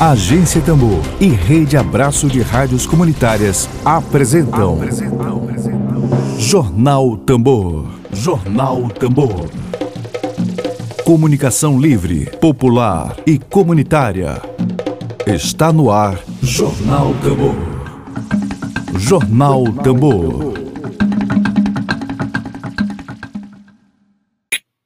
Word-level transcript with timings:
Agência 0.00 0.60
Tambor 0.60 1.02
e 1.20 1.26
Rede 1.26 1.76
Abraço 1.76 2.28
de 2.28 2.40
Rádios 2.40 2.86
Comunitárias 2.86 3.68
apresentam, 3.84 4.74
apresentam, 4.76 5.42
apresentam. 5.42 6.38
Jornal 6.38 7.16
Tambor. 7.16 7.84
Jornal 8.12 8.88
Tambor. 8.90 9.50
Comunicação 11.04 11.80
livre, 11.80 12.26
popular 12.38 13.16
e 13.26 13.40
comunitária. 13.40 14.40
Está 15.26 15.72
no 15.72 15.90
ar 15.90 16.22
Jornal 16.40 17.12
Tambor. 17.14 17.56
Jornal 19.00 19.64
Tambor. 19.82 20.58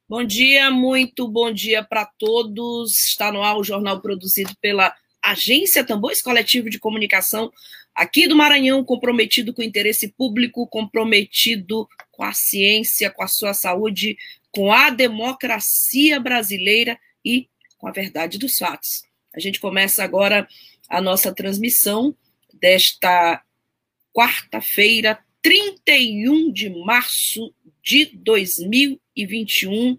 Bom 0.08 0.24
dia, 0.24 0.70
muito 0.70 1.28
bom 1.28 1.52
dia 1.52 1.82
para 1.82 2.06
todos. 2.18 3.08
Está 3.08 3.30
no 3.30 3.42
ar 3.42 3.58
o 3.58 3.64
jornal 3.64 4.00
produzido 4.00 4.52
pela 4.60 4.94
Agência 5.22 5.84
Tambores 5.84 6.20
Coletivo 6.20 6.68
de 6.68 6.78
Comunicação 6.78 7.52
aqui 7.94 8.26
do 8.26 8.36
Maranhão, 8.36 8.84
comprometido 8.84 9.52
com 9.52 9.62
o 9.62 9.64
interesse 9.64 10.08
público, 10.08 10.66
comprometido 10.66 11.88
com 12.10 12.24
a 12.24 12.32
ciência, 12.32 13.10
com 13.10 13.22
a 13.22 13.28
sua 13.28 13.54
saúde, 13.54 14.16
com 14.50 14.72
a 14.72 14.90
democracia 14.90 16.18
brasileira 16.18 16.98
e 17.24 17.48
com 17.78 17.88
a 17.88 17.92
verdade 17.92 18.38
dos 18.38 18.58
fatos. 18.58 19.02
A 19.34 19.40
gente 19.40 19.60
começa 19.60 20.04
agora 20.04 20.46
a 20.88 21.00
nossa 21.00 21.34
transmissão 21.34 22.14
desta 22.52 23.42
quarta-feira, 24.12 25.18
31 25.40 26.52
de 26.52 26.70
março 26.70 27.52
de 27.82 28.06
2021. 28.14 29.98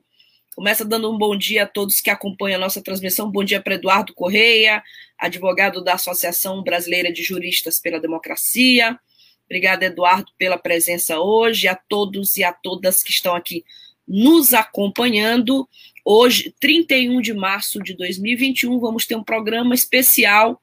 Começa 0.56 0.86
dando 0.86 1.12
um 1.12 1.18
bom 1.18 1.36
dia 1.36 1.64
a 1.64 1.68
todos 1.68 2.00
que 2.00 2.12
acompanham 2.12 2.58
a 2.58 2.62
nossa 2.62 2.82
transmissão. 2.82 3.30
Bom 3.30 3.44
dia 3.44 3.60
para 3.60 3.74
Eduardo 3.74 4.14
Correia, 4.14 4.84
advogado 5.24 5.82
da 5.82 5.94
Associação 5.94 6.62
Brasileira 6.62 7.12
de 7.12 7.24
Juristas 7.24 7.80
pela 7.80 7.98
Democracia. 7.98 9.00
Obrigada, 9.46 9.86
Eduardo, 9.86 10.30
pela 10.38 10.58
presença 10.58 11.18
hoje. 11.18 11.68
A 11.70 11.76
todos 11.76 12.36
e 12.38 12.44
a 12.44 12.52
todas 12.52 13.02
que 13.02 13.12
estão 13.12 13.34
aqui 13.34 13.64
nos 14.06 14.54
acompanhando. 14.54 15.68
Hoje, 16.04 16.54
31 16.60 17.22
de 17.22 17.34
março 17.34 17.82
de 17.82 17.94
2021, 17.94 18.78
vamos 18.80 19.06
ter 19.06 19.16
um 19.16 19.24
programa 19.24 19.74
especial 19.74 20.62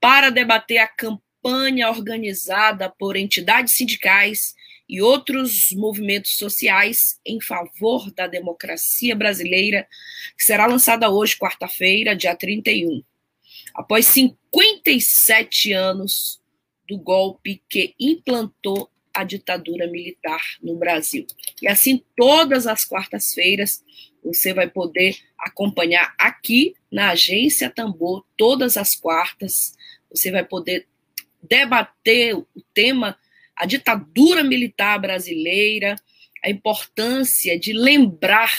para 0.00 0.30
debater 0.30 0.78
a 0.78 0.88
campanha 0.88 1.88
organizada 1.88 2.90
por 2.90 3.16
entidades 3.16 3.74
sindicais 3.74 4.56
e 4.88 5.00
outros 5.00 5.70
movimentos 5.70 6.34
sociais 6.34 7.20
em 7.24 7.40
favor 7.40 8.10
da 8.10 8.26
democracia 8.26 9.14
brasileira, 9.14 9.86
que 10.36 10.44
será 10.44 10.66
lançada 10.66 11.08
hoje, 11.08 11.36
quarta-feira, 11.36 12.16
dia 12.16 12.34
31. 12.34 13.04
Após 13.76 14.06
57 14.06 15.72
anos 15.72 16.40
do 16.88 16.96
golpe 16.98 17.62
que 17.68 17.94
implantou 18.00 18.90
a 19.14 19.22
ditadura 19.22 19.86
militar 19.86 20.40
no 20.62 20.76
Brasil. 20.76 21.26
E 21.60 21.68
assim, 21.68 22.02
todas 22.16 22.66
as 22.66 22.84
quartas-feiras, 22.84 23.84
você 24.24 24.52
vai 24.52 24.68
poder 24.68 25.16
acompanhar 25.38 26.14
aqui 26.18 26.74
na 26.90 27.10
Agência 27.10 27.70
Tambor, 27.70 28.24
todas 28.36 28.76
as 28.76 28.96
quartas, 28.96 29.74
você 30.10 30.30
vai 30.30 30.44
poder 30.44 30.86
debater 31.42 32.34
o 32.34 32.46
tema 32.74 33.18
a 33.54 33.64
ditadura 33.64 34.44
militar 34.44 34.98
brasileira, 34.98 35.96
a 36.44 36.50
importância 36.50 37.58
de 37.58 37.72
lembrar 37.72 38.52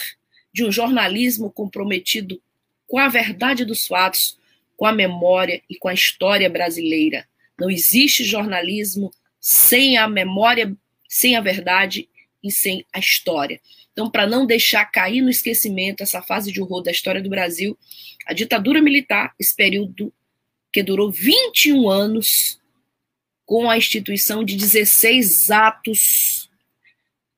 de 0.52 0.64
um 0.64 0.72
jornalismo 0.72 1.50
comprometido 1.52 2.42
com 2.86 2.98
a 2.98 3.08
verdade 3.08 3.64
dos 3.64 3.86
fatos, 3.86 4.37
com 4.78 4.86
a 4.86 4.92
memória 4.92 5.60
e 5.68 5.76
com 5.76 5.88
a 5.88 5.92
história 5.92 6.48
brasileira. 6.48 7.28
Não 7.58 7.68
existe 7.68 8.22
jornalismo 8.22 9.12
sem 9.40 9.98
a 9.98 10.08
memória, 10.08 10.72
sem 11.08 11.34
a 11.34 11.40
verdade 11.40 12.08
e 12.42 12.52
sem 12.52 12.86
a 12.92 13.00
história. 13.00 13.60
Então, 13.92 14.08
para 14.08 14.24
não 14.24 14.46
deixar 14.46 14.84
cair 14.84 15.20
no 15.20 15.28
esquecimento 15.28 16.04
essa 16.04 16.22
fase 16.22 16.52
de 16.52 16.62
horror 16.62 16.80
da 16.80 16.92
história 16.92 17.20
do 17.20 17.28
Brasil, 17.28 17.76
a 18.24 18.32
ditadura 18.32 18.80
militar, 18.80 19.34
esse 19.36 19.54
período 19.56 20.14
que 20.72 20.80
durou 20.80 21.10
21 21.10 21.90
anos, 21.90 22.60
com 23.44 23.68
a 23.68 23.76
instituição 23.76 24.44
de 24.44 24.54
16 24.54 25.50
atos, 25.50 26.48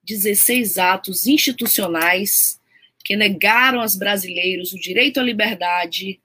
16 0.04 0.76
atos 0.76 1.26
institucionais 1.26 2.60
que 3.02 3.16
negaram 3.16 3.80
aos 3.80 3.96
brasileiros 3.96 4.74
o 4.74 4.78
direito 4.78 5.18
à 5.18 5.22
liberdade, 5.22 6.20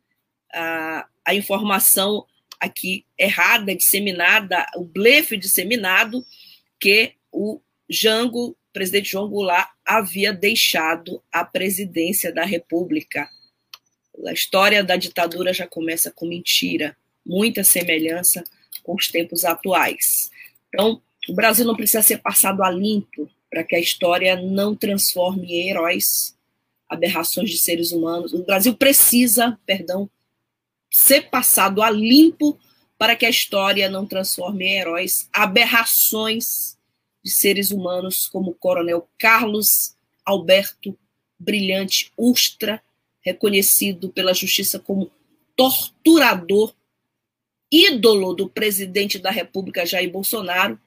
A, 0.53 1.07
a 1.25 1.35
informação 1.35 2.27
aqui 2.61 3.07
errada, 3.19 3.75
disseminada, 3.75 4.67
o 4.77 4.85
blefe 4.85 5.37
disseminado 5.37 6.25
que 6.79 7.15
o 7.33 7.61
Jango 7.89 8.57
presidente 8.77 9.13
João 9.13 9.27
Goulart 9.27 9.71
havia 9.83 10.35
deixado 10.35 11.23
a 11.33 11.43
presidência 11.43 12.31
da 12.31 12.45
República. 12.45 13.27
A 14.27 14.33
história 14.35 14.85
da 14.85 14.97
ditadura 14.97 15.51
já 15.51 15.67
começa 15.67 16.11
com 16.11 16.27
mentira, 16.27 16.95
muita 17.25 17.65
semelhança 17.65 18.45
com 18.83 18.95
os 18.95 19.09
tempos 19.09 19.47
atuais. 19.47 20.31
Então, 20.69 21.01
o 21.29 21.35
Brasil 21.35 21.65
não 21.65 21.77
precisa 21.77 22.03
ser 22.03 22.19
passado 22.19 22.63
a 22.63 22.71
limpo 22.71 23.29
para 23.51 23.65
que 23.65 23.75
a 23.75 23.81
história 23.81 24.37
não 24.37 24.75
transforme 24.75 25.53
em 25.53 25.71
heróis 25.71 26.37
aberrações 26.89 27.51
de 27.51 27.59
seres 27.59 27.91
humanos. 27.93 28.33
O 28.33 28.45
Brasil 28.45 28.75
precisa, 28.75 29.59
perdão, 29.67 30.09
ser 30.91 31.31
passado 31.31 31.83
a 31.83 31.91
limpo 31.91 32.59
para 32.99 33.17
que 33.17 33.27
a 33.27 33.31
história 33.31 33.89
não 33.89 34.07
transforme 34.07 34.67
em 34.67 34.79
heróis 34.79 35.29
aberrações 35.33 36.79
de 37.23 37.31
seres 37.31 37.71
humanos 37.71 38.29
como 38.29 38.53
o 38.53 38.55
coronel 38.55 39.09
Carlos 39.19 39.97
Alberto 40.25 40.97
Brilhante 41.39 42.13
Ustra, 42.17 42.83
reconhecido 43.21 44.09
pela 44.09 44.33
justiça 44.33 44.79
como 44.79 45.11
torturador, 45.57 46.75
ídolo 47.71 48.33
do 48.33 48.49
presidente 48.49 49.19
da 49.19 49.31
República 49.31 49.85
Jair 49.85 50.11
Bolsonaro, 50.11 50.81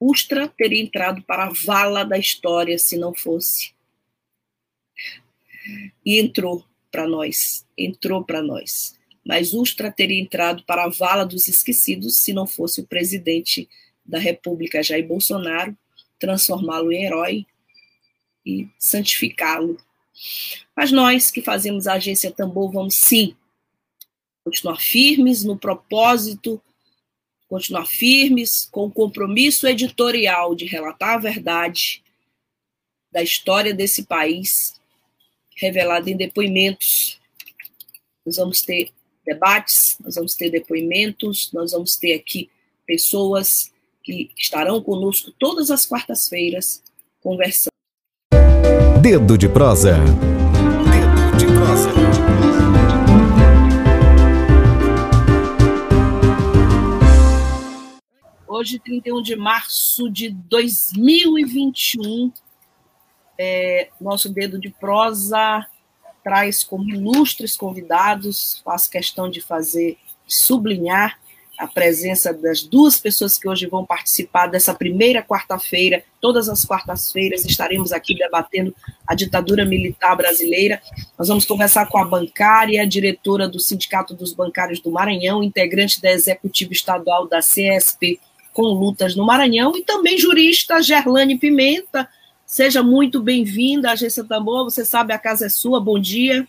Ustra 0.00 0.48
teria 0.48 0.82
entrado 0.82 1.22
para 1.22 1.44
a 1.44 1.52
vala 1.52 2.04
da 2.04 2.16
história 2.16 2.78
se 2.78 2.96
não 2.96 3.14
fosse 3.14 3.74
E 6.04 6.18
entrou 6.18 6.64
para 6.90 7.06
nós, 7.06 7.66
entrou 7.76 8.24
para 8.24 8.42
nós. 8.42 8.98
Mas 9.24 9.52
Ustra 9.52 9.92
teria 9.92 10.20
entrado 10.20 10.64
para 10.64 10.84
a 10.84 10.88
vala 10.88 11.26
dos 11.26 11.46
esquecidos 11.46 12.16
se 12.16 12.32
não 12.32 12.46
fosse 12.46 12.80
o 12.80 12.86
presidente 12.86 13.68
da 14.04 14.18
República, 14.18 14.82
Jair 14.82 15.06
Bolsonaro, 15.06 15.76
transformá-lo 16.18 16.90
em 16.90 17.04
herói 17.04 17.46
e 18.44 18.68
santificá-lo. 18.78 19.76
Mas 20.74 20.90
nós 20.90 21.30
que 21.30 21.42
fazemos 21.42 21.86
a 21.86 21.94
agência 21.94 22.30
Tambor 22.30 22.72
vamos 22.72 22.96
sim 22.96 23.36
continuar 24.42 24.80
firmes 24.80 25.44
no 25.44 25.56
propósito, 25.56 26.60
continuar 27.50 27.84
firmes 27.84 28.68
com 28.70 28.86
o 28.86 28.90
compromisso 28.90 29.66
editorial 29.66 30.54
de 30.54 30.66
relatar 30.66 31.16
a 31.16 31.18
verdade 31.18 32.00
da 33.10 33.20
história 33.20 33.74
desse 33.74 34.04
país, 34.04 34.80
revelada 35.56 36.08
em 36.08 36.16
depoimentos. 36.16 37.20
Nós 38.24 38.36
vamos 38.36 38.62
ter 38.62 38.92
debates, 39.26 39.96
nós 39.98 40.14
vamos 40.14 40.36
ter 40.36 40.48
depoimentos, 40.48 41.50
nós 41.52 41.72
vamos 41.72 41.96
ter 41.96 42.14
aqui 42.14 42.48
pessoas 42.86 43.72
que 44.04 44.30
estarão 44.38 44.80
conosco 44.80 45.32
todas 45.36 45.72
as 45.72 45.84
quartas-feiras 45.84 46.80
conversando. 47.20 47.70
Dedo 49.02 49.36
de 49.36 49.48
prosa. 49.48 49.96
Dedo 49.98 51.36
de 51.36 51.46
prosa. 51.46 52.69
Hoje, 58.60 58.78
31 58.78 59.22
de 59.22 59.36
março 59.36 60.10
de 60.10 60.28
2021, 60.28 62.30
é, 63.38 63.88
nosso 63.98 64.28
dedo 64.28 64.60
de 64.60 64.68
prosa 64.68 65.66
traz 66.22 66.62
como 66.62 66.90
ilustres 66.90 67.56
convidados, 67.56 68.60
faço 68.62 68.90
questão 68.90 69.30
de 69.30 69.40
fazer, 69.40 69.96
sublinhar 70.26 71.18
a 71.58 71.66
presença 71.66 72.34
das 72.34 72.62
duas 72.62 72.98
pessoas 72.98 73.38
que 73.38 73.48
hoje 73.48 73.66
vão 73.66 73.86
participar 73.86 74.46
dessa 74.46 74.74
primeira 74.74 75.22
quarta-feira. 75.22 76.04
Todas 76.20 76.46
as 76.46 76.62
quartas-feiras 76.62 77.46
estaremos 77.46 77.92
aqui 77.92 78.14
debatendo 78.14 78.76
a 79.06 79.14
ditadura 79.14 79.64
militar 79.64 80.14
brasileira. 80.14 80.82
Nós 81.18 81.28
vamos 81.28 81.46
conversar 81.46 81.88
com 81.88 81.96
a 81.96 82.04
bancária, 82.04 82.86
diretora 82.86 83.48
do 83.48 83.58
Sindicato 83.58 84.12
dos 84.12 84.34
Bancários 84.34 84.80
do 84.80 84.90
Maranhão, 84.90 85.42
integrante 85.42 86.02
da 86.02 86.10
executiva 86.10 86.74
estadual 86.74 87.26
da 87.26 87.38
CSP 87.38 88.20
com 88.52 88.62
lutas 88.62 89.14
no 89.14 89.24
Maranhão, 89.24 89.76
e 89.76 89.82
também 89.82 90.18
jurista 90.18 90.82
Gerlane 90.82 91.38
Pimenta. 91.38 92.08
Seja 92.44 92.82
muito 92.82 93.22
bem-vinda 93.22 93.90
à 93.90 93.92
Agência 93.92 94.24
Tambor. 94.24 94.64
Você 94.64 94.84
sabe, 94.84 95.12
a 95.12 95.18
casa 95.18 95.46
é 95.46 95.48
sua. 95.48 95.80
Bom 95.80 95.98
dia. 95.98 96.46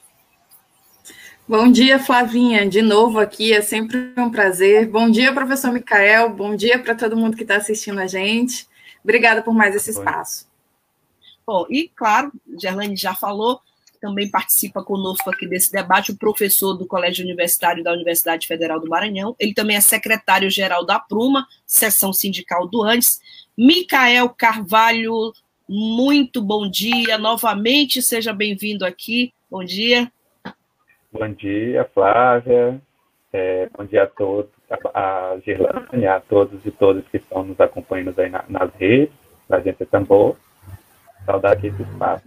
Bom 1.47 1.69
dia, 1.69 1.99
Flavinha, 1.99 2.65
de 2.65 2.81
novo 2.81 3.19
aqui, 3.19 3.51
é 3.51 3.61
sempre 3.61 4.13
um 4.17 4.29
prazer. 4.29 4.87
Bom 4.87 5.09
dia, 5.09 5.33
professor 5.33 5.71
Micael, 5.73 6.29
bom 6.29 6.55
dia 6.55 6.79
para 6.79 6.95
todo 6.95 7.17
mundo 7.17 7.35
que 7.35 7.43
está 7.43 7.57
assistindo 7.57 7.99
a 7.99 8.07
gente. 8.07 8.65
Obrigada 9.03 9.41
por 9.41 9.53
mais 9.53 9.75
esse 9.75 9.89
espaço. 9.89 10.47
Bom, 11.45 11.65
e 11.69 11.89
claro, 11.89 12.31
Gerlane 12.57 12.95
já 12.95 13.13
falou, 13.13 13.59
também 14.01 14.29
participa 14.29 14.83
conosco 14.83 15.29
aqui 15.29 15.47
desse 15.47 15.71
debate 15.71 16.11
o 16.11 16.17
professor 16.17 16.73
do 16.73 16.87
Colégio 16.87 17.23
Universitário 17.23 17.83
da 17.83 17.93
Universidade 17.93 18.47
Federal 18.47 18.79
do 18.79 18.89
Maranhão. 18.89 19.35
Ele 19.39 19.53
também 19.53 19.77
é 19.77 19.81
secretário-geral 19.81 20.83
da 20.83 20.99
Pruma, 20.99 21.47
seção 21.65 22.11
sindical 22.11 22.67
do 22.67 22.83
ANDES. 22.83 23.21
Micael 23.55 24.27
Carvalho, 24.29 25.31
muito 25.69 26.41
bom 26.41 26.67
dia 26.67 27.17
novamente, 27.19 28.01
seja 28.01 28.33
bem-vindo 28.33 28.83
aqui. 28.83 29.31
Bom 29.49 29.63
dia. 29.63 30.11
Bom 31.11 31.31
dia, 31.31 31.87
Flávia. 31.93 32.81
É, 33.31 33.69
bom 33.77 33.85
dia 33.85 34.03
a 34.03 34.07
todos, 34.07 34.51
a 34.93 35.37
Girlane, 35.45 36.07
a 36.07 36.19
todos 36.19 36.59
e 36.65 36.71
todas 36.71 37.07
que 37.07 37.17
estão 37.17 37.43
nos 37.43 37.59
acompanhando 37.59 38.19
aí 38.19 38.29
na, 38.29 38.43
nas 38.49 38.73
redes, 38.75 39.13
da 39.47 39.57
Agência 39.57 39.85
Tambor. 39.85 40.35
Saudar 41.25 41.53
aqui 41.53 41.67
esse 41.67 41.81
espaço. 41.83 42.25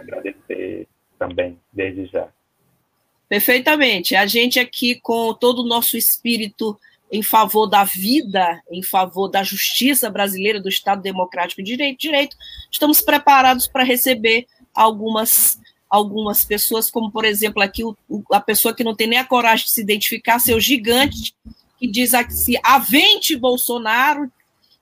Agradecer 0.00 0.86
também, 1.18 1.58
desde 1.72 2.06
já. 2.06 2.28
Perfeitamente. 3.28 4.14
A 4.14 4.26
gente 4.26 4.58
aqui, 4.58 4.94
com 5.00 5.34
todo 5.34 5.62
o 5.62 5.66
nosso 5.66 5.96
espírito 5.96 6.78
em 7.10 7.22
favor 7.22 7.66
da 7.66 7.84
vida, 7.84 8.62
em 8.70 8.82
favor 8.82 9.28
da 9.28 9.42
justiça 9.42 10.10
brasileira, 10.10 10.60
do 10.60 10.68
Estado 10.68 11.02
Democrático 11.02 11.62
de 11.62 11.72
Direito, 11.72 11.98
direito 11.98 12.36
estamos 12.70 13.00
preparados 13.00 13.66
para 13.66 13.84
receber 13.84 14.46
algumas 14.74 15.58
algumas 15.88 16.44
pessoas, 16.44 16.90
como 16.90 17.12
por 17.12 17.24
exemplo 17.24 17.62
aqui 17.62 17.84
o, 17.84 17.96
a 18.32 18.40
pessoa 18.40 18.74
que 18.74 18.82
não 18.82 18.94
tem 18.94 19.06
nem 19.06 19.20
a 19.20 19.24
coragem 19.24 19.66
de 19.66 19.70
se 19.70 19.80
identificar, 19.80 20.40
seu 20.40 20.58
gigante, 20.58 21.32
que 21.78 21.86
diz 21.86 22.12
assim: 22.12 22.54
avente 22.62 23.36
Bolsonaro, 23.36 24.30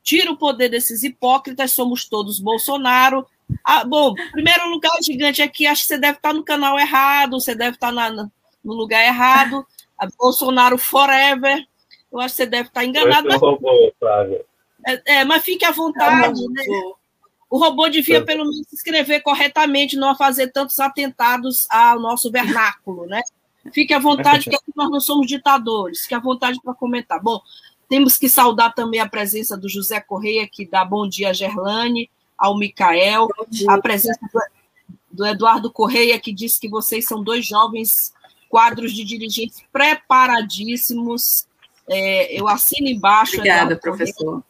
tira 0.03 0.31
o 0.31 0.37
poder 0.37 0.71
desses 0.71 1.03
hipócritas, 1.03 1.73
somos 1.73 2.07
todos 2.07 2.41
Bolsonaro. 2.41 3.27
Ah, 3.63 3.85
bom, 3.85 4.15
primeiro 4.33 4.69
lugar, 4.69 4.93
gigante 5.03 5.43
aqui, 5.43 5.67
acho 5.67 5.83
que 5.83 5.89
você 5.89 5.99
deve 5.99 6.17
estar 6.17 6.33
no 6.33 6.45
canal 6.45 6.79
errado, 6.79 7.41
você 7.41 7.55
deve 7.55 7.77
estar 7.77 7.93
na, 7.93 8.11
no 8.11 8.75
lugar 8.75 9.05
errado. 9.05 9.67
Bolsonaro 10.19 10.77
forever. 10.79 11.65
Eu 12.13 12.21
acho 12.21 12.31
que 12.31 12.37
você 12.37 12.47
deve 12.47 12.69
estar 12.69 12.85
enganado. 12.85 13.29
Mas... 13.29 13.41
Robô, 13.41 13.93
é, 14.87 15.03
é, 15.07 15.25
mas 15.25 15.43
fique 15.43 15.65
à 15.65 15.71
vontade, 15.71 16.45
é 16.45 16.49
né? 16.49 16.65
O 17.51 17.59
robô 17.59 17.89
devia, 17.89 18.25
pelo 18.25 18.45
menos, 18.45 18.73
escrever 18.73 19.21
corretamente, 19.21 19.97
não 19.97 20.17
fazer 20.17 20.49
tantos 20.49 20.81
atentados 20.81 21.67
ao 21.71 22.01
nosso 22.01 22.31
vernáculo, 22.31 23.07
né? 23.07 23.21
Fique 23.73 23.95
à 23.95 23.99
vontade, 23.99 24.51
que 24.51 24.59
nós 24.75 24.91
não 24.91 25.01
somos 25.01 25.27
ditadores. 25.27 26.03
Fique 26.03 26.15
à 26.15 26.19
vontade 26.19 26.61
para 26.63 26.75
comentar. 26.75 27.23
Bom, 27.23 27.41
temos 27.89 28.19
que 28.19 28.29
saudar 28.29 28.75
também 28.75 29.01
a 29.01 29.09
presença 29.09 29.57
do 29.57 29.69
José 29.69 30.01
Correia, 30.01 30.49
que 30.51 30.67
dá 30.67 30.85
bom 30.85 31.09
dia 31.09 31.31
a 31.31 31.33
Gerlane, 31.33 32.11
ao 32.37 32.59
Micael, 32.59 33.29
a 33.69 33.81
presença 33.81 34.21
do, 34.33 34.41
do 35.11 35.27
Eduardo 35.27 35.71
Correia, 35.71 36.19
que 36.19 36.33
diz 36.33 36.59
que 36.59 36.69
vocês 36.69 37.07
são 37.07 37.23
dois 37.23 37.47
jovens 37.47 38.13
quadros 38.49 38.93
de 38.93 39.05
dirigentes 39.05 39.63
preparadíssimos. 39.73 41.47
É, 41.89 42.39
eu 42.39 42.47
assino 42.49 42.89
embaixo. 42.89 43.37
Obrigada, 43.37 43.77
professor. 43.77 44.43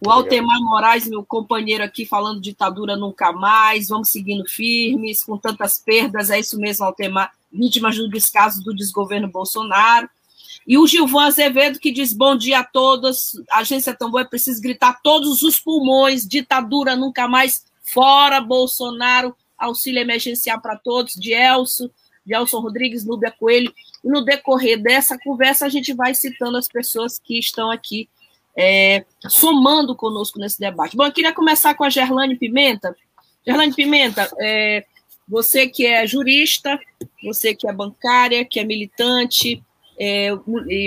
O 0.00 0.10
Altemar 0.10 0.60
Moraes, 0.60 1.08
meu 1.08 1.24
companheiro 1.24 1.82
aqui, 1.82 2.06
falando 2.06 2.40
ditadura 2.40 2.96
nunca 2.96 3.32
mais, 3.32 3.88
vamos 3.88 4.10
seguindo 4.10 4.48
firmes, 4.48 5.24
com 5.24 5.36
tantas 5.36 5.78
perdas, 5.78 6.30
é 6.30 6.38
isso 6.38 6.56
mesmo, 6.58 6.84
Altemar, 6.84 7.32
vítimas 7.52 7.96
do 7.96 8.08
descaso 8.08 8.62
do 8.62 8.74
desgoverno 8.74 9.28
Bolsonaro. 9.28 10.08
E 10.68 10.76
o 10.76 10.86
Gilvan 10.86 11.28
Azevedo, 11.28 11.78
que 11.78 11.90
diz 11.90 12.12
bom 12.12 12.36
dia 12.36 12.58
a 12.58 12.64
todos, 12.64 13.32
agência 13.50 13.96
Tambor, 13.96 14.20
é 14.20 14.24
preciso 14.24 14.60
gritar 14.60 15.00
todos 15.02 15.42
os 15.42 15.58
pulmões, 15.58 16.28
ditadura 16.28 16.94
nunca 16.94 17.26
mais, 17.26 17.64
fora 17.82 18.38
Bolsonaro, 18.38 19.34
auxílio 19.56 20.02
emergencial 20.02 20.60
para 20.60 20.76
todos, 20.76 21.14
de 21.14 21.32
Elso, 21.32 21.90
de 22.24 22.34
Elson 22.34 22.60
Rodrigues, 22.60 23.02
Núbia 23.02 23.30
Coelho. 23.30 23.72
E 24.04 24.08
no 24.10 24.22
decorrer 24.22 24.78
dessa 24.78 25.18
conversa, 25.18 25.64
a 25.64 25.70
gente 25.70 25.94
vai 25.94 26.14
citando 26.14 26.58
as 26.58 26.68
pessoas 26.68 27.18
que 27.18 27.38
estão 27.38 27.70
aqui 27.70 28.06
é, 28.54 29.06
somando 29.26 29.96
conosco 29.96 30.38
nesse 30.38 30.60
debate. 30.60 30.94
Bom, 30.94 31.06
eu 31.06 31.12
queria 31.12 31.32
começar 31.32 31.74
com 31.76 31.84
a 31.84 31.88
Gerlane 31.88 32.36
Pimenta. 32.36 32.94
Gerlane 33.42 33.72
Pimenta, 33.72 34.30
é, 34.38 34.84
você 35.26 35.66
que 35.66 35.86
é 35.86 36.06
jurista, 36.06 36.78
você 37.24 37.54
que 37.54 37.66
é 37.66 37.72
bancária, 37.72 38.44
que 38.44 38.60
é 38.60 38.64
militante, 38.64 39.62
é, 39.98 40.30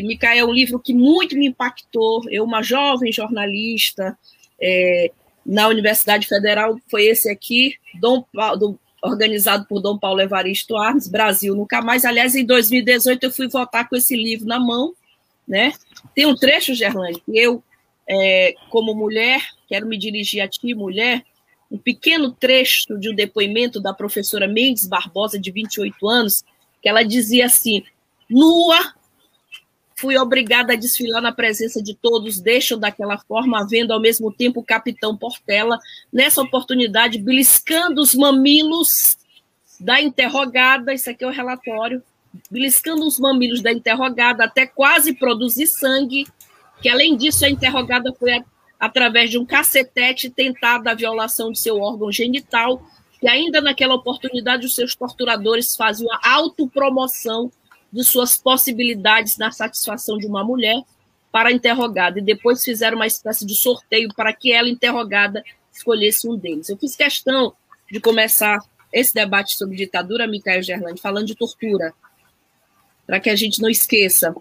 Micael 0.04 0.48
é 0.48 0.50
um 0.50 0.54
livro 0.54 0.80
que 0.80 0.94
muito 0.94 1.38
me 1.38 1.48
impactou. 1.48 2.24
Eu, 2.30 2.44
uma 2.46 2.62
jovem 2.62 3.12
jornalista 3.12 4.18
é, 4.62 5.12
na 5.46 5.68
Universidade 5.68 6.28
Federal, 6.28 6.80
foi 6.90 7.06
esse 7.06 7.30
aqui, 7.30 7.76
Dom, 8.00 8.24
do, 8.58 8.80
organizado 9.02 9.66
por 9.66 9.82
Dom 9.82 9.98
Paulo 9.98 10.22
Evaristo 10.22 10.78
Armes, 10.78 11.08
Brasil 11.08 11.56
Nunca 11.56 11.82
Mais. 11.82 12.06
Aliás, 12.06 12.36
em 12.36 12.46
2018 12.46 13.24
eu 13.24 13.32
fui 13.32 13.48
votar 13.50 13.90
com 13.90 13.96
esse 13.96 14.16
livro 14.16 14.48
na 14.48 14.60
mão, 14.60 14.94
né? 15.48 15.74
Tem 16.16 16.26
um 16.26 16.36
trecho, 16.36 16.74
Gerlane, 16.74 17.20
que 17.20 17.38
eu, 17.38 17.64
é, 18.08 18.54
como 18.70 18.94
mulher, 18.94 19.42
quero 19.68 19.88
me 19.88 19.98
dirigir 19.98 20.42
a 20.42 20.48
ti, 20.48 20.74
mulher, 20.74 21.24
um 21.70 21.78
pequeno 21.78 22.32
trecho 22.32 22.98
de 23.00 23.10
um 23.10 23.16
depoimento 23.16 23.80
da 23.80 23.94
professora 23.94 24.48
Mendes 24.48 24.88
Barbosa, 24.88 25.40
de 25.40 25.52
28 25.52 26.08
anos, 26.08 26.44
que 26.82 26.88
ela 26.88 27.04
dizia 27.04 27.46
assim: 27.46 27.84
nua, 28.30 28.94
fui 30.02 30.18
obrigada 30.18 30.74
a 30.74 30.76
desfilar 30.76 31.22
na 31.22 31.32
presença 31.32 31.82
de 31.82 31.94
todos, 31.94 32.40
deixam 32.40 32.80
daquela 32.80 33.20
forma, 33.20 33.66
vendo 33.68 33.92
ao 33.92 34.02
mesmo 34.02 34.34
tempo 34.34 34.60
o 34.60 34.66
capitão 34.66 35.16
Portela, 35.16 35.78
nessa 36.12 36.42
oportunidade, 36.42 37.20
beliscando 37.20 38.02
os 38.02 38.16
mamilos 38.16 39.16
da 39.80 40.02
interrogada, 40.02 40.92
isso 40.92 41.08
aqui 41.08 41.24
é 41.24 41.28
o 41.28 41.32
relatório, 41.32 42.02
beliscando 42.50 43.06
os 43.06 43.20
mamilos 43.20 43.62
da 43.62 43.72
interrogada 43.72 44.46
até 44.46 44.66
quase 44.66 45.14
produzir 45.14 45.68
sangue, 45.68 46.26
que 46.82 46.90
além 46.90 47.16
disso 47.16 47.46
a 47.46 47.50
interrogada 47.50 48.12
foi 48.18 48.34
a, 48.34 48.44
através 48.80 49.30
de 49.30 49.38
um 49.38 49.46
cacetete 49.46 50.32
tentada 50.32 50.90
a 50.90 50.96
violação 50.96 51.52
de 51.52 51.60
seu 51.60 51.80
órgão 51.80 52.12
genital, 52.12 52.82
que 53.20 53.28
ainda 53.28 53.62
naquela 53.62 53.94
oportunidade 53.94 54.66
os 54.66 54.74
seus 54.74 54.96
torturadores 54.96 55.76
faziam 55.76 56.12
a 56.12 56.34
autopromoção 56.34 57.52
de 57.92 58.04
suas 58.04 58.38
possibilidades 58.38 59.38
na 59.38 59.52
satisfação 59.52 60.18
de 60.18 60.26
uma 60.26 60.44
mulher 60.44 60.82
para 61.32 61.50
a 61.50 61.52
interrogada, 61.52 62.20
e 62.20 62.22
depois 62.22 62.64
fizeram 62.64 62.98
uma 62.98 63.08
espécie 63.08 63.46
de 63.46 63.56
sorteio 63.56 64.10
para 64.14 64.34
que 64.34 64.52
ela, 64.52 64.70
interrogada, 64.70 65.44
escolhesse 65.74 66.28
um 66.28 66.36
deles. 66.36 66.70
Eu 66.70 66.78
fiz 66.78 66.96
questão 66.96 67.54
de 67.90 68.00
começar 68.00 68.60
esse 68.92 69.14
debate 69.14 69.58
sobre 69.58 69.78
ditadura, 69.78 70.28
Micael 70.28 70.62
Gerlande, 70.62 71.00
falando 71.00 71.28
de 71.28 71.36
tortura, 71.36 71.94
para 73.08 73.20
que 73.20 73.30
a 73.30 73.36
gente 73.36 73.62
não 73.62 73.70
esqueça. 73.70 74.36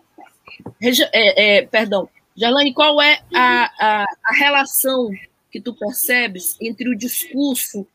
É, 0.81 1.59
é, 1.59 1.63
perdão, 1.63 2.09
Gerlane, 2.37 2.75
qual 2.75 3.01
é 3.01 3.23
a, 3.33 3.71
a, 3.79 4.05
a 4.25 4.33
relação 4.35 5.11
que 5.51 5.61
tu 5.61 5.75
percebes 5.75 6.57
entre 6.61 6.89
o 6.89 6.97
discurso 6.97 7.87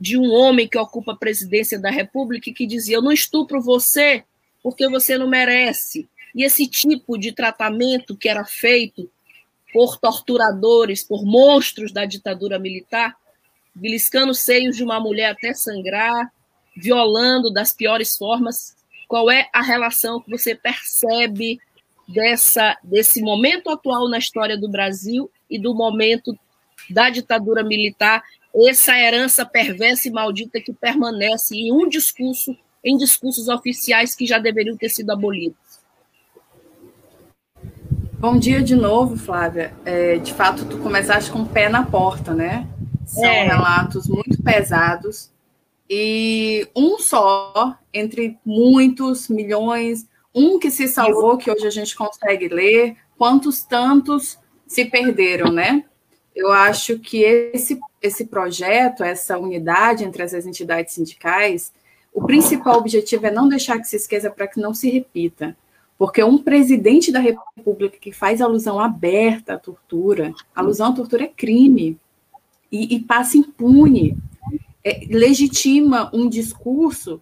de 0.00 0.16
um 0.16 0.30
homem 0.32 0.66
que 0.68 0.78
ocupa 0.78 1.12
a 1.12 1.16
presidência 1.16 1.78
da 1.78 1.90
República 1.90 2.48
e 2.48 2.54
que 2.54 2.66
dizia: 2.66 2.96
Eu 2.96 3.02
não 3.02 3.12
estupro 3.12 3.60
você 3.60 4.24
porque 4.62 4.88
você 4.88 5.16
não 5.16 5.28
merece. 5.28 6.08
E 6.34 6.44
esse 6.44 6.66
tipo 6.66 7.18
de 7.18 7.32
tratamento 7.32 8.16
que 8.16 8.28
era 8.28 8.44
feito 8.44 9.10
por 9.72 9.98
torturadores, 9.98 11.02
por 11.02 11.24
monstros 11.24 11.92
da 11.92 12.04
ditadura 12.04 12.58
militar, 12.58 13.16
beliscando 13.74 14.32
os 14.32 14.40
seios 14.40 14.76
de 14.76 14.82
uma 14.82 15.00
mulher 15.00 15.30
até 15.30 15.54
sangrar, 15.54 16.32
violando 16.76 17.52
das 17.52 17.72
piores 17.72 18.16
formas. 18.16 18.76
Qual 19.08 19.30
é 19.30 19.48
a 19.52 19.62
relação 19.62 20.20
que 20.20 20.30
você 20.30 20.54
percebe 20.54 21.58
dessa, 22.06 22.76
desse 22.82 23.20
momento 23.20 23.70
atual 23.70 24.08
na 24.08 24.18
história 24.18 24.56
do 24.56 24.68
Brasil 24.68 25.30
e 25.48 25.58
do 25.58 25.74
momento 25.74 26.36
da 26.88 27.10
ditadura 27.10 27.62
militar 27.62 28.22
essa 28.68 28.98
herança 28.98 29.46
perversa 29.46 30.08
e 30.08 30.10
maldita 30.10 30.60
que 30.60 30.72
permanece 30.72 31.54
em 31.54 31.72
um 31.72 31.88
discurso, 31.88 32.56
em 32.84 32.96
discursos 32.96 33.48
oficiais 33.48 34.14
que 34.14 34.26
já 34.26 34.38
deveriam 34.38 34.76
ter 34.76 34.88
sido 34.88 35.10
abolidos. 35.10 35.58
Bom 38.18 38.38
dia 38.38 38.62
de 38.62 38.74
novo, 38.74 39.16
Flávia. 39.16 39.72
É, 39.84 40.18
de 40.18 40.34
fato, 40.34 40.66
tu 40.66 40.78
começaste 40.78 41.30
com 41.30 41.42
o 41.42 41.48
pé 41.48 41.68
na 41.68 41.84
porta, 41.84 42.34
né? 42.34 42.66
São 43.06 43.24
é. 43.24 43.44
relatos 43.44 44.06
muito 44.06 44.42
pesados 44.42 45.30
e 45.88 46.68
um 46.76 46.98
só 46.98 47.76
entre 47.92 48.38
muitos 48.44 49.28
milhões, 49.28 50.06
um 50.32 50.58
que 50.58 50.70
se 50.70 50.86
salvou, 50.86 51.36
que 51.36 51.50
hoje 51.50 51.66
a 51.66 51.70
gente 51.70 51.96
consegue 51.96 52.46
ler, 52.46 52.96
quantos 53.18 53.62
tantos 53.64 54.38
se 54.66 54.84
perderam, 54.84 55.50
né? 55.50 55.84
Eu 56.34 56.52
acho 56.52 56.98
que 56.98 57.22
esse, 57.22 57.80
esse 58.00 58.26
projeto, 58.26 59.02
essa 59.02 59.36
unidade 59.36 60.04
entre 60.04 60.22
as 60.22 60.32
entidades 60.32 60.94
sindicais, 60.94 61.72
o 62.12 62.24
principal 62.24 62.78
objetivo 62.78 63.26
é 63.26 63.30
não 63.30 63.48
deixar 63.48 63.78
que 63.78 63.88
se 63.88 63.96
esqueça 63.96 64.30
para 64.30 64.48
que 64.48 64.60
não 64.60 64.74
se 64.74 64.90
repita. 64.90 65.56
Porque 65.96 66.24
um 66.24 66.38
presidente 66.38 67.12
da 67.12 67.20
República 67.20 67.98
que 68.00 68.10
faz 68.10 68.40
alusão 68.40 68.80
aberta 68.80 69.54
à 69.54 69.58
tortura, 69.58 70.32
alusão 70.54 70.88
à 70.88 70.92
tortura 70.92 71.24
é 71.24 71.28
crime, 71.28 71.98
e, 72.72 72.94
e 72.94 73.00
passa 73.00 73.36
impune, 73.36 74.16
é, 74.84 75.06
legitima 75.10 76.10
um 76.14 76.28
discurso 76.28 77.20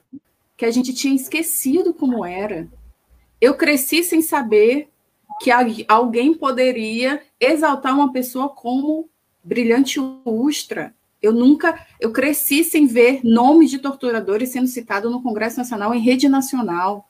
que 0.57 0.64
a 0.64 0.71
gente 0.71 0.92
tinha 0.92 1.14
esquecido 1.14 1.95
como 1.95 2.25
era. 2.25 2.68
Eu 3.40 3.54
cresci 3.54 4.02
sem 4.02 4.21
saber 4.21 4.88
que 5.40 5.50
alguém 5.87 6.35
poderia 6.35 7.23
exaltar 7.38 7.95
uma 7.95 8.12
pessoa 8.12 8.49
como 8.49 9.09
brilhante 9.42 10.00
lustra. 10.26 10.95
Eu 11.22 11.32
nunca, 11.32 11.87
eu 12.00 12.12
cresci 12.12 12.62
sem 12.62 12.87
ver 12.87 13.20
nomes 13.25 13.70
de 13.70 13.78
torturadores 13.78 14.50
sendo 14.50 14.68
citados 14.68 15.10
no 15.10 15.22
Congresso 15.22 15.58
Nacional 15.58 15.94
em 15.94 16.00
rede 16.00 16.28
nacional 16.28 17.08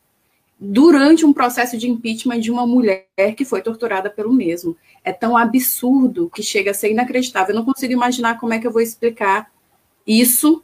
durante 0.58 1.24
um 1.24 1.32
processo 1.32 1.78
de 1.78 1.88
impeachment 1.88 2.40
de 2.40 2.50
uma 2.50 2.66
mulher 2.66 3.06
que 3.36 3.44
foi 3.44 3.62
torturada 3.62 4.10
pelo 4.10 4.32
mesmo. 4.32 4.76
É 5.04 5.12
tão 5.12 5.36
absurdo 5.36 6.30
que 6.34 6.42
chega 6.42 6.72
a 6.72 6.74
ser 6.74 6.90
inacreditável. 6.90 7.54
Eu 7.54 7.58
não 7.60 7.64
consigo 7.64 7.92
imaginar 7.92 8.38
como 8.40 8.52
é 8.54 8.58
que 8.58 8.66
eu 8.66 8.72
vou 8.72 8.82
explicar 8.82 9.50
isso 10.06 10.62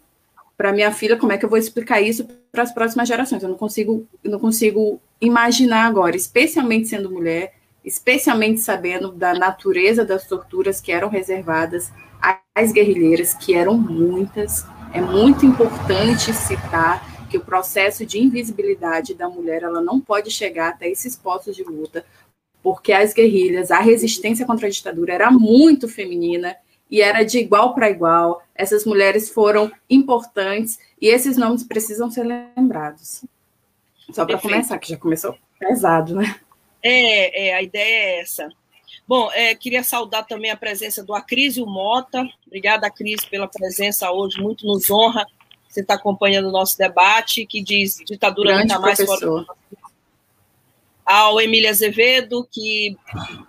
para 0.56 0.72
minha 0.72 0.90
filha, 0.90 1.16
como 1.16 1.32
é 1.32 1.38
que 1.38 1.44
eu 1.44 1.48
vou 1.48 1.58
explicar 1.58 2.00
isso 2.00 2.26
para 2.50 2.62
as 2.62 2.72
próximas 2.72 3.06
gerações. 3.06 3.42
Eu 3.42 3.48
não 3.48 3.56
consigo, 3.56 4.06
eu 4.22 4.30
não 4.30 4.38
consigo 4.38 5.00
imaginar 5.20 5.86
agora, 5.86 6.16
especialmente 6.16 6.88
sendo 6.88 7.10
mulher, 7.10 7.54
especialmente 7.84 8.60
sabendo 8.60 9.12
da 9.12 9.34
natureza 9.34 10.04
das 10.04 10.26
torturas 10.26 10.80
que 10.80 10.90
eram 10.90 11.08
reservadas 11.08 11.92
às 12.54 12.72
guerrilheiras, 12.72 13.34
que 13.34 13.54
eram 13.54 13.76
muitas. 13.76 14.64
É 14.92 15.00
muito 15.00 15.44
importante 15.44 16.32
citar 16.32 17.28
que 17.28 17.36
o 17.36 17.44
processo 17.44 18.06
de 18.06 18.20
invisibilidade 18.20 19.14
da 19.14 19.28
mulher 19.28 19.62
ela 19.64 19.80
não 19.80 20.00
pode 20.00 20.30
chegar 20.30 20.68
até 20.68 20.88
esses 20.88 21.16
postos 21.16 21.56
de 21.56 21.64
luta, 21.64 22.04
porque 22.62 22.92
as 22.92 23.12
guerrilhas, 23.12 23.70
a 23.70 23.80
resistência 23.80 24.46
contra 24.46 24.68
a 24.68 24.70
ditadura 24.70 25.12
era 25.12 25.30
muito 25.30 25.88
feminina 25.88 26.56
e 26.90 27.02
era 27.02 27.24
de 27.24 27.38
igual 27.38 27.74
para 27.74 27.90
igual. 27.90 28.42
Essas 28.54 28.84
mulheres 28.84 29.28
foram 29.28 29.70
importantes 29.90 30.78
e 31.00 31.08
esses 31.08 31.36
nomes 31.36 31.64
precisam 31.64 32.10
ser 32.10 32.24
lembrados. 32.24 33.24
Só 34.12 34.24
para 34.24 34.38
começar, 34.38 34.78
que 34.78 34.90
já 34.90 34.96
começou 34.96 35.36
pesado, 35.58 36.14
né? 36.14 36.36
É, 36.82 37.48
é, 37.48 37.54
a 37.54 37.62
ideia 37.62 38.16
é 38.16 38.20
essa. 38.20 38.48
Bom, 39.06 39.30
é, 39.32 39.54
queria 39.54 39.82
saudar 39.82 40.24
também 40.26 40.50
a 40.50 40.56
presença 40.56 41.04
do 41.04 41.14
Acrísio 41.14 41.66
Mota. 41.66 42.26
Obrigada, 42.46 42.90
Cris, 42.90 43.24
pela 43.24 43.46
presença 43.46 44.10
hoje, 44.10 44.40
muito 44.40 44.66
nos 44.66 44.90
honra 44.90 45.26
você 45.74 45.80
estar 45.80 45.94
tá 45.94 46.00
acompanhando 46.00 46.48
o 46.48 46.52
nosso 46.52 46.78
debate, 46.78 47.44
que 47.44 47.60
diz 47.60 47.96
ditadura 48.06 48.52
Grande 48.52 48.74
nunca 48.74 48.80
mais 48.80 49.04
fora. 49.04 49.44
Ao 51.04 51.38
Emília 51.38 51.68
Azevedo, 51.68 52.48
que 52.50 52.96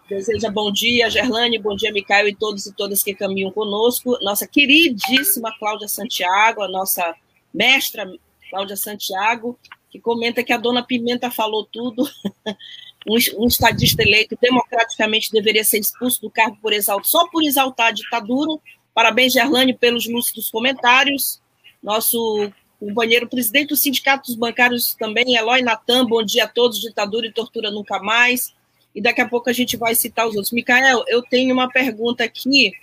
deseja 0.10 0.50
bom 0.50 0.72
dia, 0.72 1.10
Gerlane, 1.10 1.58
bom 1.58 1.74
dia, 1.76 1.94
Micael 1.94 2.28
e 2.28 2.36
todos 2.36 2.66
e 2.66 2.74
todas 2.74 3.02
que 3.02 3.14
caminham 3.14 3.52
conosco. 3.52 4.18
Nossa 4.22 4.46
queridíssima 4.46 5.56
Cláudia 5.58 5.88
Santiago, 5.88 6.64
a 6.64 6.68
nossa 6.68 7.16
mestra 7.54 8.12
Cláudia 8.50 8.76
Santiago, 8.76 9.58
que 9.90 10.00
comenta 10.00 10.44
que 10.44 10.52
a 10.52 10.58
dona 10.58 10.84
Pimenta 10.84 11.32
falou 11.32 11.64
tudo. 11.64 12.04
um, 13.06 13.44
um 13.44 13.48
estadista 13.48 14.02
eleito 14.02 14.38
democraticamente 14.42 15.32
deveria 15.32 15.64
ser 15.64 15.80
expulso 15.80 16.22
do 16.22 16.30
cargo 16.30 16.58
por 16.62 16.74
exalto, 16.74 17.08
só 17.08 17.28
por 17.30 17.44
exaltar 17.44 17.88
a 17.88 17.92
ditadura. 17.92 18.60
Parabéns, 18.94 19.34
Gerlane, 19.34 19.74
pelos 19.74 20.08
lúcidos 20.08 20.50
comentários. 20.50 21.42
Nosso 21.84 22.52
companheiro 22.80 23.28
presidente 23.30 23.70
do 23.70 23.76
Sindicato 23.76 24.28
dos 24.28 24.36
Bancários 24.36 24.96
também, 24.96 25.36
Eloy 25.36 25.62
Natan, 25.62 26.06
bom 26.06 26.24
dia 26.24 26.46
a 26.46 26.48
todos, 26.48 26.82
ditadura 26.82 27.28
e 27.28 27.32
tortura 27.32 27.70
nunca 27.70 28.00
mais. 28.00 28.54
E 28.94 29.02
daqui 29.02 29.22
a 29.22 29.28
pouco 29.28 29.50
a 29.50 29.54
gente 29.54 29.78
vai 29.78 29.94
citar 29.94 30.28
os 30.28 30.36
outros. 30.36 30.52
Micael, 30.52 31.04
eu 31.08 31.22
tenho 31.22 31.54
uma 31.54 31.70
pergunta 31.70 32.24
aqui 32.24 32.74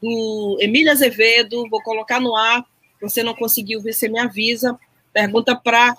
do 0.00 0.56
Emílio 0.60 0.90
Azevedo, 0.90 1.68
vou 1.68 1.82
colocar 1.82 2.20
no 2.20 2.34
ar, 2.34 2.64
você 3.00 3.22
não 3.22 3.34
conseguiu 3.34 3.80
ver, 3.80 3.92
você 3.92 4.08
me 4.08 4.18
avisa. 4.18 4.78
Pergunta 5.12 5.54
para 5.54 5.94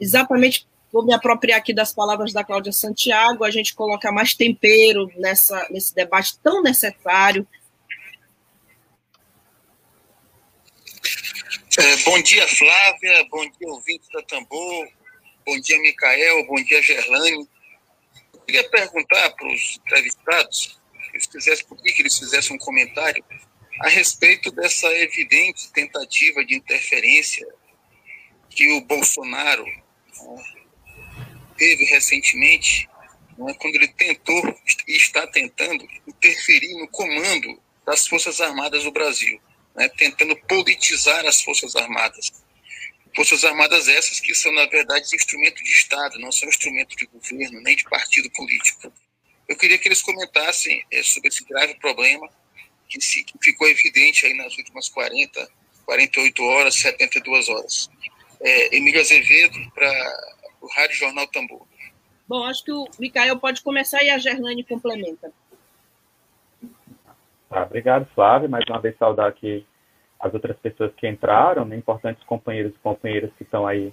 exatamente 0.00 0.66
vou 0.94 1.04
me 1.04 1.12
apropriar 1.12 1.58
aqui 1.58 1.74
das 1.74 1.92
palavras 1.92 2.32
da 2.32 2.44
Cláudia 2.44 2.70
Santiago, 2.70 3.42
a 3.42 3.50
gente 3.50 3.74
colocar 3.74 4.12
mais 4.12 4.32
tempero 4.32 5.10
nessa, 5.16 5.66
nesse 5.68 5.92
debate 5.92 6.38
tão 6.38 6.62
necessário. 6.62 7.44
É, 11.76 11.96
bom 12.04 12.22
dia, 12.22 12.46
Flávia, 12.46 13.26
bom 13.28 13.42
dia, 13.42 13.68
ouvinte 13.68 14.06
da 14.12 14.22
Tambor, 14.22 14.88
bom 15.44 15.60
dia, 15.60 15.76
Micael, 15.80 16.46
bom 16.46 16.62
dia, 16.62 16.80
Gerlane. 16.80 17.48
Eu 18.32 18.40
queria 18.42 18.70
perguntar 18.70 19.30
para 19.30 19.48
os 19.48 19.80
entrevistados 19.84 20.80
eles 21.12 21.26
fizessem, 21.26 21.66
por 21.66 21.76
que 21.82 22.02
eles 22.02 22.16
fizessem 22.16 22.54
um 22.54 22.58
comentário 22.58 23.24
a 23.80 23.88
respeito 23.88 24.52
dessa 24.52 24.86
evidente 24.92 25.72
tentativa 25.72 26.44
de 26.44 26.54
interferência 26.54 27.44
que 28.48 28.70
o 28.74 28.80
Bolsonaro 28.82 29.64
né, 29.64 30.53
teve 31.56 31.84
recentemente, 31.84 32.88
né, 33.38 33.54
quando 33.54 33.74
ele 33.76 33.88
tentou 33.88 34.42
e 34.86 34.96
está 34.96 35.26
tentando 35.26 35.86
interferir 36.06 36.74
no 36.78 36.88
comando 36.88 37.60
das 37.86 38.06
Forças 38.06 38.40
Armadas 38.40 38.84
do 38.84 38.92
Brasil, 38.92 39.40
né, 39.74 39.88
tentando 39.88 40.36
politizar 40.48 41.26
as 41.26 41.42
Forças 41.42 41.76
Armadas. 41.76 42.32
Forças 43.14 43.44
Armadas 43.44 43.86
essas 43.86 44.18
que 44.18 44.34
são, 44.34 44.52
na 44.52 44.66
verdade, 44.66 45.14
instrumento 45.14 45.62
de 45.62 45.70
Estado, 45.70 46.18
não 46.18 46.32
são 46.32 46.48
instrumento 46.48 46.96
de 46.96 47.06
governo, 47.06 47.60
nem 47.60 47.76
de 47.76 47.84
partido 47.84 48.28
político. 48.30 48.92
Eu 49.48 49.56
queria 49.56 49.78
que 49.78 49.86
eles 49.86 50.02
comentassem 50.02 50.82
é, 50.90 51.02
sobre 51.02 51.28
esse 51.28 51.44
grave 51.44 51.74
problema 51.74 52.28
que, 52.88 53.00
se, 53.00 53.22
que 53.22 53.34
ficou 53.40 53.68
evidente 53.68 54.26
aí 54.26 54.34
nas 54.34 54.56
últimas 54.56 54.88
40, 54.88 55.48
48 55.84 56.42
horas, 56.42 56.74
72 56.74 57.48
horas. 57.48 57.90
É, 58.40 58.76
Emílio 58.76 59.00
Azevedo, 59.00 59.58
para 59.74 60.33
o 60.64 60.68
Rádio 60.74 60.96
Jornal 60.96 61.26
Tambor. 61.28 61.66
Bom, 62.26 62.42
acho 62.44 62.64
que 62.64 62.72
o 62.72 62.88
Micael 62.98 63.38
pode 63.38 63.62
começar 63.62 64.02
e 64.02 64.10
a 64.10 64.18
Gerlane 64.18 64.64
complementa. 64.64 65.30
Tá, 67.50 67.64
obrigado, 67.64 68.06
Flávio. 68.14 68.48
Mais 68.48 68.64
uma 68.68 68.80
vez 68.80 68.96
saudar 68.96 69.28
aqui 69.28 69.66
as 70.18 70.32
outras 70.32 70.56
pessoas 70.56 70.92
que 70.96 71.06
entraram, 71.06 71.66
né, 71.66 71.76
importantes 71.76 72.24
companheiros 72.24 72.74
e 72.74 72.78
companheiras 72.78 73.30
que 73.36 73.42
estão 73.42 73.66
aí 73.66 73.92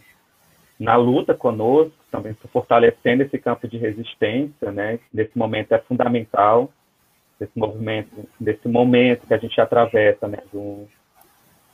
na 0.80 0.96
luta 0.96 1.36
conosco, 1.36 1.94
também 2.10 2.36
fortalecendo 2.52 3.22
esse 3.22 3.38
campo 3.38 3.68
de 3.68 3.78
resistência, 3.78 4.72
né? 4.72 5.00
Nesse 5.14 5.38
momento 5.38 5.74
é 5.74 5.80
fundamental, 5.80 6.72
desse 7.40 7.52
movimento, 7.56 8.28
desse 8.40 8.68
momento 8.68 9.28
que 9.28 9.34
a 9.34 9.38
gente 9.38 9.60
atravessa, 9.60 10.28
né? 10.28 10.40
Do, 10.52 10.88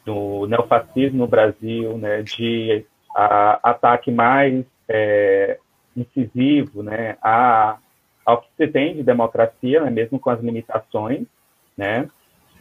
do 0.04 0.48
neofascismo 0.48 1.20
no 1.20 1.28
Brasil, 1.28 1.98
né? 1.98 2.22
De 2.24 2.86
a, 3.16 3.60
ataque 3.70 4.12
mais 4.12 4.66
é, 4.88 5.60
incisivo, 5.96 6.84
né? 6.84 7.18
A, 7.22 7.78
ao 8.26 8.42
que 8.42 8.50
se 8.58 8.68
tem 8.68 8.96
de 8.96 9.04
democracia, 9.04 9.82
né? 9.82 9.90
mesmo 9.90 10.20
com 10.20 10.30
as 10.30 10.42
limitações, 10.42 11.26
né? 11.78 12.10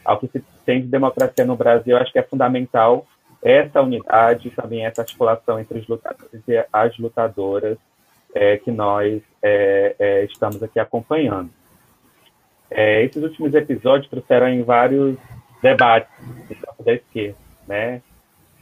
Ao 0.03 0.17
que 0.17 0.27
se 0.27 0.43
tem 0.65 0.81
de 0.81 0.87
democracia 0.87 1.45
no 1.45 1.55
Brasil, 1.55 1.97
acho 1.97 2.11
que 2.11 2.19
é 2.19 2.23
fundamental 2.23 3.05
essa 3.43 3.81
unidade, 3.81 4.49
também 4.51 4.85
essa 4.85 5.01
articulação 5.01 5.59
entre 5.59 5.79
os 5.79 5.87
lutadores 5.87 6.41
e 6.47 6.65
as 6.71 6.97
lutadoras 6.97 7.77
é, 8.33 8.57
que 8.57 8.71
nós 8.71 9.21
é, 9.41 9.95
é, 9.99 10.25
estamos 10.25 10.61
aqui 10.63 10.79
acompanhando. 10.79 11.49
É, 12.69 13.03
esses 13.03 13.21
últimos 13.21 13.53
episódios 13.53 14.09
trouxeram 14.09 14.49
em 14.49 14.63
vários 14.63 15.17
debates 15.61 16.09
da 16.83 16.93
esquerda, 16.93 17.37
né? 17.67 18.01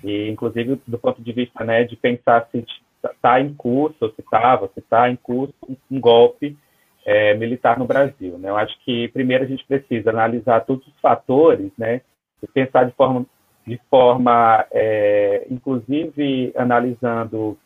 E, 0.04 0.30
inclusive, 0.30 0.80
do 0.86 1.00
ponto 1.00 1.22
de 1.22 1.32
vista 1.32 1.64
né, 1.64 1.84
de 1.84 1.96
pensar 1.96 2.48
se 2.52 2.64
está 3.12 3.40
em 3.40 3.54
curso, 3.54 4.14
se 4.16 4.22
estava, 4.22 4.70
se 4.74 4.80
está 4.80 5.10
em 5.10 5.16
curso 5.16 5.54
um 5.92 6.00
golpe 6.00 6.58
é, 7.06 7.34
militar 7.36 7.78
no 7.78 7.86
Brasil. 7.86 8.38
Né? 8.38 8.50
Eu 8.50 8.58
acho 8.58 8.76
que, 8.84 9.08
primeiro, 9.10 9.44
a 9.44 9.48
gente 9.48 9.66
precisa 9.66 10.10
analisar 10.10 10.66
todos 10.66 10.86
os 10.88 11.00
fatores, 11.00 11.72
né? 11.78 12.02
E 12.42 12.48
pensar 12.48 12.86
de 12.86 12.92
forma 12.94 13.26
de 13.66 13.80
forma, 13.90 14.64
é, 14.72 15.48
inclusive, 15.50 16.54
analisando 16.56 17.58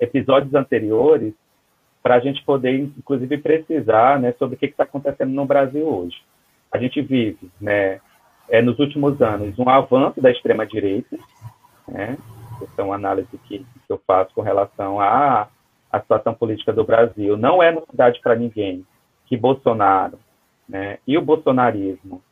episódios 0.00 0.54
anteriores, 0.54 1.34
para 2.02 2.14
a 2.14 2.20
gente 2.20 2.42
poder, 2.44 2.78
inclusive, 2.78 3.36
precisar 3.38 4.18
né, 4.18 4.32
sobre 4.38 4.54
o 4.54 4.58
que 4.58 4.66
está 4.66 4.84
acontecendo 4.84 5.32
no 5.32 5.44
Brasil 5.44 5.86
hoje. 5.86 6.16
A 6.72 6.78
gente 6.78 7.02
vive, 7.02 7.50
né, 7.60 8.00
é, 8.48 8.62
nos 8.62 8.78
últimos 8.78 9.20
anos, 9.20 9.58
um 9.58 9.68
avanço 9.68 10.20
da 10.20 10.30
extrema-direita, 10.30 11.18
né, 11.88 12.16
essa 12.64 12.82
é 12.82 12.90
análise 12.90 13.28
que, 13.44 13.58
que 13.58 13.66
eu 13.92 14.00
faço 14.06 14.34
com 14.34 14.42
relação 14.42 15.00
à, 15.00 15.48
à 15.92 16.00
situação 16.00 16.34
política 16.34 16.72
do 16.72 16.84
Brasil. 16.84 17.36
Não 17.36 17.62
é 17.62 17.70
novidade 17.70 18.20
para 18.20 18.34
ninguém 18.34 18.84
que 19.26 19.36
Bolsonaro 19.36 20.18
né, 20.68 20.98
e 21.06 21.16
o 21.16 21.22
bolsonarismo 21.22 22.22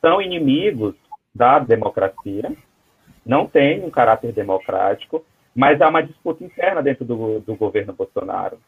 são 0.00 0.20
inimigos 0.20 0.94
da 1.34 1.58
democracia, 1.58 2.52
não 3.24 3.46
tem 3.46 3.82
um 3.84 3.90
caráter 3.90 4.32
democrático, 4.32 5.24
mas 5.54 5.80
há 5.80 5.88
uma 5.88 6.02
disputa 6.02 6.44
interna 6.44 6.82
dentro 6.82 7.04
do, 7.04 7.40
do 7.40 7.54
governo 7.54 7.92
Bolsonaro, 7.92 8.58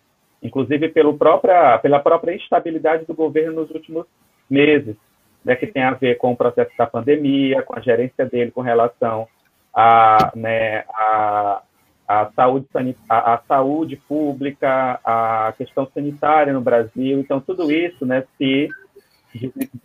inclusive 0.42 0.88
pelo 0.88 1.18
própria, 1.18 1.78
pela 1.78 2.00
própria 2.00 2.34
instabilidade 2.34 3.04
do 3.04 3.14
governo 3.14 3.60
nos 3.60 3.70
últimos 3.70 4.06
meses, 4.48 4.96
né, 5.44 5.56
que 5.56 5.66
tem 5.66 5.82
a 5.82 5.92
ver 5.92 6.16
com 6.16 6.32
o 6.32 6.36
processo 6.36 6.70
da 6.76 6.86
pandemia, 6.86 7.62
com 7.62 7.76
a 7.76 7.80
gerência 7.80 8.24
dele 8.24 8.50
com 8.50 8.60
relação 8.60 9.28
à 9.76 10.32
né, 10.34 10.84
a, 10.88 11.62
a, 12.08 12.30
saúde, 12.34 12.66
a, 13.08 13.34
a 13.34 13.38
saúde 13.46 13.96
pública, 13.96 14.98
a 15.04 15.52
questão 15.58 15.86
sanitária 15.92 16.54
no 16.54 16.62
Brasil. 16.62 17.20
Então, 17.20 17.38
tudo 17.40 17.70
isso 17.70 18.06
né, 18.06 18.24
se 18.38 18.70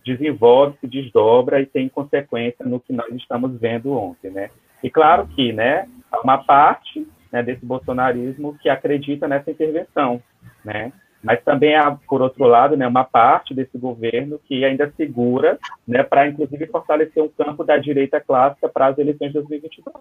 desenvolve, 0.05 0.77
se 0.79 0.87
desdobra 0.87 1.59
e 1.59 1.65
tem 1.65 1.89
consequência 1.89 2.65
no 2.65 2.79
que 2.79 2.93
nós 2.93 3.13
estamos 3.13 3.59
vendo 3.59 3.91
ontem, 3.91 4.31
né? 4.31 4.49
E 4.81 4.89
claro 4.89 5.27
que, 5.27 5.51
né, 5.51 5.87
uma 6.23 6.37
parte 6.37 7.05
né, 7.29 7.43
desse 7.43 7.65
bolsonarismo 7.65 8.57
que 8.59 8.69
acredita 8.69 9.27
nessa 9.27 9.51
intervenção, 9.51 10.21
né? 10.63 10.93
Mas 11.23 11.43
também 11.43 11.75
há, 11.75 11.97
por 12.07 12.21
outro 12.21 12.45
lado, 12.45 12.75
né, 12.75 12.87
uma 12.87 13.03
parte 13.03 13.53
desse 13.53 13.77
governo 13.77 14.39
que 14.45 14.65
ainda 14.65 14.91
segura, 14.97 15.59
né, 15.87 16.03
para 16.03 16.27
inclusive 16.27 16.65
fortalecer 16.67 17.23
um 17.23 17.29
campo 17.29 17.63
da 17.63 17.77
direita 17.77 18.19
clássica 18.19 18.67
para 18.67 18.87
as 18.87 18.97
eleições 18.97 19.27
de 19.27 19.33
2022. 19.33 19.95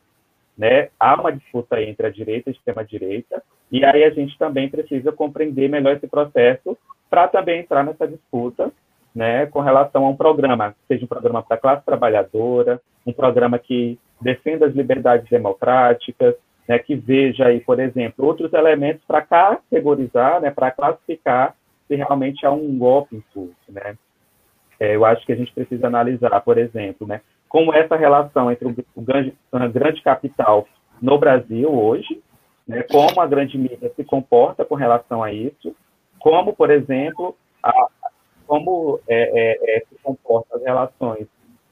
Né? 0.56 0.88
Há 0.98 1.20
uma 1.20 1.33
disputa 1.33 1.80
entre 1.83 2.06
a 2.06 2.11
direita 2.11 2.48
e 2.48 2.52
a 2.52 2.56
extrema-direita, 2.56 3.42
e 3.70 3.85
aí 3.85 4.04
a 4.04 4.11
gente 4.11 4.37
também 4.38 4.68
precisa 4.68 5.12
compreender 5.12 5.68
melhor 5.68 5.96
esse 5.96 6.06
processo 6.06 6.76
para 7.09 7.28
também 7.28 7.61
entrar 7.61 7.85
nessa 7.85 8.06
disputa 8.06 8.70
né, 9.14 9.46
com 9.46 9.61
relação 9.61 10.06
a 10.06 10.11
um 10.11 10.16
programa, 10.16 10.74
seja 10.87 11.04
um 11.04 11.09
programa 11.09 11.42
para 11.42 11.56
a 11.56 11.61
classe 11.61 11.85
trabalhadora, 11.85 12.80
um 13.06 13.12
programa 13.12 13.59
que 13.59 13.98
defenda 14.20 14.66
as 14.66 14.74
liberdades 14.74 15.28
democráticas, 15.28 16.35
né, 16.68 16.79
que 16.79 16.94
veja 16.94 17.46
aí, 17.46 17.61
por 17.61 17.81
exemplo, 17.81 18.27
outros 18.27 18.53
elementos 18.53 19.05
para 19.05 19.23
categorizar, 19.23 20.40
né, 20.40 20.51
para 20.51 20.70
classificar 20.70 21.55
se 21.87 21.96
realmente 21.96 22.46
há 22.46 22.51
um 22.53 22.79
golpe 22.79 23.16
em 23.16 23.25
curso, 23.33 23.55
né. 23.68 23.96
É, 24.79 24.96
eu 24.96 25.05
acho 25.05 25.27
que 25.27 25.33
a 25.33 25.37
gente 25.37 25.53
precisa 25.53 25.87
analisar, 25.87 26.40
por 26.40 26.57
exemplo, 26.57 27.07
né, 27.07 27.20
como 27.49 27.75
essa 27.75 27.96
relação 27.96 28.51
entre 28.51 28.68
o, 28.94 29.03
grande, 29.03 29.35
a 29.53 29.66
grande 29.66 30.01
capital 30.03 30.66
no 31.03 31.18
Brasil 31.18 31.73
hoje, 31.73 32.23
né, 32.66 32.83
como 32.85 33.20
a 33.20 33.27
grande 33.27 33.59
mídia 33.59 33.92
se 33.94 34.05
comporta 34.05 34.64
com 34.64 34.75
relação 34.75 35.23
a 35.23 35.33
isso, 35.33 35.75
como, 36.20 36.55
por 36.55 36.70
exemplo, 36.70 37.37
a, 37.62 37.73
como 38.46 39.01
é, 39.09 39.23
é, 39.23 39.77
é, 39.77 39.81
se 39.81 39.96
comportam 40.03 40.59
as 40.59 40.64
relações 40.64 41.27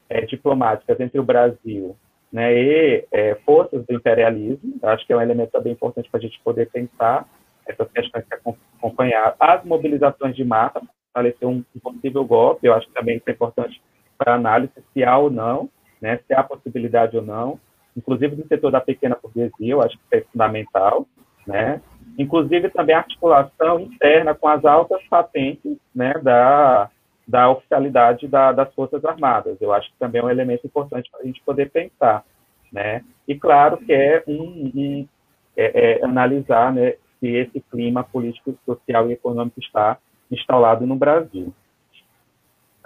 é, 0.09 0.21
diplomáticas 0.21 0.99
entre 0.99 1.19
o 1.19 1.23
Brasil 1.23 1.95
né, 2.31 2.53
e 2.53 3.05
é, 3.11 3.35
forças 3.45 3.85
do 3.85 3.93
imperialismo, 3.93 4.75
acho 4.83 5.05
que 5.05 5.13
é 5.13 5.17
um 5.17 5.21
elemento 5.21 5.51
também 5.51 5.73
importante 5.73 6.09
para 6.09 6.19
a 6.19 6.21
gente 6.21 6.39
poder 6.43 6.69
pensar 6.69 7.27
essas 7.65 7.91
questões 7.91 8.25
que 8.25 8.51
acompanhar. 8.77 9.35
As 9.39 9.63
mobilizações 9.63 10.35
de 10.35 10.43
massa, 10.43 10.81
fortalecer 11.13 11.47
um 11.47 11.63
possível 11.81 12.23
golpe, 12.25 12.67
eu 12.67 12.73
acho 12.73 12.87
que 12.87 12.93
também 12.93 13.17
isso 13.17 13.29
é 13.29 13.31
importante 13.31 13.81
para 14.17 14.35
análise 14.35 14.73
se 14.93 15.03
há 15.03 15.17
ou 15.17 15.29
não, 15.29 15.69
né, 16.01 16.19
se 16.27 16.33
há 16.33 16.43
possibilidade 16.43 17.17
ou 17.17 17.23
não, 17.23 17.59
inclusive 17.95 18.35
no 18.35 18.47
setor 18.47 18.71
da 18.71 18.81
pequena 18.81 19.17
burguesia, 19.21 19.73
eu 19.73 19.81
acho 19.81 19.97
que 19.97 20.03
isso 20.03 20.25
é 20.25 20.31
fundamental, 20.31 21.07
né, 21.47 21.81
inclusive 22.17 22.69
também 22.69 22.95
a 22.95 22.99
articulação 22.99 23.79
interna 23.79 24.35
com 24.35 24.47
as 24.47 24.63
altas 24.65 25.01
patentes 25.09 25.77
né, 25.95 26.13
da, 26.21 26.89
da 27.29 27.47
oficialidade 27.47 28.27
da, 28.27 28.51
das 28.51 28.73
Forças 28.73 29.05
Armadas. 29.05 29.55
Eu 29.61 29.71
acho 29.71 29.87
que 29.91 29.99
também 29.99 30.19
é 30.19 30.25
um 30.25 30.31
elemento 30.31 30.65
importante 30.65 31.11
para 31.11 31.21
a 31.21 31.23
gente 31.23 31.39
poder 31.43 31.69
pensar. 31.69 32.25
Né? 32.73 33.03
E 33.27 33.35
claro 33.35 33.77
que 33.77 33.93
é, 33.93 34.23
um, 34.27 34.71
um 34.73 35.07
é, 35.55 35.99
é 35.99 36.03
analisar 36.03 36.73
né, 36.73 36.95
se 37.19 37.27
esse 37.27 37.61
clima 37.69 38.03
político, 38.03 38.57
social 38.65 39.07
e 39.07 39.13
econômico 39.13 39.59
está 39.59 39.99
instalado 40.31 40.87
no 40.87 40.95
Brasil. 40.95 41.53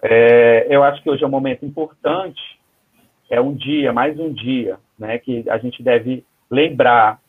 É, 0.01 0.67
eu 0.69 0.84
acho 0.84 1.01
que 1.01 1.10
hoje 1.10 1.23
é 1.23 1.27
um 1.27 1.32
momento 1.32 1.65
importante, 1.65 2.60
é 3.29 3.39
um 3.39 3.53
dia, 3.53 3.93
mais 3.93 4.19
um 4.19 4.34
dia, 4.34 4.77
né, 4.99 5.19
que 5.19 5.49
a 5.49 5.58
gente 5.58 5.82
deve 5.82 6.25
lembrar 6.51 7.21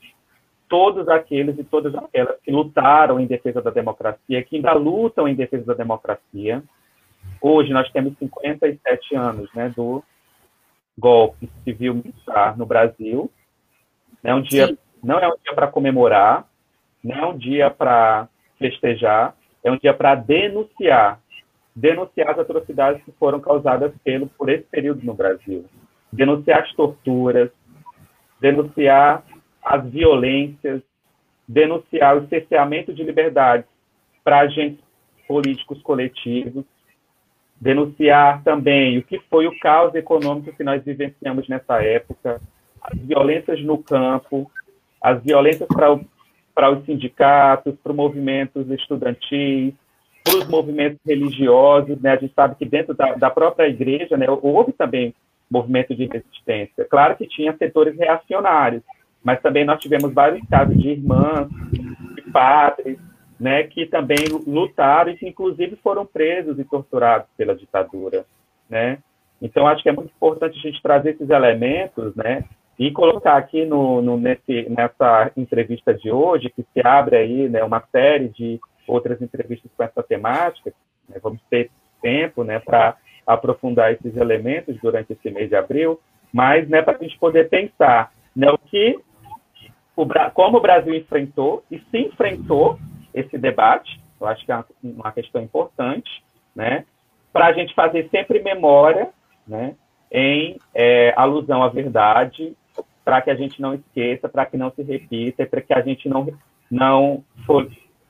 todos 0.68 1.08
aqueles 1.08 1.56
e 1.56 1.62
todas 1.62 1.94
aquelas 1.94 2.40
que 2.40 2.50
lutaram 2.50 3.20
em 3.20 3.26
defesa 3.26 3.62
da 3.62 3.70
democracia, 3.70 4.42
que 4.42 4.56
ainda 4.56 4.72
lutam 4.72 5.28
em 5.28 5.34
defesa 5.36 5.64
da 5.64 5.74
democracia. 5.74 6.60
Hoje 7.46 7.74
nós 7.74 7.92
temos 7.92 8.16
57 8.18 9.14
anos 9.14 9.52
né, 9.52 9.68
do 9.76 10.02
golpe 10.98 11.46
civil 11.62 11.96
militar 11.96 12.56
no 12.56 12.64
Brasil. 12.64 13.30
É 14.22 14.34
um 14.34 14.40
dia, 14.40 14.74
não 15.02 15.18
é 15.18 15.28
um 15.28 15.36
dia 15.36 15.54
para 15.54 15.66
comemorar, 15.66 16.48
não 17.04 17.14
é 17.14 17.26
um 17.26 17.36
dia 17.36 17.68
para 17.68 18.30
festejar, 18.58 19.36
é 19.62 19.70
um 19.70 19.76
dia 19.76 19.92
para 19.92 20.14
denunciar, 20.14 21.20
denunciar 21.76 22.30
as 22.30 22.38
atrocidades 22.38 23.04
que 23.04 23.12
foram 23.12 23.38
causadas 23.38 23.92
pelo, 24.02 24.26
por 24.26 24.48
esse 24.48 24.64
período 24.64 25.04
no 25.04 25.12
Brasil, 25.12 25.66
denunciar 26.10 26.62
as 26.62 26.72
torturas, 26.72 27.50
denunciar 28.40 29.22
as 29.62 29.84
violências, 29.90 30.80
denunciar 31.46 32.16
o 32.16 32.26
cerceamento 32.28 32.94
de 32.94 33.02
liberdades 33.02 33.66
para 34.24 34.38
agentes 34.40 34.82
políticos 35.28 35.82
coletivos, 35.82 36.64
denunciar 37.60 38.42
também 38.42 38.98
o 38.98 39.02
que 39.02 39.18
foi 39.30 39.46
o 39.46 39.58
caos 39.58 39.94
econômico 39.94 40.54
que 40.56 40.64
nós 40.64 40.82
vivenciamos 40.84 41.48
nessa 41.48 41.82
época, 41.82 42.40
as 42.82 42.98
violências 42.98 43.62
no 43.62 43.78
campo, 43.78 44.50
as 45.00 45.22
violências 45.22 45.68
para, 46.54 46.70
os 46.70 46.84
sindicatos, 46.84 47.74
para 47.82 47.92
os 47.92 47.96
movimentos 47.96 48.70
estudantis, 48.70 49.74
para 50.22 50.36
os 50.38 50.48
movimentos 50.48 50.98
religiosos, 51.06 52.00
né? 52.00 52.12
A 52.12 52.16
gente 52.16 52.32
sabe 52.34 52.54
que 52.56 52.64
dentro 52.64 52.94
da, 52.94 53.14
da 53.14 53.30
própria 53.30 53.68
igreja, 53.68 54.16
né, 54.16 54.26
houve 54.28 54.72
também 54.72 55.14
movimento 55.50 55.94
de 55.94 56.06
resistência. 56.06 56.86
Claro 56.90 57.16
que 57.16 57.26
tinha 57.26 57.56
setores 57.56 57.96
reacionários, 57.96 58.82
mas 59.22 59.40
também 59.40 59.64
nós 59.64 59.80
tivemos 59.80 60.12
vários 60.12 60.46
casos 60.48 60.76
de 60.76 60.88
irmãs, 60.88 61.48
de 61.70 62.22
padres, 62.32 62.98
né, 63.38 63.64
que 63.64 63.86
também 63.86 64.24
lutaram 64.46 65.10
e 65.10 65.16
que 65.16 65.26
inclusive 65.26 65.76
foram 65.76 66.06
presos 66.06 66.58
e 66.58 66.64
torturados 66.64 67.28
pela 67.36 67.54
ditadura, 67.54 68.24
né? 68.68 68.98
Então, 69.42 69.66
acho 69.66 69.82
que 69.82 69.88
é 69.88 69.92
muito 69.92 70.12
importante 70.14 70.58
a 70.58 70.60
gente 70.60 70.80
trazer 70.80 71.10
esses 71.10 71.28
elementos, 71.28 72.14
né? 72.14 72.44
E 72.78 72.90
colocar 72.90 73.36
aqui 73.36 73.64
no, 73.64 74.00
no, 74.00 74.16
nesse, 74.16 74.68
nessa 74.70 75.30
entrevista 75.36 75.92
de 75.92 76.10
hoje, 76.10 76.50
que 76.50 76.64
se 76.72 76.86
abre 76.86 77.16
aí 77.16 77.48
né, 77.48 77.62
uma 77.62 77.82
série 77.92 78.28
de 78.28 78.58
outras 78.86 79.20
entrevistas 79.20 79.70
com 79.76 79.82
essa 79.84 80.02
temática, 80.02 80.72
né, 81.08 81.16
vamos 81.22 81.40
ter 81.48 81.70
tempo 82.02 82.42
né, 82.42 82.58
para 82.58 82.96
aprofundar 83.26 83.92
esses 83.92 84.16
elementos 84.16 84.76
durante 84.82 85.12
esse 85.12 85.30
mês 85.30 85.48
de 85.48 85.56
abril, 85.56 86.00
mas 86.32 86.68
né, 86.68 86.82
para 86.82 86.96
a 86.96 87.02
gente 87.02 87.18
poder 87.18 87.48
pensar 87.48 88.12
né, 88.34 88.50
o 88.50 88.58
que, 88.58 88.98
o, 89.96 90.06
como 90.32 90.58
o 90.58 90.60
Brasil 90.60 90.94
enfrentou 90.94 91.62
e 91.70 91.78
se 91.78 91.98
enfrentou 91.98 92.78
esse 93.14 93.38
debate, 93.38 94.00
eu 94.20 94.26
acho 94.26 94.44
que 94.44 94.52
é 94.52 94.64
uma 94.82 95.12
questão 95.12 95.40
importante, 95.40 96.22
né, 96.54 96.84
para 97.32 97.46
a 97.46 97.52
gente 97.52 97.74
fazer 97.74 98.08
sempre 98.10 98.42
memória 98.42 99.08
né, 99.46 99.74
em 100.10 100.58
é, 100.74 101.14
alusão 101.16 101.62
à 101.62 101.68
verdade 101.68 102.56
para 103.04 103.20
que 103.20 103.30
a 103.30 103.34
gente 103.34 103.60
não 103.60 103.74
esqueça, 103.74 104.28
para 104.28 104.46
que 104.46 104.56
não 104.56 104.72
se 104.72 104.82
repita, 104.82 105.44
para 105.44 105.60
que 105.60 105.74
a 105.74 105.82
gente 105.82 106.08
não 106.08 106.26
não 106.70 107.22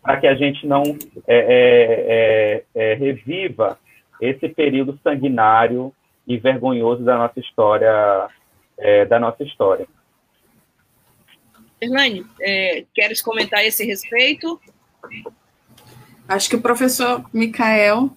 para 0.00 0.20
que 0.20 0.26
a 0.26 0.34
gente 0.34 0.66
não 0.66 0.82
é, 1.26 1.36
é, 1.36 2.64
é, 2.76 2.92
é, 2.92 2.94
reviva 2.94 3.78
esse 4.20 4.48
período 4.48 4.98
sanguinário 5.02 5.92
e 6.26 6.38
vergonhoso 6.38 7.02
da 7.02 7.18
nossa 7.18 7.40
história 7.40 8.28
é, 8.78 9.04
da 9.04 9.18
nossa 9.18 9.42
história. 9.42 9.86
Elaine, 11.80 12.24
é, 12.40 12.84
queres 12.94 13.20
comentar 13.20 13.64
esse 13.64 13.84
respeito? 13.84 14.60
Acho 16.28 16.48
que 16.48 16.56
o 16.56 16.62
professor 16.62 17.24
Micael 17.32 18.10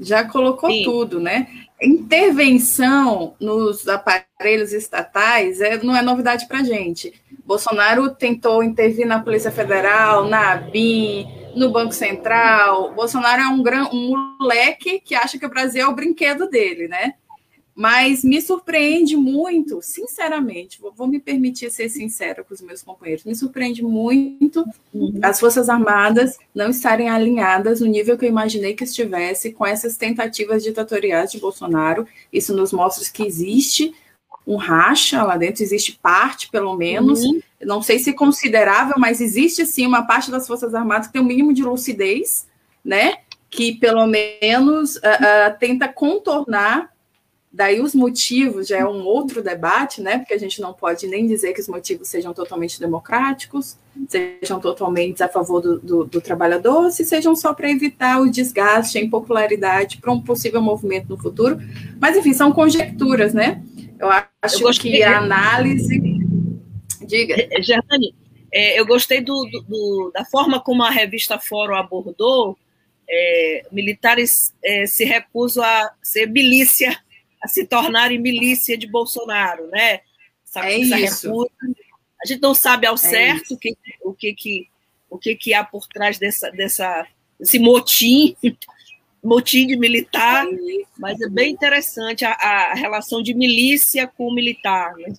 já 0.00 0.24
colocou 0.24 0.70
Sim. 0.70 0.84
tudo, 0.84 1.20
né? 1.20 1.46
intervenção 1.82 3.34
nos 3.40 3.88
aparelhos 3.88 4.72
estatais 4.72 5.60
é, 5.60 5.82
não 5.82 5.96
é 5.96 6.02
novidade 6.02 6.46
para 6.46 6.58
a 6.58 6.64
gente. 6.64 7.12
Bolsonaro 7.44 8.14
tentou 8.14 8.62
intervir 8.62 9.06
na 9.06 9.20
Polícia 9.20 9.50
Federal, 9.50 10.28
na 10.28 10.52
ABIN, 10.52 11.26
no 11.56 11.70
Banco 11.70 11.92
Central. 11.92 12.92
Bolsonaro 12.94 13.42
é 13.42 13.46
um, 13.48 13.62
gran, 13.62 13.88
um 13.92 14.36
moleque 14.40 15.00
que 15.00 15.14
acha 15.14 15.38
que 15.38 15.46
o 15.46 15.50
Brasil 15.50 15.82
é 15.82 15.88
o 15.88 15.94
brinquedo 15.94 16.48
dele, 16.48 16.86
né? 16.86 17.14
Mas 17.74 18.22
me 18.22 18.40
surpreende 18.42 19.16
muito, 19.16 19.80
sinceramente, 19.80 20.78
vou, 20.78 20.92
vou, 20.92 21.06
me 21.06 21.18
permitir 21.18 21.70
ser 21.70 21.88
sincera 21.88 22.44
com 22.44 22.52
os 22.52 22.60
meus 22.60 22.82
companheiros, 22.82 23.24
me 23.24 23.34
surpreende 23.34 23.82
muito 23.82 24.62
uhum. 24.92 25.18
as 25.22 25.40
Forças 25.40 25.70
Armadas 25.70 26.36
não 26.54 26.68
estarem 26.68 27.08
alinhadas 27.08 27.80
no 27.80 27.86
nível 27.86 28.18
que 28.18 28.26
eu 28.26 28.28
imaginei 28.28 28.74
que 28.74 28.84
estivesse 28.84 29.52
com 29.52 29.64
essas 29.64 29.96
tentativas 29.96 30.62
ditatoriais 30.62 31.32
de 31.32 31.40
Bolsonaro. 31.40 32.06
Isso 32.30 32.54
nos 32.54 32.72
mostra 32.72 33.10
que 33.10 33.22
existe 33.22 33.94
um 34.46 34.56
racha 34.56 35.22
lá 35.22 35.38
dentro, 35.38 35.62
existe 35.62 35.98
parte, 36.02 36.50
pelo 36.50 36.76
menos, 36.76 37.22
uhum. 37.22 37.40
não 37.62 37.80
sei 37.80 37.98
se 37.98 38.12
considerável, 38.12 38.96
mas 38.98 39.20
existe 39.20 39.64
sim 39.64 39.86
uma 39.86 40.02
parte 40.02 40.30
das 40.30 40.46
Forças 40.46 40.74
Armadas 40.74 41.06
que 41.06 41.14
tem 41.14 41.22
um 41.22 41.26
mínimo 41.26 41.54
de 41.54 41.62
lucidez, 41.62 42.46
né? 42.84 43.18
Que 43.48 43.74
pelo 43.74 44.06
menos 44.06 44.96
uh, 44.96 44.98
uh, 44.98 45.58
tenta 45.58 45.88
contornar 45.88 46.91
Daí 47.54 47.82
os 47.82 47.94
motivos 47.94 48.66
já 48.66 48.78
é 48.78 48.84
um 48.84 49.04
outro 49.04 49.42
debate, 49.42 50.00
né? 50.00 50.16
Porque 50.18 50.32
a 50.32 50.38
gente 50.38 50.58
não 50.58 50.72
pode 50.72 51.06
nem 51.06 51.26
dizer 51.26 51.52
que 51.52 51.60
os 51.60 51.68
motivos 51.68 52.08
sejam 52.08 52.32
totalmente 52.32 52.80
democráticos, 52.80 53.76
sejam 54.08 54.58
totalmente 54.58 55.22
a 55.22 55.28
favor 55.28 55.60
do, 55.60 55.78
do, 55.78 56.04
do 56.04 56.20
trabalhador, 56.22 56.90
se 56.90 57.04
sejam 57.04 57.36
só 57.36 57.52
para 57.52 57.70
evitar 57.70 58.22
o 58.22 58.30
desgaste, 58.30 58.96
a 58.96 59.02
impopularidade 59.02 59.98
para 59.98 60.10
um 60.10 60.22
possível 60.22 60.62
movimento 60.62 61.10
no 61.10 61.18
futuro. 61.18 61.58
Mas, 62.00 62.16
enfim, 62.16 62.32
são 62.32 62.52
conjecturas, 62.52 63.34
né? 63.34 63.62
Eu 64.00 64.08
acho 64.40 64.66
eu 64.66 64.70
que 64.70 65.02
a 65.02 65.18
análise. 65.18 66.00
Diga. 67.06 67.36
Germani, 67.60 68.14
é, 68.50 68.80
eu 68.80 68.86
gostei 68.86 69.20
do, 69.20 69.46
do, 69.68 70.10
da 70.14 70.24
forma 70.24 70.58
como 70.58 70.82
a 70.82 70.90
revista 70.90 71.38
Fórum 71.38 71.74
abordou. 71.74 72.56
É, 73.06 73.66
militares 73.70 74.54
é, 74.64 74.86
se 74.86 75.04
recusam 75.04 75.62
a 75.62 75.92
ser 76.02 76.26
milícia 76.26 76.96
a 77.42 77.48
se 77.48 77.66
tornarem 77.66 78.20
milícia 78.20 78.78
de 78.78 78.86
Bolsonaro, 78.86 79.66
né? 79.68 80.00
Essa, 80.46 80.66
é 80.66 80.80
essa 80.80 81.00
isso. 81.00 81.50
A 82.22 82.28
gente 82.28 82.40
não 82.40 82.54
sabe 82.54 82.86
ao 82.86 82.94
é 82.94 82.98
certo 82.98 83.54
o 83.54 83.58
que, 83.58 83.76
o 84.00 84.14
que, 84.14 84.32
que, 84.32 84.68
o 85.10 85.18
que, 85.18 85.34
que 85.34 85.52
há 85.52 85.64
por 85.64 85.88
trás 85.88 86.18
dessa, 86.18 86.50
dessa, 86.50 87.04
desse 87.38 87.58
motim, 87.58 88.36
motim 89.22 89.66
de 89.66 89.76
militar, 89.76 90.46
é 90.46 90.82
mas 90.96 91.20
é 91.20 91.28
bem 91.28 91.52
interessante 91.52 92.24
a, 92.24 92.32
a, 92.32 92.74
relação 92.74 93.22
de 93.22 93.34
milícia 93.34 94.06
com 94.06 94.32
militar. 94.32 94.94
Né? 94.94 95.14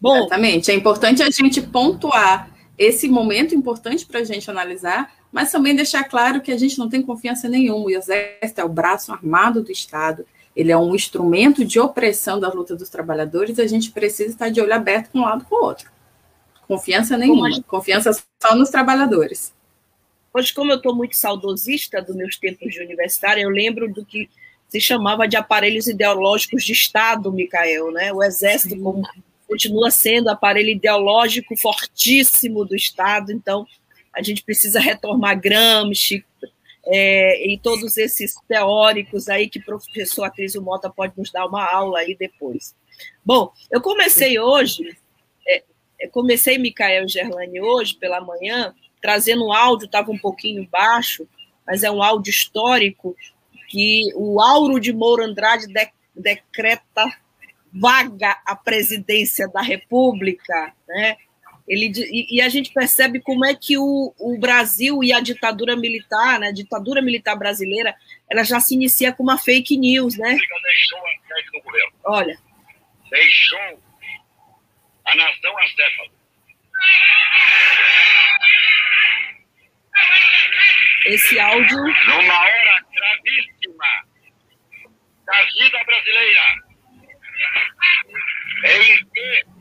Bom, 0.00 0.16
Exatamente. 0.16 0.70
É 0.72 0.74
importante 0.74 1.22
a 1.22 1.30
gente 1.30 1.60
pontuar 1.60 2.50
esse 2.76 3.08
momento 3.08 3.54
importante 3.54 4.04
para 4.06 4.20
a 4.20 4.24
gente 4.24 4.50
analisar, 4.50 5.14
mas 5.30 5.52
também 5.52 5.74
deixar 5.74 6.04
claro 6.04 6.40
que 6.40 6.50
a 6.50 6.56
gente 6.56 6.78
não 6.78 6.88
tem 6.88 7.02
confiança 7.02 7.48
nenhuma. 7.48 7.86
O 7.86 7.90
Exército 7.90 8.60
é 8.60 8.64
o 8.64 8.68
braço 8.68 9.12
armado 9.12 9.62
do 9.62 9.70
Estado 9.70 10.26
ele 10.58 10.72
é 10.72 10.76
um 10.76 10.92
instrumento 10.92 11.64
de 11.64 11.78
opressão 11.78 12.40
da 12.40 12.48
luta 12.48 12.74
dos 12.74 12.88
trabalhadores, 12.88 13.60
a 13.60 13.66
gente 13.68 13.92
precisa 13.92 14.30
estar 14.30 14.48
de 14.48 14.60
olho 14.60 14.74
aberto 14.74 15.10
com 15.12 15.20
um 15.20 15.22
lado 15.22 15.44
com 15.44 15.54
o 15.54 15.64
outro. 15.64 15.88
Confiança 16.66 17.16
nenhuma, 17.16 17.48
gente... 17.48 17.62
confiança 17.62 18.12
só 18.42 18.56
nos 18.56 18.68
trabalhadores. 18.68 19.54
Hoje, 20.34 20.52
como 20.52 20.72
eu 20.72 20.78
estou 20.78 20.92
muito 20.92 21.14
saudosista 21.14 22.02
dos 22.02 22.16
meus 22.16 22.36
tempos 22.36 22.72
de 22.72 22.82
universitária, 22.82 23.40
eu 23.40 23.50
lembro 23.50 23.88
do 23.92 24.04
que 24.04 24.28
se 24.68 24.80
chamava 24.80 25.28
de 25.28 25.36
aparelhos 25.36 25.86
ideológicos 25.86 26.64
de 26.64 26.72
Estado, 26.72 27.32
Micael, 27.32 27.92
né? 27.92 28.12
O 28.12 28.20
Exército 28.20 28.74
continua 29.46 29.92
sendo 29.92 30.28
aparelho 30.28 30.70
ideológico 30.70 31.56
fortíssimo 31.56 32.64
do 32.64 32.74
Estado, 32.74 33.30
então 33.30 33.64
a 34.12 34.20
gente 34.24 34.42
precisa 34.42 34.80
retomar 34.80 35.40
Gramsci, 35.40 36.24
é, 36.90 37.46
e 37.46 37.58
todos 37.58 37.98
esses 37.98 38.34
teóricos 38.48 39.28
aí 39.28 39.48
que 39.48 39.58
o 39.58 39.64
professor 39.64 40.24
Acrisio 40.24 40.62
Mota 40.62 40.88
pode 40.88 41.12
nos 41.16 41.30
dar 41.30 41.46
uma 41.46 41.70
aula 41.70 42.00
aí 42.00 42.16
depois. 42.16 42.74
Bom, 43.24 43.52
eu 43.70 43.80
comecei 43.80 44.38
hoje, 44.38 44.96
é, 45.46 45.62
é 46.00 46.08
comecei 46.08 46.56
Micael 46.56 47.06
Gerlani 47.06 47.60
hoje 47.60 47.94
pela 47.94 48.22
manhã, 48.22 48.74
trazendo 49.02 49.46
um 49.46 49.52
áudio, 49.52 49.84
estava 49.84 50.10
um 50.10 50.18
pouquinho 50.18 50.66
baixo, 50.70 51.28
mas 51.66 51.84
é 51.84 51.90
um 51.90 52.02
áudio 52.02 52.30
histórico 52.30 53.14
que 53.68 54.10
o 54.16 54.40
Auro 54.40 54.80
de 54.80 54.92
Moura 54.92 55.26
Andrade 55.26 55.66
de, 55.66 55.88
decreta 56.16 57.04
vaga 57.70 58.40
a 58.46 58.56
presidência 58.56 59.46
da 59.46 59.60
República, 59.60 60.72
né? 60.88 61.16
Ele, 61.68 61.92
e, 61.94 62.36
e, 62.36 62.40
a 62.40 62.48
gente 62.48 62.72
percebe 62.72 63.20
como 63.20 63.44
é 63.44 63.54
que 63.54 63.76
o, 63.76 64.14
o 64.18 64.38
Brasil 64.38 65.04
e 65.04 65.12
a 65.12 65.20
ditadura 65.20 65.76
militar, 65.76 66.40
né, 66.40 66.48
a 66.48 66.52
ditadura 66.52 67.02
militar 67.02 67.36
brasileira, 67.36 67.94
ela 68.30 68.42
já 68.42 68.58
se 68.58 68.74
inicia 68.74 69.12
com 69.12 69.22
uma 69.22 69.36
fake 69.36 69.76
news, 69.76 70.16
né? 70.16 70.30
Deixou 70.30 70.98
a 70.98 71.10
sede 71.28 71.50
do 71.52 71.62
governo. 71.62 71.92
Olha. 72.04 72.38
Deixou 73.10 73.82
a 75.04 75.14
nação 75.14 75.58
acéfala. 75.58 76.10
Esse 81.04 81.38
áudio. 81.38 81.78
Numa 81.78 82.40
hora 82.40 82.84
gravíssima 82.94 84.08
da 85.26 85.44
vida 85.44 85.84
brasileira, 85.84 86.40
em 88.64 89.06
que 89.06 89.57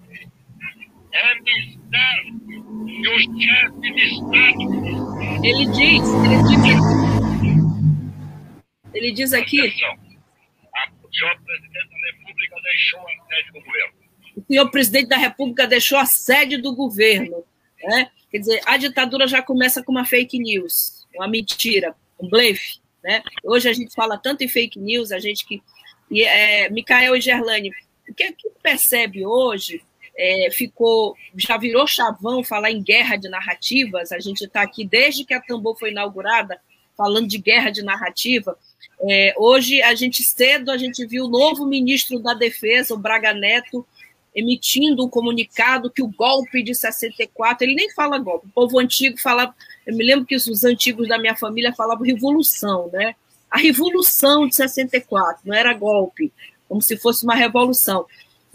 é 1.17 1.41
mistério 1.41 2.39
que 2.85 3.07
o 3.09 3.19
chefe 3.41 3.93
de 3.93 4.03
Estado. 4.05 4.61
Ele 5.43 5.65
diz, 5.65 6.03
ele 6.25 6.43
diz, 6.43 6.81
ele 8.93 9.11
diz 9.11 9.33
aqui. 9.33 9.61
o 9.61 11.13
senhor 11.13 11.35
presidente 11.43 11.89
da 11.89 12.07
República 12.11 12.55
deixou 12.63 12.99
a 12.99 13.09
sede 13.27 13.51
do 13.51 13.61
governo. 13.61 13.93
O 14.35 14.45
senhor 14.45 14.69
presidente 14.69 15.07
da 15.07 15.17
República 15.17 15.67
deixou 15.67 15.97
a 15.97 16.05
sede 16.05 16.57
do 16.57 16.75
governo. 16.75 17.43
Né? 17.83 18.11
Quer 18.29 18.39
dizer, 18.39 18.61
a 18.65 18.77
ditadura 18.77 19.27
já 19.27 19.41
começa 19.41 19.83
com 19.83 19.91
uma 19.91 20.05
fake 20.05 20.37
news, 20.37 21.07
uma 21.15 21.27
mentira, 21.27 21.95
um 22.19 22.29
blefe. 22.29 22.79
Né? 23.03 23.23
Hoje 23.43 23.69
a 23.69 23.73
gente 23.73 23.93
fala 23.93 24.17
tanto 24.17 24.43
em 24.43 24.47
fake 24.47 24.79
news, 24.79 25.11
a 25.11 25.19
gente 25.19 25.45
que. 25.45 25.61
E, 26.09 26.23
é, 26.23 26.69
Micael 26.69 27.15
e 27.15 27.21
Gerlane, 27.21 27.71
o 28.07 28.13
que, 28.13 28.23
é 28.23 28.31
que 28.31 28.49
percebe 28.61 29.25
hoje 29.25 29.81
é, 30.17 30.49
ficou, 30.51 31.15
já 31.35 31.57
virou 31.57 31.85
chavão 31.85 32.43
falar 32.43 32.71
em 32.71 32.81
guerra 32.81 33.15
de 33.15 33.29
narrativas. 33.29 34.11
A 34.11 34.19
gente 34.19 34.45
está 34.45 34.61
aqui 34.61 34.85
desde 34.85 35.23
que 35.23 35.33
a 35.33 35.41
Tambor 35.41 35.77
foi 35.77 35.91
inaugurada 35.91 36.59
falando 36.97 37.27
de 37.27 37.37
guerra 37.37 37.69
de 37.69 37.83
narrativa. 37.83 38.57
É, 39.07 39.35
hoje 39.37 39.81
a 39.83 39.93
gente 39.93 40.23
cedo 40.23 40.71
a 40.71 40.77
gente 40.77 41.05
viu 41.05 41.25
o 41.25 41.29
novo 41.29 41.65
ministro 41.67 42.19
da 42.19 42.33
Defesa, 42.33 42.95
o 42.95 42.97
Braga 42.97 43.31
Neto, 43.31 43.85
emitindo 44.33 45.05
um 45.05 45.09
comunicado 45.09 45.89
que 45.89 46.01
o 46.01 46.07
golpe 46.07 46.63
de 46.63 46.73
64, 46.73 47.63
ele 47.63 47.75
nem 47.75 47.91
fala 47.91 48.17
golpe, 48.17 48.47
o 48.47 48.51
povo 48.51 48.79
antigo 48.79 49.19
falava, 49.19 49.55
eu 49.85 49.95
me 49.95 50.03
lembro 50.03 50.25
que 50.25 50.35
os 50.35 50.63
antigos 50.63 51.07
da 51.07 51.17
minha 51.17 51.35
família 51.35 51.73
falavam 51.73 52.05
revolução, 52.05 52.89
né? 52.91 53.15
A 53.49 53.57
revolução 53.57 54.47
de 54.47 54.55
64, 54.55 55.41
não 55.45 55.55
era 55.55 55.73
golpe. 55.73 56.33
como 56.67 56.81
se 56.81 56.97
fosse 56.97 57.23
uma 57.23 57.33
revolução. 57.33 58.05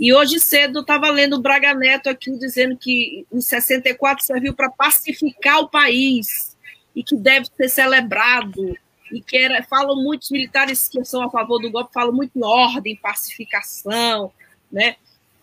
E 0.02 0.12
hoje 0.12 0.40
cedo 0.40 0.80
eu 0.80 0.82
estava 0.82 1.08
lendo 1.10 1.36
o 1.36 1.40
Braga 1.40 1.72
Neto 1.74 2.10
aqui 2.10 2.36
dizendo 2.36 2.76
que 2.76 3.24
em 3.32 3.40
64 3.40 4.24
serviu 4.24 4.52
para 4.52 4.68
pacificar 4.68 5.60
o 5.60 5.68
país 5.68 6.56
e 6.92 7.04
que 7.04 7.14
deve 7.14 7.46
ser 7.56 7.68
celebrado 7.68 8.76
e 9.12 9.20
que 9.22 9.36
era, 9.36 9.62
falam 9.62 9.94
muitos 10.02 10.28
militares 10.32 10.88
que 10.88 11.04
são 11.04 11.22
a 11.22 11.30
favor 11.30 11.60
do 11.60 11.70
golpe 11.70 11.92
falam 11.94 12.12
muito 12.12 12.36
em 12.36 12.42
ordem, 12.42 12.96
pacificação, 12.96 14.32
né? 14.72 14.96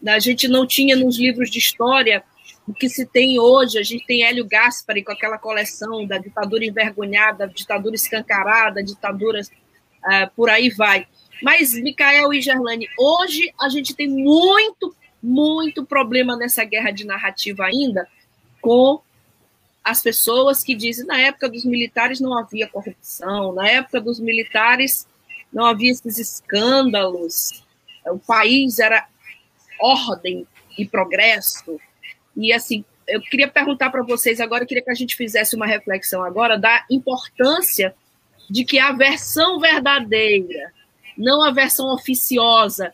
A 0.05 0.19
gente 0.19 0.45
não 0.49 0.67
tinha 0.67 0.93
nos 0.93 1.17
livros 1.17 1.49
de 1.49 1.59
história 1.59 2.21
o 2.67 2.73
que 2.73 2.89
se 2.89 3.05
tem 3.05 3.39
hoje. 3.39 3.79
A 3.79 3.83
gente 3.83 4.05
tem 4.05 4.25
Hélio 4.25 4.45
Gaspari 4.45 5.05
com 5.05 5.13
aquela 5.13 5.37
coleção 5.37 6.05
da 6.05 6.17
ditadura 6.17 6.65
envergonhada, 6.65 7.47
ditadura 7.47 7.95
escancarada, 7.95 8.83
ditaduras 8.83 9.47
uh, 9.47 10.29
por 10.35 10.49
aí 10.49 10.69
vai. 10.69 11.07
Mas, 11.41 11.73
Micael 11.73 12.33
e 12.33 12.41
Gerlane, 12.41 12.87
hoje 12.97 13.53
a 13.59 13.69
gente 13.69 13.95
tem 13.95 14.07
muito, 14.07 14.95
muito 15.21 15.85
problema 15.85 16.35
nessa 16.35 16.63
guerra 16.63 16.91
de 16.91 17.05
narrativa 17.05 17.65
ainda 17.65 18.07
com 18.61 19.01
as 19.83 20.01
pessoas 20.01 20.63
que 20.63 20.75
dizem 20.75 21.05
na 21.05 21.19
época 21.19 21.49
dos 21.49 21.63
militares 21.63 22.19
não 22.19 22.37
havia 22.37 22.67
corrupção, 22.67 23.53
na 23.53 23.67
época 23.67 24.01
dos 24.01 24.19
militares 24.19 25.07
não 25.51 25.65
havia 25.65 25.91
esses 25.91 26.17
escândalos, 26.19 27.63
o 28.05 28.19
país 28.19 28.79
era 28.79 29.07
ordem 29.79 30.45
e 30.77 30.85
progresso. 30.85 31.79
E 32.35 32.53
assim, 32.53 32.83
eu 33.07 33.21
queria 33.21 33.47
perguntar 33.47 33.89
para 33.89 34.03
vocês 34.03 34.39
agora, 34.39 34.65
queria 34.65 34.83
que 34.83 34.91
a 34.91 34.95
gente 34.95 35.15
fizesse 35.15 35.55
uma 35.55 35.65
reflexão 35.65 36.23
agora 36.23 36.57
da 36.57 36.85
importância 36.89 37.95
de 38.49 38.63
que 38.63 38.77
a 38.77 38.91
versão 38.91 39.59
verdadeira 39.59 40.71
não 41.19 41.43
a 41.43 41.51
versão 41.51 41.93
oficiosa 41.93 42.93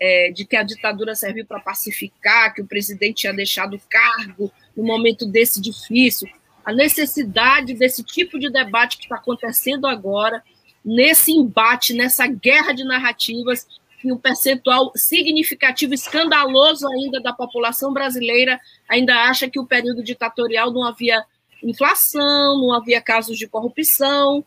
é, 0.00 0.32
de 0.32 0.46
que 0.46 0.56
a 0.56 0.62
ditadura 0.62 1.14
serviu 1.14 1.44
para 1.44 1.60
pacificar, 1.60 2.54
que 2.54 2.62
o 2.62 2.66
presidente 2.66 3.18
tinha 3.18 3.34
deixado 3.34 3.76
o 3.76 3.82
cargo 3.88 4.50
no 4.74 4.82
momento 4.82 5.26
desse 5.26 5.60
difícil. 5.60 6.28
A 6.64 6.72
necessidade 6.72 7.74
desse 7.74 8.02
tipo 8.02 8.38
de 8.38 8.50
debate 8.50 8.96
que 8.96 9.04
está 9.04 9.16
acontecendo 9.16 9.86
agora, 9.86 10.42
nesse 10.84 11.32
embate, 11.32 11.92
nessa 11.92 12.26
guerra 12.26 12.72
de 12.72 12.82
narrativas, 12.82 13.66
que 14.00 14.10
um 14.10 14.18
percentual 14.18 14.90
significativo, 14.94 15.94
escandaloso 15.94 16.86
ainda 16.88 17.20
da 17.20 17.32
população 17.32 17.92
brasileira 17.92 18.58
ainda 18.88 19.14
acha 19.24 19.48
que 19.48 19.60
o 19.60 19.66
período 19.66 20.02
ditatorial 20.02 20.72
não 20.72 20.84
havia 20.84 21.24
inflação, 21.62 22.58
não 22.58 22.72
havia 22.72 23.00
casos 23.00 23.38
de 23.38 23.48
corrupção. 23.48 24.44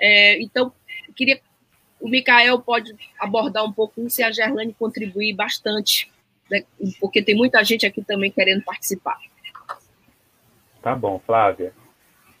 É, 0.00 0.40
então, 0.42 0.72
queria 1.14 1.40
o 2.00 2.08
Mikael 2.08 2.58
pode 2.60 2.94
abordar 3.18 3.64
um 3.64 3.72
pouco 3.72 4.00
isso 4.00 4.20
e 4.20 4.24
a 4.24 4.32
Gerlane 4.32 4.74
contribuir 4.74 5.34
bastante, 5.34 6.10
né, 6.50 6.62
porque 6.98 7.22
tem 7.22 7.34
muita 7.34 7.62
gente 7.62 7.86
aqui 7.86 8.02
também 8.02 8.30
querendo 8.30 8.62
participar. 8.64 9.18
Tá 10.82 10.94
bom, 10.94 11.20
Flávia. 11.26 11.72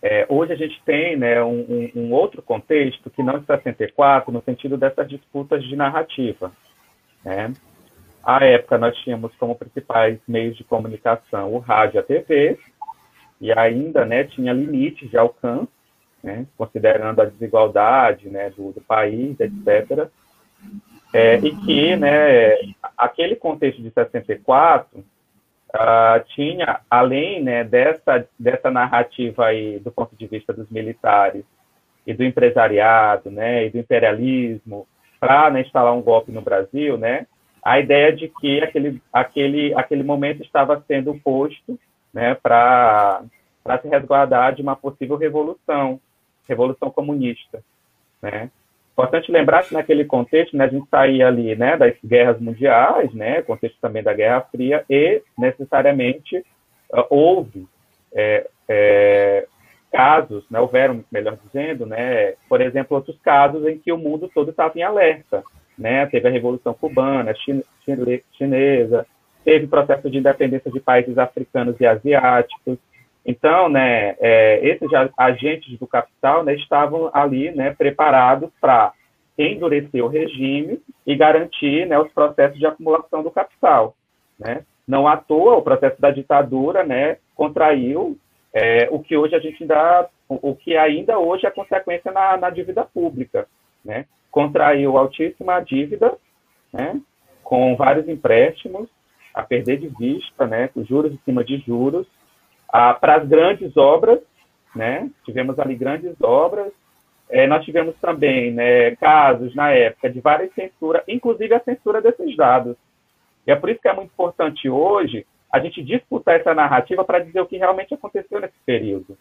É, 0.02 0.26
hoje 0.30 0.52
a 0.52 0.56
gente 0.56 0.80
tem 0.84 1.16
né, 1.16 1.42
um, 1.42 1.90
um, 1.94 2.12
outro 2.12 2.40
contexto 2.40 3.10
que 3.10 3.22
não 3.22 3.36
é 3.36 3.42
64, 3.42 4.32
no 4.32 4.42
sentido 4.42 4.78
dessas 4.78 5.06
disputas 5.08 5.62
de 5.62 5.76
narrativa. 5.76 6.50
Né? 7.22 7.52
À 8.24 8.42
época, 8.44 8.78
nós 8.78 8.96
tínhamos 8.98 9.34
como 9.36 9.54
principais 9.54 10.18
meios 10.26 10.56
de 10.56 10.64
comunicação 10.64 11.52
o 11.52 11.58
rádio 11.58 11.96
e 11.96 12.00
a 12.00 12.02
TV, 12.02 12.58
e 13.40 13.52
ainda 13.52 14.06
né, 14.06 14.24
tinha 14.24 14.52
limites 14.52 15.10
de 15.10 15.18
alcance, 15.18 15.68
né, 16.22 16.46
considerando 16.56 17.20
a 17.20 17.24
desigualdade 17.24 18.28
né, 18.28 18.50
do, 18.50 18.72
do 18.72 18.80
país, 18.80 19.36
etc. 19.40 20.08
É, 21.12 21.36
e 21.36 21.56
que 21.56 21.96
né, 21.96 22.56
aquele 22.96 23.34
contexto 23.34 23.82
de 23.82 23.90
64 23.90 24.98
uh, 24.98 25.04
ah, 25.72 26.22
tinha, 26.34 26.80
além 26.88 27.42
né, 27.42 27.64
dessa, 27.64 28.26
dessa 28.38 28.70
narrativa 28.70 29.46
aí, 29.46 29.78
do 29.78 29.90
ponto 29.90 30.14
de 30.16 30.26
vista 30.26 30.52
dos 30.52 30.68
militares 30.70 31.44
e 32.06 32.14
do 32.14 32.24
empresariado 32.24 33.30
né, 33.30 33.66
e 33.66 33.70
do 33.70 33.78
imperialismo, 33.78 34.86
para 35.18 35.50
né, 35.50 35.62
instalar 35.62 35.94
um 35.94 36.02
golpe 36.02 36.30
no 36.30 36.40
Brasil, 36.40 36.96
né, 36.96 37.26
a 37.62 37.78
ideia 37.78 38.12
de 38.12 38.28
que 38.28 38.62
aquele, 38.62 39.02
aquele, 39.12 39.74
aquele 39.74 40.02
momento 40.02 40.42
estava 40.42 40.82
sendo 40.86 41.14
posto 41.14 41.78
né, 42.12 42.34
para 42.34 43.22
se 43.82 43.88
resguardar 43.88 44.54
de 44.54 44.62
uma 44.62 44.76
possível 44.76 45.16
revolução 45.16 46.00
Revolução 46.50 46.90
Comunista, 46.90 47.62
né? 48.20 48.50
Importante 48.92 49.32
lembrar 49.32 49.62
que 49.62 49.72
naquele 49.72 50.04
contexto, 50.04 50.54
né, 50.56 50.64
a 50.64 50.68
gente 50.68 50.86
saía 50.90 51.26
ali, 51.26 51.56
né, 51.56 51.76
das 51.76 51.94
guerras 52.04 52.38
mundiais, 52.38 53.14
né, 53.14 53.40
contexto 53.40 53.78
também 53.80 54.02
da 54.02 54.12
Guerra 54.12 54.42
Fria, 54.52 54.84
e 54.90 55.22
necessariamente 55.38 56.36
uh, 56.92 57.06
houve 57.08 57.66
é, 58.12 58.46
é, 58.68 59.46
casos, 59.90 60.44
né, 60.50 60.60
houveram, 60.60 61.02
melhor 61.10 61.38
dizendo, 61.46 61.86
né, 61.86 62.34
por 62.46 62.60
exemplo, 62.60 62.96
outros 62.96 63.18
casos 63.22 63.66
em 63.66 63.78
que 63.78 63.90
o 63.90 63.96
mundo 63.96 64.30
todo 64.34 64.50
estava 64.50 64.78
em 64.78 64.82
alerta, 64.82 65.42
né, 65.78 66.04
teve 66.06 66.28
a 66.28 66.30
Revolução 66.30 66.74
Cubana, 66.74 67.32
chinesa, 68.36 69.06
teve 69.44 69.66
processo 69.66 70.10
de 70.10 70.18
independência 70.18 70.70
de 70.70 70.78
países 70.78 71.16
africanos 71.16 71.80
e 71.80 71.86
asiáticos, 71.86 72.76
então, 73.24 73.68
né, 73.68 74.16
é, 74.18 74.66
esses 74.66 74.88
agentes 75.16 75.78
do 75.78 75.86
capital 75.86 76.42
né, 76.42 76.54
estavam 76.54 77.10
ali 77.12 77.50
né, 77.50 77.74
preparados 77.74 78.50
para 78.60 78.92
endurecer 79.38 80.04
o 80.04 80.08
regime 80.08 80.80
e 81.06 81.14
garantir 81.14 81.86
né, 81.86 81.98
os 81.98 82.10
processos 82.12 82.58
de 82.58 82.66
acumulação 82.66 83.22
do 83.22 83.30
capital. 83.30 83.94
Né? 84.38 84.64
Não 84.86 85.06
à 85.06 85.16
toa, 85.16 85.56
o 85.56 85.62
processo 85.62 86.00
da 86.00 86.10
ditadura 86.10 86.82
né, 86.82 87.18
contraiu 87.34 88.18
é, 88.52 88.88
o 88.90 88.98
que 88.98 89.16
hoje 89.16 89.34
a 89.34 89.38
gente 89.38 89.62
ainda, 89.62 90.08
o 90.28 90.54
que 90.54 90.76
ainda 90.76 91.18
hoje 91.18 91.46
é 91.46 91.50
consequência 91.50 92.10
na, 92.10 92.36
na 92.36 92.50
dívida 92.50 92.84
pública. 92.84 93.46
Né? 93.84 94.06
Contraiu 94.30 94.96
altíssima 94.96 95.60
dívida, 95.60 96.16
né, 96.72 97.00
com 97.42 97.76
vários 97.76 98.08
empréstimos 98.08 98.88
a 99.34 99.42
perder 99.42 99.78
de 99.78 99.88
vista, 99.88 100.46
né, 100.46 100.68
com 100.68 100.84
juros 100.84 101.12
em 101.12 101.18
cima 101.24 101.44
de 101.44 101.58
juros, 101.58 102.06
ah, 102.72 102.94
para 102.94 103.16
as 103.16 103.28
grandes 103.28 103.76
obras, 103.76 104.20
né? 104.74 105.10
Tivemos 105.24 105.58
ali 105.58 105.74
grandes 105.74 106.14
obras. 106.20 106.72
É, 107.28 107.46
nós 107.46 107.64
tivemos 107.64 107.94
também 108.00 108.52
né, 108.52 108.96
casos 108.96 109.54
na 109.54 109.70
época 109.70 110.10
de 110.10 110.20
várias 110.20 110.52
censuras, 110.52 111.02
inclusive 111.06 111.54
a 111.54 111.60
censura 111.60 112.00
desses 112.00 112.36
dados. 112.36 112.76
E 113.46 113.52
é 113.52 113.56
por 113.56 113.70
isso 113.70 113.80
que 113.80 113.88
é 113.88 113.92
muito 113.92 114.10
importante 114.10 114.68
hoje 114.68 115.24
a 115.52 115.58
gente 115.60 115.82
disputar 115.82 116.40
essa 116.40 116.54
narrativa 116.54 117.04
para 117.04 117.20
dizer 117.20 117.40
o 117.40 117.46
que 117.46 117.56
realmente 117.56 117.94
aconteceu 117.94 118.40
nesse 118.40 118.58
período. 118.64 119.16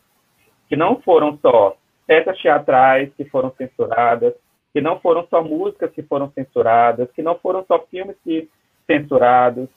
Que 0.67 0.75
não 0.75 0.99
foram 1.01 1.37
só 1.37 1.75
peças 2.05 2.39
teatrais 2.39 3.11
que 3.15 3.25
foram 3.25 3.51
censuradas, 3.55 4.33
que 4.73 4.81
não 4.81 4.99
foram 4.99 5.25
só 5.27 5.43
músicas 5.43 5.91
que 5.91 6.03
foram 6.03 6.31
censuradas, 6.31 7.11
que 7.11 7.21
não 7.21 7.37
foram 7.37 7.63
só 7.65 7.79
filmes 7.89 8.15
que 8.23 8.49
censurados, 8.85 9.69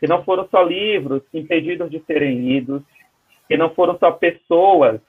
que 0.00 0.06
não 0.06 0.24
foram 0.24 0.46
só 0.48 0.62
livros 0.62 1.22
impedidos 1.32 1.90
de 1.90 2.02
serem 2.06 2.38
lidos, 2.38 2.82
que 3.48 3.56
não 3.56 3.70
foram 3.70 3.98
só 3.98 4.10
pessoas 4.10 5.00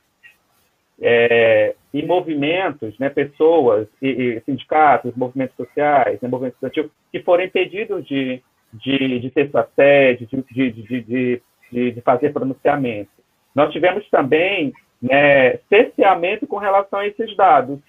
é, 1.02 1.76
e 1.94 2.04
movimentos, 2.06 2.98
né, 3.00 3.10
pessoas 3.10 3.88
e, 4.02 4.08
e, 4.08 4.42
sindicatos, 4.42 5.16
movimentos 5.16 5.56
sociais, 5.56 6.20
né, 6.22 6.30
movimentos 6.30 6.56
estudantil, 6.56 6.92
que 7.12 7.20
foram 7.22 7.44
impedidos 7.44 8.06
de, 8.06 8.42
de, 8.74 9.20
de 9.20 9.30
ter 9.32 9.50
sua 9.50 9.68
sede, 9.76 10.26
de, 10.26 10.72
de, 10.72 11.02
de, 11.02 11.42
de, 11.72 12.02
fazer 12.02 12.34
pronunciamento. 12.34 13.12
Nós 13.54 13.72
tivemos 13.72 14.08
também 14.10 14.74
né, 15.02 15.58
cerceamento 15.70 16.48
com 16.48 16.58
relação 16.58 17.00
a 17.00 17.08
esses 17.08 17.36
dados, 17.36 17.80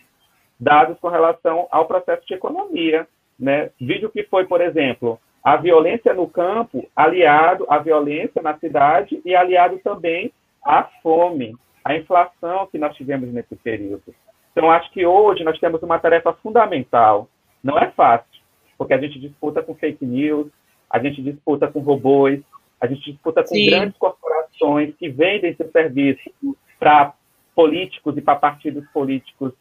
dados 0.58 0.98
com 1.00 1.08
relação 1.08 1.66
ao 1.70 1.86
processo 1.86 2.26
de 2.26 2.34
economia. 2.34 3.06
Né? 3.38 3.70
Vídeo 3.80 4.10
que 4.10 4.22
foi, 4.24 4.46
por 4.46 4.60
exemplo, 4.60 5.20
a 5.46 5.56
violência 5.56 6.12
no 6.12 6.26
campo, 6.26 6.88
aliado 6.96 7.66
à 7.68 7.78
violência 7.78 8.42
na 8.42 8.58
cidade 8.58 9.22
e 9.24 9.32
aliado 9.32 9.78
também 9.78 10.32
à 10.60 10.82
fome, 11.00 11.54
à 11.84 11.94
inflação 11.94 12.66
que 12.66 12.76
nós 12.76 12.96
tivemos 12.96 13.32
nesse 13.32 13.54
período. 13.54 14.12
Então, 14.50 14.68
acho 14.68 14.90
que 14.90 15.06
hoje 15.06 15.44
nós 15.44 15.56
temos 15.60 15.80
uma 15.84 16.00
tarefa 16.00 16.32
fundamental. 16.42 17.28
Não 17.62 17.78
é 17.78 17.92
fácil, 17.92 18.42
porque 18.76 18.92
a 18.92 18.98
gente 18.98 19.20
disputa 19.20 19.62
com 19.62 19.76
fake 19.76 20.04
news, 20.04 20.48
a 20.90 20.98
gente 20.98 21.22
disputa 21.22 21.68
com 21.68 21.78
robôs, 21.78 22.40
a 22.80 22.88
gente 22.88 23.08
disputa 23.08 23.44
com 23.44 23.54
Sim. 23.54 23.70
grandes 23.70 23.96
corporações 23.98 24.96
que 24.96 25.08
vendem 25.08 25.54
seu 25.54 25.70
serviço 25.70 26.28
para 26.76 27.14
políticos 27.54 28.16
e 28.16 28.20
para 28.20 28.34
partidos 28.34 28.84
políticos 28.88 29.52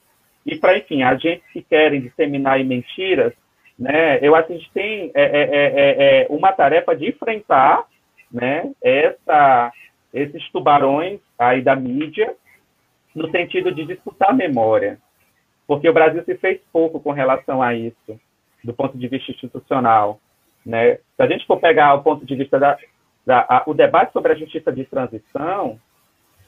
e 0.43 0.58
para, 0.58 0.80
enfim, 0.80 1.04
agentes 1.04 1.48
que 1.54 1.62
querem 1.62 2.02
disseminar 2.02 2.63
mentiras 2.63 3.34
né, 3.78 4.20
eu 4.22 4.36
acho 4.36 4.48
que 4.48 4.54
a 4.54 4.58
gente 4.58 4.72
tem 4.72 5.12
é, 5.14 5.24
é, 5.24 5.42
é, 5.42 5.66
é, 5.66 6.22
é 6.24 6.28
uma 6.30 6.52
tarefa 6.54 6.96
de 6.96 7.10
enfrentar 7.10 7.86
né, 8.32 8.72
essa, 8.82 9.72
esses 10.14 10.50
tubarões 10.50 11.20
aí 11.38 11.62
da 11.62 11.76
mídia 11.76 12.34
no 13.14 13.30
sentido 13.32 13.72
de 13.72 13.86
disputar 13.86 14.36
memória, 14.36 14.98
porque 15.68 15.90
o 15.90 15.94
Brasil 15.94 16.24
se 16.24 16.36
fez 16.36 16.60
pouco 16.72 17.00
com 17.00 17.12
relação 17.12 17.62
a 17.62 17.74
isso. 17.74 18.20
do 18.64 18.74
ponto 18.74 18.98
de 18.98 19.08
vista 19.08 19.32
institucional. 19.32 20.20
Né? 20.66 20.96
Se 20.96 21.22
a 21.22 21.28
gente 21.28 21.46
for 21.46 21.60
pegar 21.60 21.94
o 21.94 22.04
ponto 22.04 22.26
de 22.26 22.36
vista 22.36 22.60
da, 22.60 22.78
da 23.26 23.46
a, 23.48 23.64
o 23.68 23.74
debate 23.74 24.12
sobre 24.12 24.34
a 24.34 24.36
justiça 24.36 24.72
de 24.72 24.84
transição, 24.86 25.80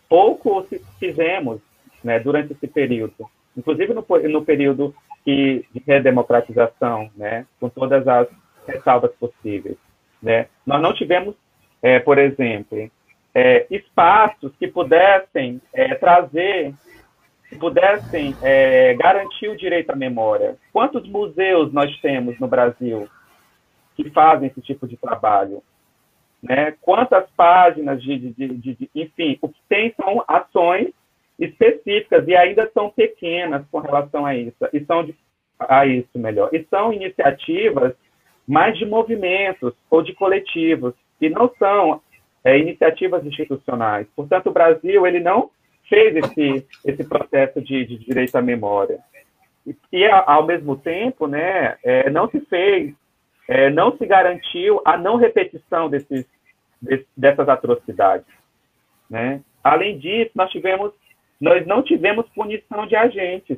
pouco 0.10 0.66
fizemos 1.00 1.62
né, 2.04 2.20
durante 2.20 2.54
esse 2.54 2.68
período, 2.68 3.14
inclusive 3.56 3.94
no, 3.94 4.06
no 4.30 4.46
período 4.46 4.96
de 5.28 5.66
redemocratização, 5.86 7.12
né, 7.14 7.46
com 7.60 7.68
todas 7.68 8.08
as 8.08 8.30
ressalvas 8.66 9.12
possíveis. 9.16 9.76
Né? 10.24 10.48
Nós 10.66 10.82
não 10.82 10.94
tivemos, 10.94 11.36
é, 11.82 12.00
por 12.00 12.18
exemplo, 12.18 12.90
é, 13.36 13.68
espaços 13.70 14.56
que 14.58 14.68
pudessem 14.68 15.62
é, 15.74 15.96
trazer, 15.96 16.74
que 17.50 17.58
pudessem 17.58 18.36
é, 18.42 18.94
garantir 18.94 19.50
o 19.50 19.58
direito 19.58 19.92
à 19.92 19.96
memória. 19.98 20.56
Quantos 20.72 21.08
museus 21.08 21.74
nós 21.74 21.94
temos 22.00 22.40
no 22.40 22.48
Brasil 22.48 23.10
que 23.98 24.10
fazem 24.12 24.48
esse 24.48 24.62
tipo 24.62 24.88
de 24.88 24.96
trabalho? 24.96 25.62
Né? 26.42 26.74
Quantas 26.82 27.30
páginas 27.36 28.02
de, 28.02 28.18
de, 28.18 28.48
de, 28.48 28.76
de, 28.76 28.90
enfim, 28.96 29.38
o 29.42 29.50
que 29.50 29.60
tem 29.68 29.94
são 30.00 30.24
ações 30.26 30.94
específicas 31.40 32.28
e 32.28 32.36
ainda 32.36 32.70
são 32.74 32.90
pequenas 32.90 33.66
com 33.72 33.80
relação 33.80 34.26
a 34.26 34.36
isso, 34.36 34.58
e 34.74 34.84
são 34.86 35.08
a 35.60 35.86
isso 35.86 36.18
melhor, 36.18 36.50
e 36.54 36.66
são 36.70 36.94
iniciativas 36.94 37.94
mais 38.48 38.78
de 38.78 38.86
movimentos 38.86 39.74
ou 39.90 40.02
de 40.02 40.14
coletivos, 40.14 40.94
e 41.20 41.30
não 41.30 41.52
são 41.60 42.02
é, 42.44 42.58
iniciativas 42.58 43.26
institucionais. 43.26 44.08
Portanto, 44.16 44.48
o 44.48 44.54
Brasil 44.54 45.06
ele 45.06 45.20
não 45.20 45.52
fez 45.90 46.16
esse, 46.16 46.66
esse 46.86 47.04
processo 47.04 47.62
de, 47.62 47.86
de 47.86 47.98
direito 47.98 48.36
à 48.36 48.42
memória. 48.42 49.00
E, 49.66 49.76
e, 49.92 50.06
ao 50.06 50.46
mesmo 50.46 50.78
tempo, 50.78 51.28
né, 51.28 51.78
é, 51.84 52.10
não 52.10 52.30
se 52.30 52.40
fez, 52.42 52.94
é, 53.48 53.70
não 53.70 53.98
se 53.98 54.06
garantiu 54.06 54.82
a 54.86 54.98
não 54.98 55.18
repetição 55.18 55.90
desses, 55.90 56.26
dessas 57.16 57.50
atrocidades. 57.50 58.28
Né? 59.10 59.42
Além 59.64 59.98
disso, 59.98 60.32
nós 60.36 60.52
tivemos, 60.52 60.94
nós 61.40 61.66
não 61.66 61.84
tivemos 61.84 62.28
punição 62.30 62.88
de 62.88 62.96
agentes, 62.96 63.58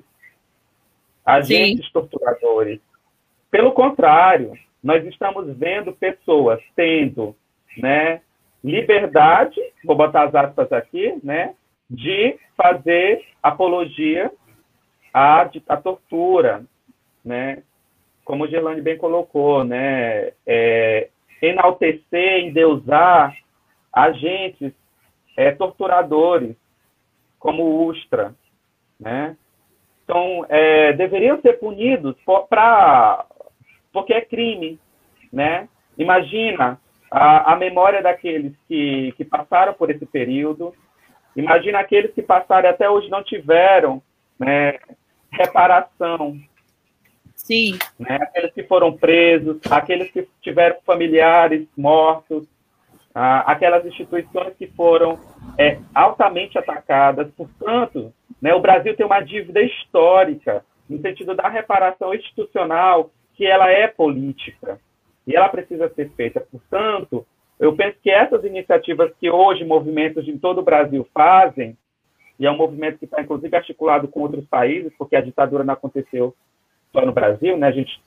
agentes 1.25 1.85
Sim. 1.85 1.91
torturadores. 1.93 2.79
Pelo 3.49 3.71
contrário, 3.71 4.53
nós 4.83 5.05
estamos 5.05 5.57
vendo 5.57 5.93
pessoas 5.93 6.61
tendo, 6.75 7.35
né, 7.77 8.21
liberdade, 8.63 9.59
vou 9.83 9.95
botar 9.95 10.23
as 10.23 10.35
aspas 10.35 10.71
aqui, 10.71 11.17
né, 11.23 11.55
de 11.89 12.37
fazer 12.55 13.25
apologia 13.41 14.31
à, 15.13 15.49
à 15.67 15.77
tortura, 15.77 16.63
né, 17.23 17.63
como 18.25 18.43
o 18.43 18.47
Gelane 18.47 18.81
bem 18.81 18.97
colocou, 18.97 19.63
né, 19.63 20.33
é, 20.45 21.09
enaltecer, 21.41 22.45
endeusar 22.45 23.35
agentes 23.91 24.73
é, 25.35 25.51
torturadores, 25.51 26.55
como 27.39 27.63
o 27.63 27.85
Ustra, 27.87 28.35
né, 28.99 29.35
então, 30.09 30.43
é, 30.49 30.91
deveriam 30.93 31.39
ser 31.39 31.59
punidos 31.59 32.15
para 32.49 33.27
porque 33.93 34.11
é 34.11 34.21
crime, 34.21 34.79
né? 35.31 35.69
Imagina 35.99 36.81
a, 37.11 37.53
a 37.53 37.55
memória 37.55 38.01
daqueles 38.01 38.53
que, 38.67 39.13
que 39.15 39.23
passaram 39.23 39.71
por 39.75 39.91
esse 39.91 40.07
período. 40.07 40.73
Imagina 41.35 41.77
aqueles 41.77 42.11
que 42.11 42.23
passaram 42.23 42.67
e 42.67 42.71
até 42.71 42.89
hoje 42.89 43.07
não 43.07 43.23
tiveram 43.23 44.01
né, 44.39 44.79
reparação. 45.31 46.39
Sim. 47.35 47.77
Né, 47.99 48.17
aqueles 48.19 48.51
que 48.51 48.63
foram 48.63 48.97
presos, 48.97 49.59
aqueles 49.69 50.09
que 50.11 50.27
tiveram 50.41 50.77
familiares 50.87 51.67
mortos, 51.77 52.47
ah, 53.21 53.51
aquelas 53.51 53.85
instituições 53.85 54.53
que 54.57 54.67
foram 54.67 55.19
é, 55.57 55.77
altamente 55.93 56.57
atacadas. 56.57 57.29
Portanto, 57.35 58.13
né, 58.41 58.53
o 58.53 58.61
Brasil 58.61 58.95
tem 58.95 59.05
uma 59.05 59.19
dívida 59.19 59.61
histórica 59.61 60.63
no 60.89 61.01
sentido 61.01 61.35
da 61.35 61.49
reparação 61.49 62.13
institucional, 62.13 63.11
que 63.35 63.45
ela 63.45 63.69
é 63.69 63.87
política 63.87 64.79
e 65.27 65.35
ela 65.35 65.49
precisa 65.49 65.89
ser 65.89 66.09
feita. 66.11 66.39
Portanto, 66.39 67.27
eu 67.59 67.75
penso 67.75 67.97
que 68.01 68.09
essas 68.09 68.41
iniciativas 68.45 69.11
que 69.19 69.29
hoje 69.29 69.65
movimentos 69.65 70.25
em 70.25 70.37
todo 70.37 70.59
o 70.59 70.63
Brasil 70.63 71.05
fazem, 71.13 71.77
e 72.39 72.45
é 72.45 72.51
um 72.51 72.55
movimento 72.55 72.99
que 72.99 73.05
está 73.05 73.21
inclusive 73.21 73.53
articulado 73.53 74.07
com 74.07 74.21
outros 74.21 74.45
países, 74.45 74.93
porque 74.97 75.17
a 75.17 75.21
ditadura 75.21 75.65
não 75.65 75.73
aconteceu 75.73 76.33
só 76.93 77.05
no 77.05 77.11
Brasil, 77.11 77.57
né? 77.57 77.67
A 77.67 77.71
gente 77.71 78.01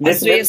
nesse 0.00 0.30
Às 0.30 0.48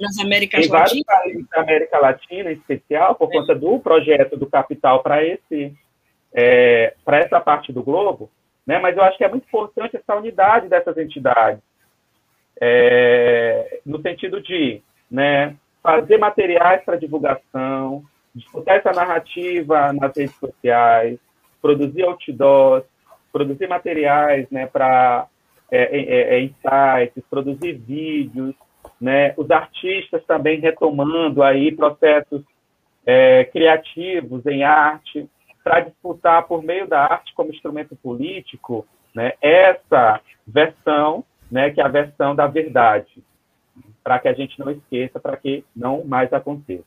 nas 0.00 0.18
Américas 0.18 0.66
em 0.66 0.68
vários 0.68 1.02
países 1.02 1.46
da 1.48 1.60
América 1.62 1.98
Latina, 1.98 2.50
em 2.50 2.54
especial, 2.54 3.14
por 3.14 3.28
é. 3.30 3.38
conta 3.38 3.54
do 3.54 3.78
projeto 3.78 4.36
do 4.36 4.46
capital 4.46 5.02
para 5.02 5.24
esse 5.24 5.74
é, 6.32 6.94
para 7.04 7.18
essa 7.18 7.40
parte 7.40 7.72
do 7.72 7.82
globo, 7.82 8.30
né? 8.66 8.78
Mas 8.78 8.96
eu 8.96 9.02
acho 9.02 9.18
que 9.18 9.24
é 9.24 9.28
muito 9.28 9.46
importante 9.46 9.96
essa 9.96 10.14
unidade 10.14 10.68
dessas 10.68 10.96
entidades 10.96 11.60
é, 12.60 13.80
no 13.86 14.00
sentido 14.02 14.40
de 14.42 14.82
né, 15.10 15.56
fazer 15.82 16.18
materiais 16.18 16.84
para 16.84 16.96
divulgação, 16.96 18.04
disputar 18.34 18.76
essa 18.76 18.92
narrativa 18.92 19.92
nas 19.92 20.14
redes 20.14 20.36
sociais, 20.36 21.18
produzir 21.62 22.02
outdoors, 22.02 22.84
produzir 23.32 23.66
materiais 23.66 24.46
né, 24.50 24.66
para 24.66 25.26
é, 25.70 25.82
é, 25.82 26.36
é, 26.36 26.42
insights, 26.42 27.24
produzir 27.30 27.72
vídeos, 27.72 28.54
né, 29.00 29.32
os 29.36 29.50
artistas 29.50 30.24
também 30.26 30.60
retomando 30.60 31.42
aí 31.42 31.72
processos 31.72 32.42
é, 33.06 33.44
criativos 33.44 34.44
em 34.46 34.62
arte, 34.62 35.28
para 35.62 35.80
disputar 35.80 36.46
por 36.46 36.62
meio 36.62 36.86
da 36.86 37.02
arte 37.02 37.34
como 37.34 37.50
instrumento 37.50 37.94
político 37.96 38.86
né, 39.14 39.32
essa 39.40 40.20
versão 40.46 41.24
né, 41.50 41.70
que 41.70 41.80
é 41.80 41.84
a 41.84 41.88
versão 41.88 42.34
da 42.34 42.46
verdade, 42.46 43.22
para 44.04 44.18
que 44.18 44.28
a 44.28 44.32
gente 44.32 44.58
não 44.58 44.70
esqueça, 44.70 45.18
para 45.18 45.36
que 45.36 45.64
não 45.74 46.04
mais 46.04 46.32
aconteça. 46.32 46.84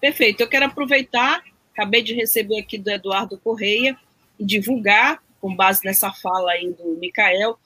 Perfeito. 0.00 0.40
Eu 0.40 0.48
quero 0.48 0.64
aproveitar, 0.66 1.42
acabei 1.72 2.02
de 2.02 2.14
receber 2.14 2.58
aqui 2.60 2.78
do 2.78 2.90
Eduardo 2.90 3.38
Correia, 3.38 3.96
e 4.38 4.44
divulgar, 4.44 5.20
com 5.40 5.54
base 5.54 5.84
nessa 5.84 6.12
fala 6.12 6.52
aí 6.52 6.72
do 6.72 6.96
Micael, 6.98 7.58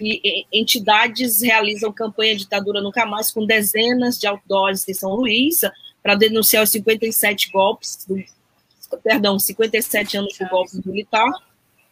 que 0.00 0.46
entidades 0.50 1.42
realizam 1.42 1.92
campanha 1.92 2.34
Ditadura 2.34 2.80
Nunca 2.80 3.04
Mais 3.04 3.30
com 3.30 3.44
dezenas 3.44 4.18
de 4.18 4.26
outdoors 4.26 4.88
em 4.88 4.94
São 4.94 5.14
Luís 5.14 5.60
para 6.02 6.14
denunciar 6.14 6.64
os 6.64 6.70
57 6.70 7.50
golpes, 7.50 8.06
do, 8.08 8.16
perdão, 9.02 9.38
57 9.38 10.16
anos 10.16 10.32
de 10.32 10.48
golpe 10.48 10.80
militar. 10.86 11.30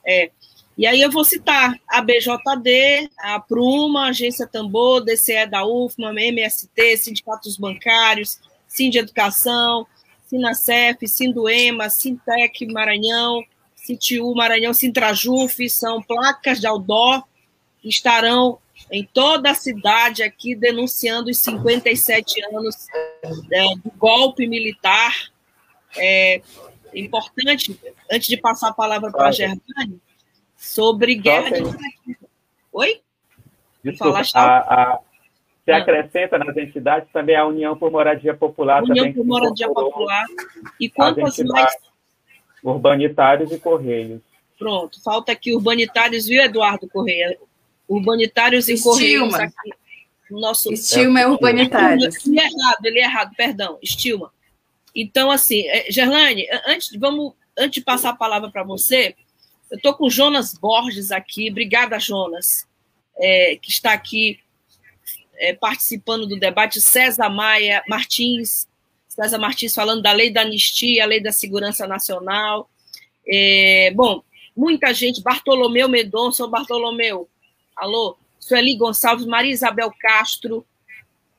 É, 0.06 0.30
e 0.78 0.86
aí 0.86 1.02
eu 1.02 1.10
vou 1.10 1.22
citar 1.22 1.78
a 1.86 2.00
BJD, 2.00 3.10
a 3.18 3.38
Pruma, 3.40 4.06
a 4.06 4.08
Agência 4.08 4.46
Tambor, 4.46 5.04
DCE 5.04 5.46
da 5.46 5.66
UFMA, 5.66 6.14
MST, 6.14 6.96
sindicatos 6.96 7.58
bancários, 7.58 8.40
Sind 8.66 8.94
Educação, 8.94 9.86
Sinacef, 10.26 11.06
Sinduema, 11.06 11.90
Sintec 11.90 12.64
Maranhão, 12.72 13.42
Citiu 13.74 14.32
Maranhão, 14.34 14.72
Sintrajuf, 14.72 15.68
são 15.68 16.02
placas 16.02 16.60
de 16.60 16.66
outdoor 16.66 17.22
estarão 17.88 18.58
em 18.90 19.04
toda 19.04 19.50
a 19.50 19.54
cidade 19.54 20.22
aqui 20.22 20.54
denunciando 20.54 21.30
os 21.30 21.38
57 21.38 22.44
anos 22.54 22.86
é, 23.52 23.64
do 23.76 23.90
golpe 23.96 24.46
militar. 24.46 25.12
É 25.96 26.40
importante, 26.94 27.78
antes 28.10 28.28
de 28.28 28.36
passar 28.36 28.68
a 28.68 28.72
palavra 28.74 29.10
para 29.10 29.28
a 29.28 29.32
Germane, 29.32 30.00
sobre 30.56 31.14
guerra 31.14 31.50
de 31.50 32.18
Oi? 32.72 33.00
Desculpa, 33.82 34.22
a, 34.34 34.94
a, 34.94 34.98
se 35.64 35.72
ah. 35.72 35.78
acrescenta 35.78 36.38
nas 36.38 36.56
entidades 36.56 37.08
também 37.12 37.36
a 37.36 37.46
União 37.46 37.76
por 37.76 37.90
Moradia 37.90 38.34
Popular. 38.34 38.82
União 38.82 39.12
por 39.12 39.24
Moradia 39.24 39.68
Popular. 39.68 40.24
E 40.80 40.88
quantas 40.88 41.38
mais? 41.38 41.76
Urbanitários 42.62 43.52
e 43.52 43.58
Correios. 43.58 44.20
Pronto, 44.58 45.00
falta 45.02 45.30
aqui 45.30 45.54
urbanitários, 45.54 46.26
viu, 46.26 46.42
Eduardo 46.42 46.88
Correia? 46.88 47.38
Urbanitários 47.88 48.68
e 48.68 48.74
Estilma. 48.74 48.92
Correios 48.92 49.34
aqui. 49.34 49.70
Nosso... 50.30 50.72
Estilma 50.72 51.20
é 51.20 51.26
urbanitários. 51.26 52.26
Ele 52.26 52.38
é 52.38 52.44
errado, 52.44 52.84
ele 52.84 52.98
é 52.98 53.02
errado, 53.04 53.34
perdão, 53.34 53.78
Estilma. 53.82 54.30
Então, 54.94 55.30
assim, 55.30 55.66
é, 55.68 55.90
Gerlane, 55.90 56.46
antes, 56.66 56.90
vamos, 56.98 57.32
antes 57.56 57.80
de 57.80 57.80
passar 57.80 58.10
a 58.10 58.16
palavra 58.16 58.50
para 58.50 58.62
você, 58.62 59.14
eu 59.70 59.76
estou 59.76 59.94
com 59.94 60.10
Jonas 60.10 60.54
Borges 60.54 61.10
aqui. 61.10 61.50
Obrigada, 61.50 61.98
Jonas, 61.98 62.66
é, 63.16 63.56
que 63.56 63.70
está 63.70 63.92
aqui 63.92 64.40
é, 65.36 65.54
participando 65.54 66.26
do 66.26 66.38
debate. 66.38 66.80
César 66.80 67.28
Maia 67.28 67.82
Martins, 67.88 68.66
César 69.08 69.38
Martins 69.38 69.74
falando 69.74 70.02
da 70.02 70.12
lei 70.12 70.30
da 70.30 70.42
anistia, 70.42 71.04
a 71.04 71.06
lei 71.06 71.22
da 71.22 71.32
segurança 71.32 71.86
nacional. 71.86 72.68
É, 73.26 73.92
bom, 73.94 74.22
muita 74.56 74.92
gente. 74.94 75.22
Bartolomeu 75.22 75.88
Medon, 75.88 76.32
sou 76.32 76.48
Bartolomeu. 76.48 77.28
Alô? 77.78 78.18
Sueli 78.40 78.76
Gonçalves, 78.76 79.26
Maria 79.26 79.52
Isabel 79.52 79.92
Castro 80.00 80.66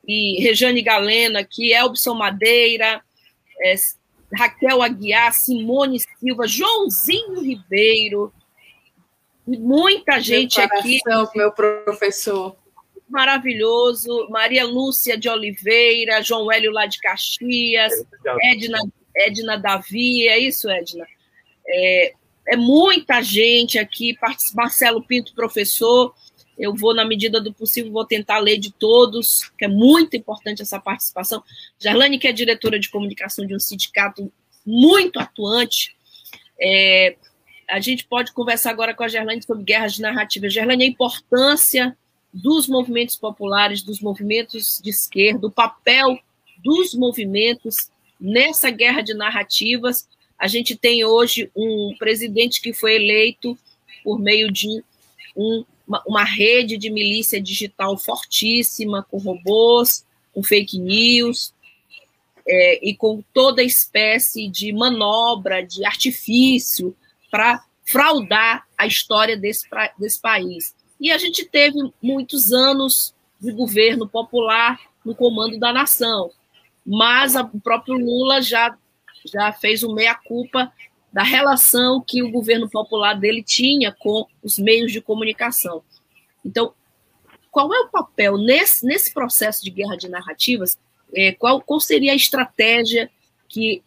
e 0.06 0.40
Rejane 0.42 0.82
Galena, 0.82 1.44
que 1.44 1.72
Elbson 1.72 2.14
Madeira, 2.14 3.02
é, 3.62 3.74
Raquel 4.34 4.82
Aguiar, 4.82 5.32
Simone 5.32 5.98
Silva, 6.18 6.46
Joãozinho 6.46 7.40
Ribeiro, 7.40 8.32
muita 9.46 10.20
gente 10.20 10.58
meu 10.58 10.66
aqui. 10.66 11.00
Meu 11.34 11.52
professor. 11.52 12.56
Maravilhoso. 13.08 14.28
Maria 14.30 14.64
Lúcia 14.64 15.18
de 15.18 15.28
Oliveira, 15.28 16.22
João 16.22 16.50
Hélio 16.50 16.70
lá 16.70 16.86
de 16.86 16.98
Caxias, 17.00 17.92
Edna, 18.44 18.78
Edna 19.14 19.56
Davi, 19.56 20.28
é 20.28 20.38
isso, 20.38 20.70
Edna? 20.70 21.04
É, 21.66 22.14
é 22.48 22.56
muita 22.56 23.20
gente 23.22 23.78
aqui, 23.78 24.16
Marcelo 24.54 25.02
Pinto, 25.02 25.34
professor. 25.34 26.14
Eu 26.60 26.74
vou, 26.74 26.94
na 26.94 27.06
medida 27.06 27.40
do 27.40 27.54
possível, 27.54 27.90
vou 27.90 28.04
tentar 28.04 28.38
ler 28.38 28.58
de 28.58 28.70
todos, 28.70 29.50
que 29.58 29.64
é 29.64 29.68
muito 29.68 30.14
importante 30.14 30.60
essa 30.60 30.78
participação. 30.78 31.42
Jarlane, 31.78 32.18
que 32.18 32.28
é 32.28 32.32
diretora 32.32 32.78
de 32.78 32.90
comunicação 32.90 33.46
de 33.46 33.56
um 33.56 33.58
sindicato 33.58 34.30
muito 34.64 35.18
atuante, 35.18 35.96
é, 36.60 37.16
a 37.66 37.80
gente 37.80 38.04
pode 38.04 38.32
conversar 38.32 38.70
agora 38.70 38.94
com 38.94 39.02
a 39.02 39.08
Gerlane 39.08 39.42
sobre 39.42 39.64
guerras 39.64 39.94
de 39.94 40.02
narrativa. 40.02 40.50
Gerlane, 40.50 40.84
a 40.84 40.88
importância 40.88 41.96
dos 42.32 42.68
movimentos 42.68 43.16
populares, 43.16 43.82
dos 43.82 44.00
movimentos 44.00 44.80
de 44.82 44.90
esquerda, 44.90 45.46
o 45.46 45.50
papel 45.50 46.18
dos 46.62 46.94
movimentos 46.94 47.90
nessa 48.20 48.70
guerra 48.70 49.00
de 49.00 49.14
narrativas. 49.14 50.06
A 50.38 50.46
gente 50.46 50.76
tem 50.76 51.04
hoje 51.04 51.50
um 51.56 51.94
presidente 51.98 52.60
que 52.60 52.72
foi 52.72 52.96
eleito 52.96 53.58
por 54.04 54.18
meio 54.18 54.52
de 54.52 54.82
um, 55.36 55.64
uma, 55.90 56.02
uma 56.06 56.24
rede 56.24 56.78
de 56.78 56.88
milícia 56.88 57.42
digital 57.42 57.98
fortíssima, 57.98 59.04
com 59.10 59.18
robôs, 59.18 60.06
com 60.32 60.40
fake 60.40 60.78
news, 60.78 61.52
é, 62.46 62.88
e 62.88 62.94
com 62.94 63.24
toda 63.34 63.60
espécie 63.60 64.48
de 64.48 64.72
manobra, 64.72 65.66
de 65.66 65.84
artifício 65.84 66.96
para 67.28 67.64
fraudar 67.84 68.64
a 68.78 68.86
história 68.86 69.36
desse, 69.36 69.66
desse 69.98 70.20
país. 70.20 70.76
E 71.00 71.10
a 71.10 71.18
gente 71.18 71.44
teve 71.44 71.76
muitos 72.00 72.52
anos 72.52 73.12
de 73.40 73.50
governo 73.50 74.08
popular 74.08 74.78
no 75.04 75.14
comando 75.14 75.58
da 75.58 75.72
nação, 75.72 76.30
mas 76.86 77.34
a, 77.34 77.42
o 77.42 77.60
próprio 77.60 77.96
Lula 77.96 78.40
já, 78.40 78.76
já 79.26 79.52
fez 79.52 79.82
o 79.82 79.92
meia-culpa 79.92 80.72
da 81.12 81.22
relação 81.22 82.02
que 82.06 82.22
o 82.22 82.30
governo 82.30 82.68
popular 82.68 83.14
dele 83.14 83.42
tinha 83.42 83.92
com 83.92 84.26
os 84.42 84.58
meios 84.58 84.92
de 84.92 85.00
comunicação. 85.00 85.82
Então, 86.44 86.72
qual 87.50 87.72
é 87.74 87.80
o 87.80 87.88
papel 87.88 88.38
nesse, 88.38 88.86
nesse 88.86 89.12
processo 89.12 89.64
de 89.64 89.70
guerra 89.70 89.96
de 89.96 90.08
narrativas? 90.08 90.78
É, 91.12 91.32
qual, 91.32 91.60
qual 91.60 91.80
seria 91.80 92.12
a 92.12 92.16
estratégia 92.16 93.10
que 93.48 93.82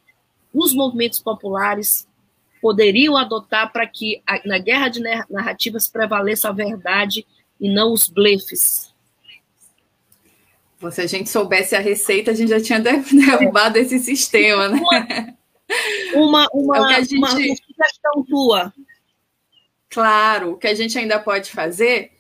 os 0.53 0.74
movimentos 0.74 1.19
populares 1.19 2.05
poderiam 2.61 3.17
adotar 3.17 3.71
para 3.71 3.88
que 3.88 4.21
na 4.45 4.57
guerra 4.57 4.89
de 4.89 5.01
narrativas 5.30 5.88
prevaleça 5.88 6.49
a 6.49 6.53
verdade 6.53 7.26
e 7.59 7.74
não 7.74 7.93
os 7.93 8.09
blefes? 8.09 8.93
Se 10.91 11.01
a 11.01 11.07
gente 11.07 11.30
soubesse 11.30 11.78
a 11.78 11.80
receita, 11.80 12.32
a 12.32 12.34
gente 12.34 12.49
já 12.49 12.61
tinha 12.61 12.80
derrubado 12.84 13.78
esse 13.78 13.99
sistema, 13.99 14.67
né? 14.67 15.38
Uma, 16.14 16.47
uma, 16.53 16.93
é 16.93 17.01
gente... 17.03 17.18
uma 17.18 17.30
sugestão 17.30 18.24
tua. 18.28 18.74
Claro, 19.89 20.53
o 20.53 20.57
que 20.57 20.68
a 20.68 20.74
gente 20.74 20.97
ainda 20.97 21.20
pode 21.20 21.51
fazer 21.51 22.11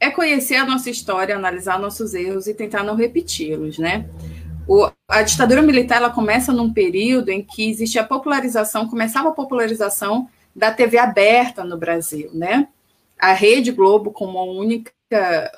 é 0.00 0.10
conhecer 0.10 0.56
a 0.56 0.64
nossa 0.64 0.90
história, 0.90 1.34
analisar 1.34 1.78
nossos 1.78 2.14
erros 2.14 2.46
e 2.46 2.54
tentar 2.54 2.82
não 2.82 2.94
repeti-los, 2.94 3.78
né? 3.78 4.08
O, 4.66 4.90
a 5.08 5.22
ditadura 5.22 5.62
militar 5.62 5.96
ela 5.96 6.10
começa 6.10 6.52
num 6.52 6.72
período 6.72 7.30
em 7.30 7.42
que 7.42 7.68
existe 7.68 7.98
a 7.98 8.04
popularização, 8.04 8.88
começava 8.88 9.30
a 9.30 9.32
popularização 9.32 10.28
da 10.54 10.72
TV 10.72 10.98
aberta 10.98 11.64
no 11.64 11.76
Brasil, 11.76 12.30
né? 12.34 12.68
A 13.18 13.32
Rede 13.32 13.72
Globo 13.72 14.12
como 14.12 14.38
a 14.38 14.44
única, 14.44 14.92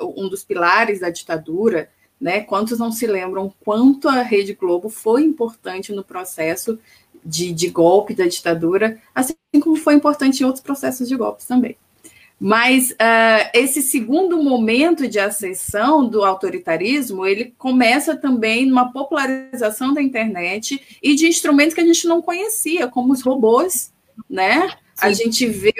um 0.00 0.28
dos 0.28 0.44
pilares 0.44 1.00
da 1.00 1.10
ditadura, 1.10 1.90
né? 2.20 2.42
Quantos 2.42 2.78
não 2.78 2.92
se 2.92 3.06
lembram 3.06 3.52
quanto 3.64 4.08
a 4.08 4.22
Rede 4.22 4.54
Globo 4.54 4.88
foi 4.88 5.22
importante 5.22 5.92
no 5.92 6.04
processo 6.04 6.78
de, 7.24 7.52
de 7.52 7.68
golpe 7.68 8.14
da 8.14 8.26
ditadura, 8.26 9.00
assim 9.14 9.34
como 9.60 9.76
foi 9.76 9.94
importante 9.94 10.40
em 10.40 10.46
outros 10.46 10.62
processos 10.62 11.08
de 11.08 11.16
golpes 11.16 11.46
também. 11.46 11.76
Mas 12.40 12.92
uh, 12.92 13.50
esse 13.52 13.82
segundo 13.82 14.42
momento 14.42 15.06
de 15.06 15.18
ascensão 15.18 16.08
do 16.08 16.24
autoritarismo, 16.24 17.26
ele 17.26 17.54
começa 17.58 18.16
também 18.16 18.64
numa 18.64 18.90
popularização 18.90 19.92
da 19.92 20.00
internet 20.00 20.98
e 21.02 21.14
de 21.14 21.28
instrumentos 21.28 21.74
que 21.74 21.82
a 21.82 21.86
gente 21.86 22.08
não 22.08 22.22
conhecia, 22.22 22.88
como 22.88 23.12
os 23.12 23.20
robôs, 23.20 23.92
né? 24.28 24.70
Sim. 24.70 24.76
A 25.02 25.12
gente 25.12 25.46
vê, 25.46 25.74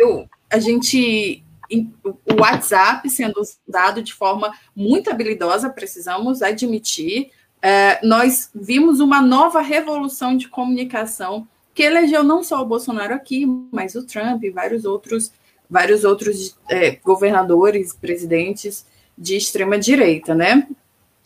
a 0.51 0.59
gente 0.59 1.43
o 1.73 2.41
WhatsApp 2.41 3.09
sendo 3.09 3.41
usado 3.41 4.03
de 4.03 4.13
forma 4.13 4.53
muito 4.75 5.09
habilidosa, 5.09 5.71
precisamos 5.71 6.43
admitir. 6.43 7.31
Uh, 7.63 8.07
nós 8.07 8.51
vimos 8.55 9.01
uma 9.01 9.21
nova 9.21 9.61
revolução 9.61 10.37
de 10.37 10.49
comunicação 10.49 11.47
que 11.75 11.83
elegeu 11.83 12.25
não 12.25 12.43
só 12.43 12.63
o 12.63 12.67
Bolsonaro 12.67 13.15
aqui, 13.15 13.47
mas 13.71 13.95
o 13.95 14.05
Trump 14.05 14.43
e 14.43 14.51
vários 14.51 14.85
outros 14.85 15.33
vários 15.71 16.03
outros 16.03 16.59
é, 16.69 16.97
governadores, 16.97 17.95
presidentes 17.95 18.85
de 19.17 19.37
extrema 19.37 19.79
direita, 19.79 20.35
né? 20.35 20.67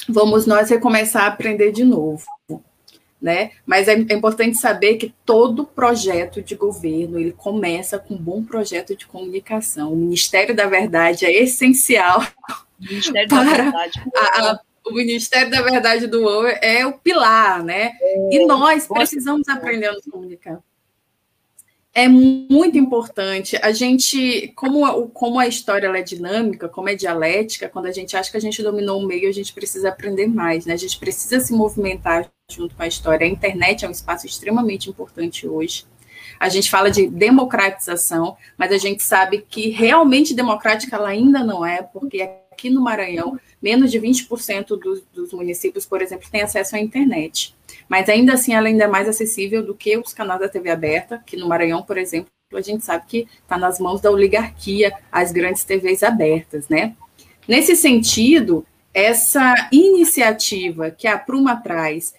Vamos 0.07 0.45
nós 0.45 0.69
recomeçar 0.69 1.25
a 1.25 1.29
aprender 1.29 1.73
de 1.73 1.83
novo, 1.83 2.27
né? 3.23 3.53
Mas 3.65 3.89
é, 3.89 3.93
é 3.95 4.15
importante 4.15 4.59
saber 4.59 4.97
que 4.97 5.15
todo 5.25 5.65
projeto 5.65 6.43
de 6.43 6.55
governo 6.55 7.19
ele 7.19 7.33
começa 7.33 7.99
com 7.99 8.15
um 8.15 8.19
bom 8.19 8.45
projeto 8.45 8.95
de 8.95 9.07
comunicação. 9.07 9.95
O 9.95 9.97
Ministério 9.97 10.55
da 10.55 10.67
Verdade 10.67 11.25
é 11.25 11.33
essencial 11.33 12.23
Ministério 12.79 13.29
para 13.31 13.45
da 13.45 13.63
Verdade. 13.63 14.03
A, 14.15 14.51
a, 14.51 14.61
o 14.87 14.93
Ministério 14.93 15.51
da 15.51 15.63
Verdade 15.63 16.07
do 16.07 16.23
UOL 16.23 16.47
é 16.47 16.85
o 16.87 16.93
pilar, 16.93 17.63
né? 17.63 17.93
É, 18.01 18.37
e 18.37 18.47
nós 18.47 18.87
precisamos 18.87 19.49
aprender 19.49 19.87
a 19.87 19.93
nos 19.93 20.05
comunicar 20.05 20.61
é 21.95 22.09
muito 22.09 22.77
importante. 22.77 23.57
A 23.63 23.71
gente, 23.71 24.53
como 24.57 24.85
a, 24.85 25.09
como 25.11 25.39
a 25.39 25.47
história 25.47 25.87
é 25.87 26.03
dinâmica, 26.03 26.69
como 26.69 26.89
é 26.89 26.97
dialética, 26.97 27.69
quando 27.69 27.87
a 27.87 27.93
gente 27.93 28.17
acha 28.17 28.31
que 28.31 28.37
a 28.37 28.41
gente 28.41 28.63
dominou 28.63 29.01
o 29.01 29.07
meio, 29.07 29.29
a 29.29 29.33
gente 29.33 29.55
precisa 29.55 29.91
aprender 29.91 30.27
mais, 30.27 30.67
né? 30.67 30.75
A 30.75 30.77
gente 30.77 30.99
precisa 30.99 31.39
se 31.39 31.53
movimentar 31.53 32.29
junto 32.51 32.75
com 32.75 32.83
a 32.83 32.89
história. 32.89 33.25
A 33.25 33.31
internet 33.31 33.85
é 33.85 33.89
um 33.89 33.93
espaço 33.93 34.27
extremamente 34.27 34.91
importante 34.91 35.47
hoje. 35.47 35.87
A 36.41 36.49
gente 36.49 36.69
fala 36.69 36.91
de 36.91 37.07
democratização, 37.07 38.37
mas 38.59 38.73
a 38.73 38.79
gente 38.79 39.03
sabe 39.03 39.47
que 39.49 39.71
realmente 39.71 40.35
democrática 40.35 40.97
ela 40.97 41.11
ainda 41.11 41.45
não 41.45 41.65
é, 41.65 41.81
porque 41.81 42.29
aqui 42.55 42.71
no 42.71 42.81
Maranhão, 42.81 43.39
menos 43.61 43.91
de 43.91 44.01
20% 44.01 44.79
dos, 44.79 45.03
dos 45.13 45.33
municípios, 45.33 45.85
por 45.85 46.01
exemplo, 46.01 46.29
têm 46.31 46.43
acesso 46.43 46.77
à 46.77 46.81
internet. 46.81 47.55
Mas 47.89 48.09
ainda 48.09 48.35
assim, 48.35 48.55
ela 48.55 48.69
ainda 48.69 48.85
é 48.85 48.89
mais 48.89 49.09
acessível 49.09 49.65
do 49.65 49.75
que 49.75 49.97
os 49.99 50.15
canais 50.15 50.41
da 50.41 50.49
TV 50.49 50.71
aberta, 50.71 51.23
que 51.27 51.37
no 51.37 51.49
Maranhão, 51.49 51.83
por 51.83 51.99
exemplo, 51.99 52.31
a 52.53 52.61
gente 52.61 52.85
sabe 52.85 53.05
que 53.07 53.29
está 53.43 53.59
nas 53.59 53.79
mãos 53.79 54.01
da 54.01 54.11
oligarquia 54.11 54.93
as 55.11 55.33
grandes 55.33 55.65
TVs 55.65 56.03
abertas, 56.03 56.69
né? 56.69 56.95
Nesse 57.49 57.75
sentido, 57.75 58.65
essa 58.93 59.55
iniciativa 59.73 60.91
que 60.91 61.09
a 61.09 61.19
Pruma 61.19 61.57
traz, 61.57 62.15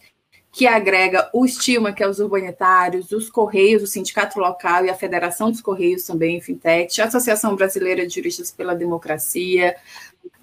que 0.56 0.68
agrega 0.68 1.30
o 1.34 1.46
Estima, 1.46 1.92
que 1.92 2.02
é 2.02 2.08
os 2.08 2.20
urbanitários, 2.20 3.12
os 3.12 3.30
Correios, 3.30 3.84
o 3.84 3.88
Sindicato 3.88 4.40
Local 4.40 4.86
e 4.86 4.90
a 4.90 4.96
Federação 4.96 5.52
dos 5.52 5.60
Correios 5.60 6.06
também, 6.06 6.40
Fintech, 6.40 7.02
a 7.02 7.06
Associação 7.06 7.58
Brasileira 7.58 8.08
de 8.08 8.16
Juristas 8.16 8.52
pela 8.52 8.74
Democracia, 8.74 9.76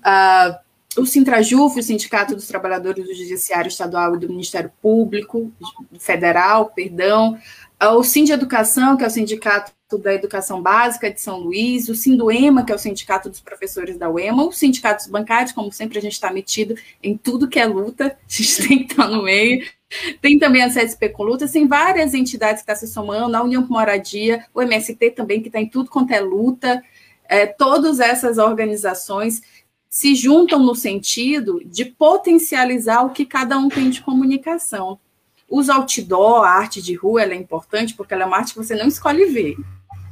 a 0.02 0.60
o 0.96 1.06
Sintrajuf, 1.06 1.78
o 1.78 1.82
Sindicato 1.82 2.34
dos 2.34 2.46
Trabalhadores 2.46 3.06
do 3.06 3.14
Judiciário 3.14 3.68
Estadual 3.68 4.14
e 4.14 4.18
do 4.18 4.28
Ministério 4.28 4.70
Público 4.80 5.50
Federal, 5.98 6.66
perdão, 6.66 7.38
o 7.80 8.04
Sind 8.04 8.30
Educação, 8.30 8.96
que 8.96 9.04
é 9.04 9.06
o 9.06 9.10
Sindicato 9.10 9.72
da 9.98 10.14
Educação 10.14 10.62
Básica 10.62 11.10
de 11.10 11.20
São 11.20 11.38
Luís, 11.38 11.88
o 11.88 11.94
Sinduema, 11.94 12.64
que 12.64 12.72
é 12.72 12.74
o 12.74 12.78
Sindicato 12.78 13.28
dos 13.28 13.40
Professores 13.40 13.96
da 13.98 14.08
UEMA, 14.08 14.46
os 14.46 14.56
sindicatos 14.56 15.06
bancários, 15.06 15.52
como 15.52 15.70
sempre 15.72 15.98
a 15.98 16.02
gente 16.02 16.12
está 16.12 16.32
metido 16.32 16.74
em 17.02 17.16
tudo 17.16 17.48
que 17.48 17.58
é 17.58 17.66
luta, 17.66 18.06
a 18.06 18.32
gente 18.32 18.68
tem 18.68 18.78
que 18.84 18.92
estar 18.92 19.08
no 19.08 19.22
meio. 19.22 19.66
Tem 20.22 20.38
também 20.38 20.62
a 20.62 20.70
CSP 20.70 21.10
com 21.10 21.22
luta, 21.22 21.46
tem 21.46 21.66
várias 21.66 22.14
entidades 22.14 22.62
que 22.62 22.72
estão 22.72 22.74
tá 22.74 22.86
se 22.86 22.90
somando, 22.90 23.36
a 23.36 23.42
União 23.42 23.62
por 23.62 23.72
Moradia, 23.72 24.46
o 24.54 24.62
MST 24.62 25.10
também, 25.10 25.42
que 25.42 25.48
está 25.48 25.60
em 25.60 25.68
tudo 25.68 25.90
quanto 25.90 26.12
é 26.12 26.20
luta. 26.20 26.82
É, 27.28 27.46
todas 27.46 28.00
essas 28.00 28.36
organizações 28.38 29.42
se 29.92 30.14
juntam 30.14 30.58
no 30.58 30.74
sentido 30.74 31.60
de 31.66 31.84
potencializar 31.84 33.02
o 33.02 33.10
que 33.10 33.26
cada 33.26 33.58
um 33.58 33.68
tem 33.68 33.90
de 33.90 34.00
comunicação. 34.00 34.98
Os 35.46 35.68
outdoor, 35.68 36.44
a 36.44 36.48
arte 36.48 36.80
de 36.80 36.94
rua, 36.94 37.22
ela 37.22 37.34
é 37.34 37.36
importante 37.36 37.92
porque 37.92 38.14
ela 38.14 38.22
é 38.22 38.26
uma 38.26 38.38
arte 38.38 38.54
que 38.54 38.58
você 38.58 38.74
não 38.74 38.88
escolhe 38.88 39.26
ver. 39.26 39.54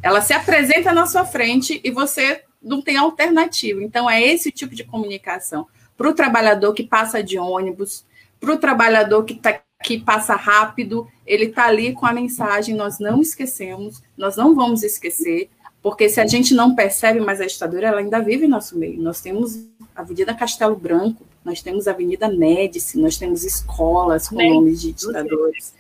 Ela 0.03 0.21
se 0.21 0.35
apresenta 0.35 0.93
na 0.93 1.07
sua 1.07 1.25
frente 1.25 1.81
e 1.83 1.91
você 1.91 2.43
não 2.63 2.83
tem 2.83 2.99
alternativa. 2.99 3.83
Então, 3.83 4.09
é 4.09 4.23
esse 4.23 4.53
tipo 4.53 4.75
de 4.75 4.85
comunicação. 4.85 5.67
Para 5.97 6.11
o 6.11 6.15
trabalhador 6.15 6.75
que 6.75 6.83
passa 6.83 7.23
de 7.23 7.39
ônibus, 7.39 8.05
para 8.39 8.53
o 8.53 8.59
trabalhador 8.59 9.25
que, 9.25 9.37
tá, 9.37 9.63
que 9.83 9.99
passa 9.99 10.35
rápido, 10.35 11.09
ele 11.27 11.47
está 11.47 11.65
ali 11.65 11.95
com 11.95 12.05
a 12.05 12.13
mensagem: 12.13 12.75
nós 12.75 12.99
não 12.99 13.23
esquecemos, 13.23 14.03
nós 14.15 14.37
não 14.37 14.55
vamos 14.55 14.83
esquecer, 14.83 15.49
porque 15.83 16.11
se 16.11 16.21
a 16.21 16.27
gente 16.27 16.53
não 16.53 16.75
percebe, 16.75 17.19
mas 17.19 17.41
a 17.41 17.47
ditadura 17.47 17.89
ela 17.89 18.01
ainda 18.01 18.21
vive 18.21 18.45
em 18.45 18.49
nosso 18.49 18.79
meio. 18.79 19.01
Nós 19.01 19.23
temos 19.23 19.70
Avenida 20.01 20.35
Castelo 20.35 20.77
Branco, 20.77 21.25
nós 21.45 21.63
temos 21.63 21.87
Avenida 21.87 22.29
Médici, 22.29 22.99
nós 22.99 23.17
temos 23.17 23.45
escolas 23.45 24.29
com 24.29 24.37
nomes 24.37 24.81
de 24.81 24.93
ditadores. 24.93 25.75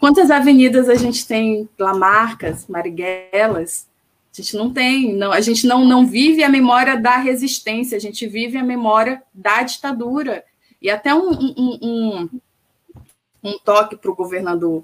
Quantas 0.00 0.30
avenidas 0.30 0.88
a 0.88 0.94
gente 0.94 1.26
tem, 1.26 1.68
Lamarcas, 1.78 2.66
Marighelles? 2.66 3.86
A 4.32 4.40
gente 4.40 4.56
não 4.56 4.72
tem, 4.72 5.14
não, 5.14 5.30
a 5.30 5.40
gente 5.40 5.66
não, 5.66 5.84
não 5.84 6.06
vive 6.06 6.42
a 6.42 6.48
memória 6.48 6.98
da 6.98 7.18
resistência, 7.18 7.96
a 7.96 8.00
gente 8.00 8.26
vive 8.26 8.56
a 8.56 8.64
memória 8.64 9.22
da 9.32 9.62
ditadura. 9.62 10.42
E 10.80 10.90
até 10.90 11.14
um, 11.14 11.30
um, 11.30 11.78
um, 11.82 12.40
um 13.44 13.58
toque 13.58 13.96
para 13.96 14.10
o 14.10 14.16
governador 14.16 14.82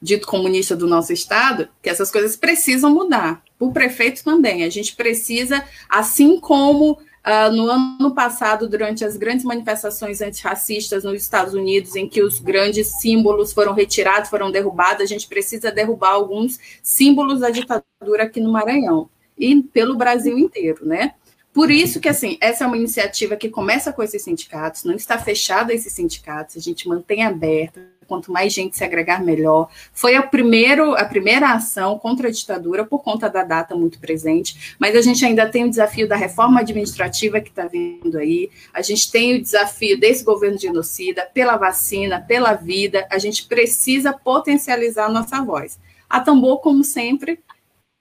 dito 0.00 0.26
comunista 0.26 0.76
do 0.76 0.86
nosso 0.86 1.12
estado, 1.12 1.68
que 1.82 1.90
essas 1.90 2.10
coisas 2.10 2.36
precisam 2.36 2.94
mudar. 2.94 3.42
O 3.58 3.72
prefeito 3.72 4.24
também. 4.24 4.64
A 4.64 4.70
gente 4.70 4.96
precisa, 4.96 5.64
assim 5.88 6.38
como 6.40 6.98
Uh, 7.20 7.52
no 7.54 7.70
ano 7.70 8.14
passado, 8.14 8.66
durante 8.66 9.04
as 9.04 9.14
grandes 9.14 9.44
manifestações 9.44 10.22
antirracistas 10.22 11.04
nos 11.04 11.20
Estados 11.20 11.52
Unidos, 11.52 11.94
em 11.94 12.08
que 12.08 12.22
os 12.22 12.40
grandes 12.40 12.98
símbolos 12.98 13.52
foram 13.52 13.74
retirados, 13.74 14.30
foram 14.30 14.50
derrubados, 14.50 15.02
a 15.02 15.06
gente 15.06 15.28
precisa 15.28 15.70
derrubar 15.70 16.12
alguns 16.12 16.58
símbolos 16.82 17.40
da 17.40 17.50
ditadura 17.50 18.22
aqui 18.22 18.40
no 18.40 18.50
Maranhão 18.50 19.10
e 19.38 19.62
pelo 19.62 19.96
Brasil 19.96 20.38
inteiro, 20.38 20.86
né? 20.86 21.14
Por 21.52 21.70
isso 21.70 22.00
que, 22.00 22.08
assim, 22.08 22.38
essa 22.40 22.64
é 22.64 22.66
uma 22.66 22.76
iniciativa 22.76 23.36
que 23.36 23.50
começa 23.50 23.92
com 23.92 24.02
esses 24.02 24.22
sindicatos, 24.22 24.84
não 24.84 24.94
está 24.94 25.18
fechada 25.18 25.74
esses 25.74 25.92
sindicatos, 25.92 26.56
a 26.56 26.60
gente 26.60 26.88
mantém 26.88 27.24
aberta, 27.24 27.82
quanto 28.10 28.32
mais 28.32 28.52
gente 28.52 28.76
se 28.76 28.82
agregar, 28.82 29.22
melhor. 29.22 29.68
Foi 29.92 30.16
a, 30.16 30.22
primeiro, 30.22 30.96
a 30.96 31.04
primeira 31.04 31.52
ação 31.52 31.96
contra 31.96 32.26
a 32.26 32.30
ditadura, 32.30 32.84
por 32.84 33.04
conta 33.04 33.30
da 33.30 33.44
data 33.44 33.76
muito 33.76 34.00
presente, 34.00 34.74
mas 34.80 34.96
a 34.96 35.00
gente 35.00 35.24
ainda 35.24 35.48
tem 35.48 35.64
o 35.64 35.70
desafio 35.70 36.08
da 36.08 36.16
reforma 36.16 36.58
administrativa 36.58 37.40
que 37.40 37.50
está 37.50 37.68
vindo 37.68 38.18
aí, 38.18 38.50
a 38.74 38.82
gente 38.82 39.12
tem 39.12 39.36
o 39.36 39.40
desafio 39.40 39.98
desse 39.98 40.24
governo 40.24 40.58
genocida, 40.58 41.24
pela 41.32 41.56
vacina, 41.56 42.20
pela 42.20 42.54
vida, 42.54 43.06
a 43.08 43.18
gente 43.18 43.46
precisa 43.46 44.12
potencializar 44.12 45.06
a 45.06 45.10
nossa 45.10 45.40
voz. 45.40 45.78
A 46.08 46.18
Tambor, 46.18 46.58
como 46.58 46.82
sempre, 46.82 47.38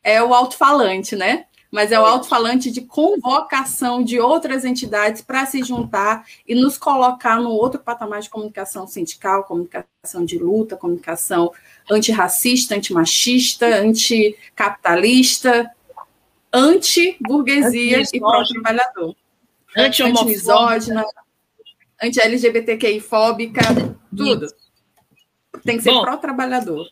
é 0.04 0.24
o 0.24 0.34
alto-falante, 0.34 1.16
né? 1.16 1.46
Mas 1.72 1.92
é 1.92 2.00
o 2.00 2.06
alto-falante 2.06 2.72
de 2.72 2.82
convocação 2.82 4.04
de 4.04 4.20
outras 4.20 4.66
entidades 4.66 5.22
para 5.22 5.46
se 5.46 5.64
juntar 5.64 6.26
e 6.48 6.56
nos 6.56 6.78
colocar 6.78 7.40
no 7.40 7.52
outro 7.52 7.80
patamar 7.80 8.22
de 8.22 8.30
comunicação 8.30 8.88
sindical, 8.88 9.44
comunicação 9.44 10.26
de 10.26 10.38
luta, 10.38 10.76
comunicação 10.76 11.52
antirracista, 11.90 12.76
antimachista, 12.76 13.68
anticapitalista, 13.68 15.70
anti-burguesia 16.52 18.02
e 18.02 18.20
pró-trabalhador. 18.20 19.16
Anti-misógina, 19.78 21.06
anti-LGBTQI-fóbica, 22.02 23.62
tudo. 24.16 24.48
Tem 25.64 25.78
que 25.78 25.84
ser 25.84 26.02
pró-trabalhador. 26.02 26.88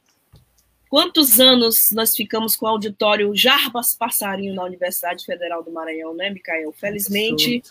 Quantos 0.90 1.40
anos 1.40 1.92
nós 1.92 2.16
ficamos 2.16 2.56
com 2.56 2.66
o 2.66 2.70
auditório 2.70 3.36
Jarbas 3.36 3.94
Passarinho 3.94 4.56
na 4.56 4.64
Universidade 4.64 5.26
Federal 5.26 5.62
do 5.62 5.72
Maranhão, 5.72 6.14
né, 6.14 6.30
Micael? 6.30 6.72
Felizmente, 6.72 7.62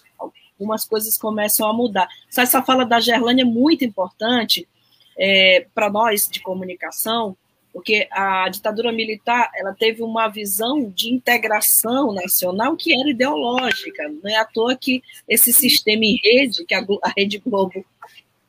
algumas 0.58 0.84
coisas 0.84 1.16
começam 1.16 1.66
a 1.68 1.72
mudar. 1.72 2.08
Essa 2.36 2.62
fala 2.62 2.84
da 2.84 3.00
Gerlane 3.00 3.42
é 3.42 3.44
muito 3.44 3.84
importante 3.84 4.68
é, 5.16 5.66
para 5.74 5.88
nós 5.88 6.28
de 6.28 6.40
comunicação, 6.40 7.34
porque 7.72 8.06
a 8.10 8.48
ditadura 8.50 8.92
militar 8.92 9.50
ela 9.54 9.74
teve 9.74 10.02
uma 10.02 10.28
visão 10.28 10.90
de 10.90 11.12
integração 11.12 12.12
nacional 12.12 12.76
que 12.76 12.98
era 12.98 13.08
ideológica. 13.08 14.08
Não 14.22 14.30
é 14.30 14.36
à 14.36 14.44
toa 14.44 14.76
que 14.76 15.02
esse 15.26 15.52
sistema 15.52 16.04
em 16.04 16.18
rede, 16.22 16.64
que 16.66 16.74
a, 16.74 16.84
a 17.02 17.12
Rede 17.16 17.38
Globo 17.38 17.84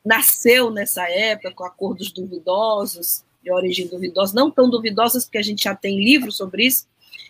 nasceu 0.04 0.70
nessa 0.70 1.08
época, 1.10 1.52
com 1.52 1.64
acordos 1.64 2.10
duvidosos, 2.10 3.24
de 3.42 3.52
origem 3.52 3.86
duvidosa, 3.86 4.34
não 4.34 4.50
tão 4.50 4.68
duvidosas, 4.68 5.24
porque 5.24 5.38
a 5.38 5.42
gente 5.42 5.64
já 5.64 5.74
tem 5.74 6.02
livros 6.02 6.36
sobre 6.36 6.66
isso. 6.66 6.86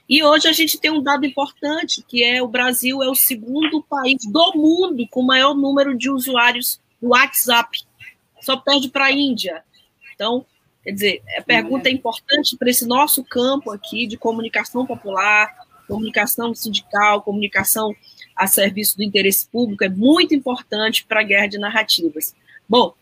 E 0.09 0.23
hoje 0.23 0.49
a 0.49 0.53
gente 0.53 0.79
tem 0.79 0.91
um 0.91 1.03
dado 1.03 1.27
importante, 1.27 2.03
que 2.03 2.25
é 2.25 2.43
o 2.43 2.49
Brasil 2.49 3.03
é 3.03 3.09
o 3.09 3.15
segundo 3.15 3.83
país 3.83 4.25
do 4.25 4.53
mundo 4.55 5.07
com 5.11 5.23
maior 5.23 5.55
número 5.55 5.97
de 5.97 6.11
usuários 6.11 6.81
do 7.01 7.09
WhatsApp. 7.09 7.81
Só 8.41 8.57
perde 8.57 8.89
para 8.89 9.07
a 9.07 9.13
Índia. 9.13 9.63
Então, 10.15 10.47
quer 10.83 10.93
dizer, 10.93 11.23
a 11.37 11.43
pergunta 11.43 11.89
é 11.89 11.93
importante 11.93 12.57
para 12.57 12.71
esse 12.71 12.87
nosso 12.87 13.23
campo 13.23 13.71
aqui 13.71 14.07
de 14.07 14.17
comunicação 14.17 14.87
popular, 14.87 15.55
comunicação 15.87 16.55
sindical, 16.55 17.23
comunicação 17.23 17.95
a 18.39 18.47
serviço 18.47 18.97
do 18.97 19.03
interesse 19.03 19.49
público, 19.49 19.83
é 19.83 19.89
muito 19.89 20.33
importante 20.33 21.05
para 21.05 21.21
a 21.21 21.25
guerra 21.25 21.49
de 21.49 21.59
narrativas. 21.59 22.35
Bom, 22.69 22.95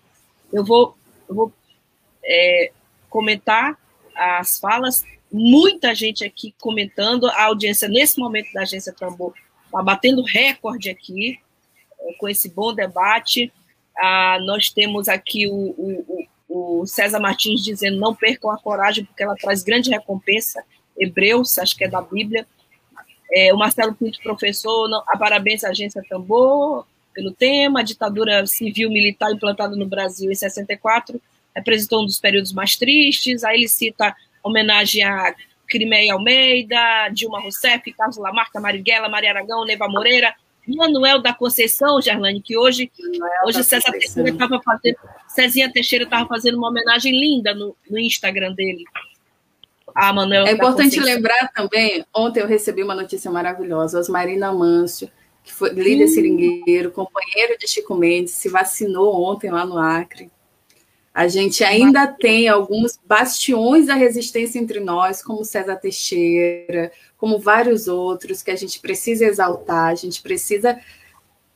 eu 0.50 0.64
vou, 0.64 0.96
eu 1.28 1.34
vou 1.34 1.52
é, 2.24 2.72
comentar 3.16 3.78
as 4.14 4.60
falas. 4.60 5.02
Muita 5.32 5.94
gente 5.94 6.22
aqui 6.22 6.54
comentando. 6.60 7.26
A 7.28 7.44
audiência, 7.44 7.88
nesse 7.88 8.18
momento 8.18 8.52
da 8.52 8.60
Agência 8.60 8.92
Tambor, 8.92 9.32
está 9.64 9.82
batendo 9.82 10.22
recorde 10.22 10.90
aqui, 10.90 11.38
eh, 11.98 12.14
com 12.18 12.28
esse 12.28 12.50
bom 12.50 12.74
debate. 12.74 13.50
Ah, 13.96 14.36
nós 14.42 14.68
temos 14.68 15.08
aqui 15.08 15.46
o, 15.46 15.54
o, 15.54 16.26
o, 16.80 16.86
César 16.86 17.18
Martins 17.18 17.64
dizendo: 17.64 17.98
não 17.98 18.14
percam 18.14 18.50
a 18.50 18.58
coragem, 18.58 19.06
porque 19.06 19.22
ela 19.22 19.34
traz 19.34 19.62
grande 19.62 19.90
recompensa. 19.90 20.62
Hebreus, 20.98 21.58
acho 21.58 21.74
que 21.74 21.84
é 21.84 21.88
da 21.88 22.02
Bíblia. 22.02 22.46
É, 23.32 23.52
o 23.52 23.56
Marcelo 23.56 23.94
Pinto, 23.94 24.22
professor, 24.22 24.88
não, 24.88 25.02
a 25.08 25.16
parabéns 25.16 25.64
à 25.64 25.70
Agência 25.70 26.02
Tambor 26.06 26.86
pelo 27.14 27.32
tema, 27.32 27.82
ditadura 27.82 28.46
civil 28.46 28.90
militar 28.90 29.32
implantada 29.32 29.74
no 29.74 29.86
Brasil 29.86 30.30
em 30.30 30.34
64 30.34 31.20
representou 31.56 32.02
um 32.02 32.06
dos 32.06 32.20
períodos 32.20 32.52
mais 32.52 32.76
tristes. 32.76 33.42
Aí 33.42 33.58
ele 33.58 33.68
cita 33.68 34.14
homenagem 34.42 35.02
a 35.02 35.34
Crimeia 35.68 36.12
Almeida, 36.12 37.08
Dilma 37.12 37.40
Rousseff, 37.40 37.92
Carlos 37.92 38.16
Lamarca, 38.16 38.60
Marighella, 38.60 39.08
Maria 39.08 39.30
Aragão, 39.30 39.64
Neva 39.64 39.88
Moreira, 39.88 40.34
Manuel 40.66 41.20
da 41.20 41.32
Conceição, 41.32 42.00
Gerlane, 42.00 42.40
que 42.40 42.56
hoje, 42.56 42.90
hoje 43.44 43.62
César 43.62 43.92
Teixeira 43.92 44.30
estava 44.30 44.60
fazendo, 44.62 44.96
Cezinha 45.28 45.72
Teixeira 45.72 46.04
estava 46.04 46.26
fazendo 46.26 46.58
uma 46.58 46.68
homenagem 46.68 47.12
linda 47.12 47.54
no, 47.54 47.76
no 47.88 47.98
Instagram 47.98 48.52
dele. 48.52 48.84
Ah, 49.94 50.12
Manuel 50.12 50.46
é 50.46 50.52
importante 50.52 50.98
lembrar 51.00 51.50
também, 51.54 52.04
ontem 52.14 52.40
eu 52.40 52.46
recebi 52.46 52.82
uma 52.82 52.94
notícia 52.94 53.30
maravilhosa, 53.30 53.98
Osmarina 54.00 54.52
Mâncio, 54.52 55.08
que 55.44 55.52
foi 55.52 55.70
líder 55.70 56.04
hum. 56.04 56.08
seringueiro, 56.08 56.90
companheiro 56.90 57.56
de 57.58 57.68
Chico 57.68 57.94
Mendes, 57.94 58.32
se 58.32 58.48
vacinou 58.48 59.22
ontem 59.22 59.50
lá 59.50 59.64
no 59.64 59.78
Acre. 59.78 60.30
A 61.16 61.28
gente 61.28 61.64
ainda 61.64 62.06
tem 62.06 62.46
alguns 62.46 63.00
bastiões 63.06 63.86
da 63.86 63.94
resistência 63.94 64.58
entre 64.58 64.80
nós, 64.80 65.22
como 65.22 65.46
César 65.46 65.76
Teixeira, 65.76 66.92
como 67.16 67.38
vários 67.38 67.88
outros, 67.88 68.42
que 68.42 68.50
a 68.50 68.54
gente 68.54 68.78
precisa 68.80 69.24
exaltar, 69.24 69.86
a 69.86 69.94
gente 69.94 70.20
precisa, 70.20 70.78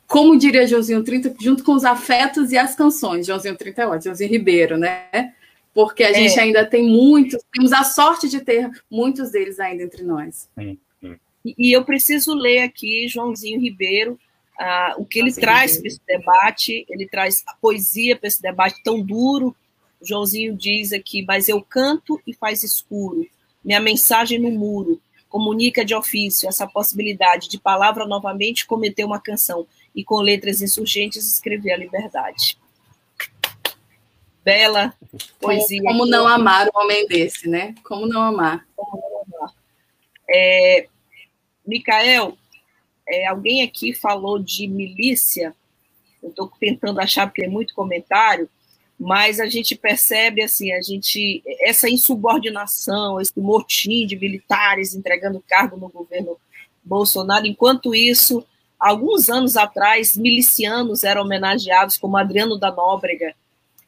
como 0.07 0.39
diria 0.39 0.67
Joãozinho 0.67 1.05
30, 1.05 1.35
junto 1.39 1.63
com 1.63 1.75
os 1.75 1.85
afetos 1.85 2.53
e 2.53 2.57
as 2.57 2.75
canções. 2.75 3.27
Joãozinho 3.27 3.55
30 3.55 3.83
é 3.83 3.87
ótimo, 3.87 4.05
Joãozinho 4.05 4.31
Ribeiro, 4.31 4.79
né? 4.79 5.35
Porque 5.75 6.05
a 6.05 6.11
é. 6.11 6.15
gente 6.15 6.41
ainda 6.41 6.65
tem 6.65 6.89
muitos, 6.89 7.39
temos 7.53 7.75
a 7.75 7.85
sorte 7.85 8.31
de 8.31 8.41
ter 8.41 8.71
muitos 8.91 9.31
deles 9.31 9.61
ainda 9.61 9.83
entre 9.83 10.03
nós. 10.03 10.49
E 11.45 11.77
eu 11.77 11.85
preciso 11.85 12.33
ler 12.33 12.61
aqui 12.61 13.07
Joãozinho 13.09 13.61
Ribeiro, 13.61 14.19
ah, 14.61 14.95
o 14.99 15.07
que 15.07 15.19
ele 15.19 15.31
Nossa, 15.31 15.41
traz 15.41 15.79
para 15.79 15.89
esse 15.89 16.01
debate, 16.07 16.85
ele 16.87 17.09
traz 17.09 17.43
a 17.47 17.55
poesia 17.55 18.15
para 18.15 18.29
esse 18.29 18.43
debate 18.43 18.83
tão 18.83 19.01
duro. 19.01 19.57
O 19.99 20.07
Joãozinho 20.07 20.55
diz 20.55 20.93
aqui, 20.93 21.25
mas 21.27 21.49
eu 21.49 21.63
canto 21.63 22.21
e 22.27 22.35
faz 22.35 22.63
escuro, 22.63 23.27
minha 23.65 23.81
mensagem 23.81 24.39
no 24.39 24.51
muro, 24.51 25.01
comunica 25.31 25.83
de 25.83 25.95
ofício 25.95 26.47
essa 26.47 26.67
possibilidade 26.67 27.49
de 27.49 27.59
palavra 27.59 28.07
novamente 28.07 28.67
cometer 28.67 29.03
uma 29.03 29.19
canção 29.19 29.67
e 29.95 30.05
com 30.05 30.21
letras 30.21 30.61
insurgentes 30.61 31.27
escrever 31.27 31.73
a 31.73 31.77
liberdade. 31.79 32.59
Bela 34.45 34.93
poesia. 35.41 35.83
Como 35.83 36.05
não 36.05 36.27
amar 36.27 36.67
um 36.67 36.79
homem 36.81 37.07
desse, 37.07 37.49
né? 37.49 37.75
Como 37.83 38.07
não 38.07 38.21
amar? 38.21 38.67
Como 38.77 39.01
não 39.01 39.39
amar. 39.39 39.55
É, 40.29 40.87
Micael, 41.67 42.37
é, 43.11 43.27
alguém 43.27 43.63
aqui 43.63 43.93
falou 43.93 44.39
de 44.39 44.67
milícia, 44.67 45.55
eu 46.23 46.31
estou 46.31 46.51
tentando 46.61 47.01
achar 47.01 47.27
porque 47.27 47.45
é 47.45 47.49
muito 47.49 47.75
comentário, 47.75 48.49
mas 48.99 49.41
a 49.41 49.47
gente 49.47 49.75
percebe 49.75 50.43
assim, 50.43 50.73
a 50.73 50.83
gente 50.83 51.43
essa 51.61 51.89
insubordinação, 51.89 53.21
esse 53.21 53.33
motim 53.39 54.07
de 54.07 54.15
militares 54.17 54.95
entregando 54.95 55.43
cargo 55.49 55.77
no 55.77 55.89
governo 55.89 56.37
Bolsonaro. 56.85 57.47
Enquanto 57.47 57.95
isso, 57.95 58.45
alguns 58.79 59.31
anos 59.31 59.57
atrás, 59.57 60.17
milicianos 60.17 61.03
eram 61.03 61.23
homenageados, 61.23 61.97
como 61.97 62.19
Adriano 62.19 62.59
da 62.59 62.71
Nóbrega, 62.71 63.35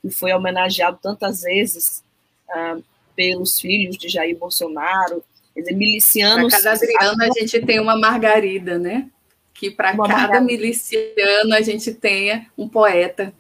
que 0.01 0.11
foi 0.11 0.33
homenageado 0.33 0.99
tantas 1.03 1.43
vezes 1.43 2.03
uh, 2.49 2.83
pelos 3.15 3.61
filhos 3.61 3.99
de 3.99 4.09
Jair 4.09 4.37
Bolsonaro. 4.37 5.23
Dizer, 5.57 5.75
milicianos. 5.75 6.53
Para 6.53 6.63
cada 6.63 6.77
Adriano, 6.77 7.23
a 7.23 7.41
gente 7.41 7.61
tem 7.61 7.81
uma 7.81 7.97
Margarida, 7.97 8.79
né? 8.79 9.09
Que 9.55 9.71
para 9.71 9.91
cada 9.91 10.09
margarida. 10.09 10.41
miliciano 10.41 11.55
a 11.55 11.61
gente 11.61 11.93
tenha 11.95 12.47
um 12.57 12.69
poeta. 12.69 13.33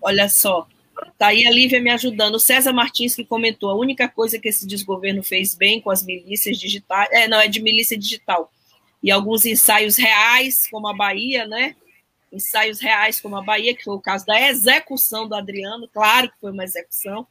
Olha 0.00 0.28
só, 0.28 0.66
Tá 1.18 1.28
aí 1.28 1.46
a 1.46 1.50
Lívia 1.50 1.80
me 1.80 1.90
ajudando. 1.90 2.36
O 2.36 2.40
César 2.40 2.72
Martins 2.72 3.14
que 3.14 3.24
comentou: 3.24 3.70
a 3.70 3.76
única 3.76 4.08
coisa 4.08 4.38
que 4.38 4.48
esse 4.48 4.66
desgoverno 4.66 5.22
fez 5.22 5.54
bem 5.54 5.80
com 5.80 5.90
as 5.90 6.04
milícias 6.04 6.58
digitais. 6.58 7.08
É, 7.12 7.28
não, 7.28 7.40
é 7.40 7.48
de 7.48 7.62
milícia 7.62 7.98
digital. 7.98 8.52
E 9.02 9.10
alguns 9.10 9.44
ensaios 9.44 9.96
reais, 9.96 10.68
como 10.70 10.88
a 10.88 10.94
Bahia, 10.94 11.46
né? 11.46 11.76
Ensaios 12.32 12.80
reais, 12.80 13.20
como 13.20 13.36
a 13.36 13.42
Bahia, 13.42 13.74
que 13.74 13.84
foi 13.84 13.94
o 13.94 14.00
caso 14.00 14.24
da 14.26 14.40
execução 14.48 15.28
do 15.28 15.34
Adriano. 15.34 15.88
Claro 15.88 16.30
que 16.30 16.40
foi 16.40 16.50
uma 16.50 16.64
execução. 16.64 17.26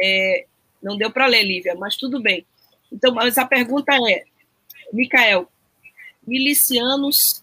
É, 0.00 0.46
não 0.82 0.96
deu 0.96 1.10
para 1.10 1.26
ler, 1.26 1.42
Lívia, 1.42 1.74
mas 1.74 1.96
tudo 1.96 2.22
bem. 2.22 2.46
Então, 2.92 3.14
mas 3.14 3.38
a 3.38 3.46
pergunta 3.46 3.92
é, 4.10 4.24
Micael, 4.92 5.48
milicianos, 6.26 7.42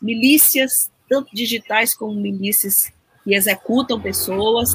milícias, 0.00 0.90
tanto 1.08 1.34
digitais 1.34 1.94
como 1.94 2.14
milícias 2.14 2.92
que 3.22 3.34
executam 3.34 4.00
pessoas, 4.00 4.74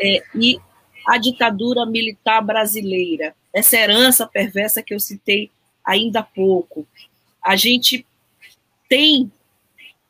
é, 0.00 0.22
e 0.34 0.58
a 1.06 1.16
ditadura 1.18 1.86
militar 1.86 2.42
brasileira, 2.42 3.34
essa 3.52 3.76
herança 3.76 4.26
perversa 4.26 4.82
que 4.82 4.92
eu 4.92 5.00
citei 5.00 5.50
ainda 5.84 6.20
há 6.20 6.22
pouco. 6.22 6.86
A 7.42 7.56
gente 7.56 8.06
tem, 8.88 9.32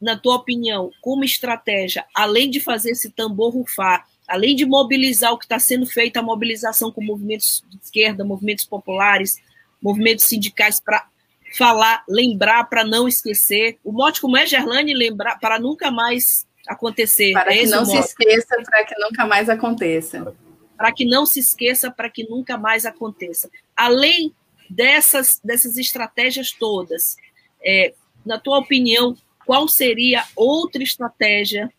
na 0.00 0.16
tua 0.16 0.36
opinião, 0.36 0.90
como 1.00 1.24
estratégia, 1.24 2.04
além 2.14 2.50
de 2.50 2.60
fazer 2.60 2.90
esse 2.90 3.10
tambor 3.10 3.54
rufar, 3.54 4.08
além 4.28 4.54
de 4.54 4.66
mobilizar 4.66 5.32
o 5.32 5.38
que 5.38 5.46
está 5.46 5.58
sendo 5.58 5.86
feito, 5.86 6.18
a 6.18 6.22
mobilização 6.22 6.92
com 6.92 7.02
movimentos 7.02 7.64
de 7.68 7.78
esquerda, 7.82 8.24
movimentos 8.24 8.64
populares, 8.64 9.40
movimentos 9.82 10.26
sindicais, 10.26 10.78
para 10.78 11.08
falar, 11.56 12.04
lembrar, 12.06 12.64
para 12.64 12.84
não 12.84 13.08
esquecer. 13.08 13.78
O 13.82 13.90
mote 13.90 14.20
como 14.20 14.36
é, 14.36 14.46
Gerlane, 14.46 14.92
lembrar, 14.92 15.38
para 15.38 15.58
nunca 15.58 15.90
mais 15.90 16.46
acontecer. 16.66 17.32
Para 17.32 17.54
é 17.54 17.58
que 17.58 17.66
não 17.66 17.84
se 17.86 17.96
esqueça, 17.96 18.62
para 18.62 18.84
que 18.84 18.94
nunca 18.98 19.26
mais 19.26 19.48
aconteça. 19.48 20.36
Para 20.76 20.92
que 20.92 21.04
não 21.04 21.26
se 21.26 21.40
esqueça, 21.40 21.90
para 21.90 22.10
que 22.10 22.28
nunca 22.28 22.58
mais 22.58 22.84
aconteça. 22.84 23.50
Além 23.74 24.34
dessas, 24.68 25.40
dessas 25.42 25.78
estratégias 25.78 26.52
todas, 26.52 27.16
é, 27.64 27.94
na 28.24 28.38
tua 28.38 28.58
opinião, 28.58 29.16
qual 29.46 29.66
seria 29.66 30.24
outra 30.36 30.82
estratégia? 30.82 31.72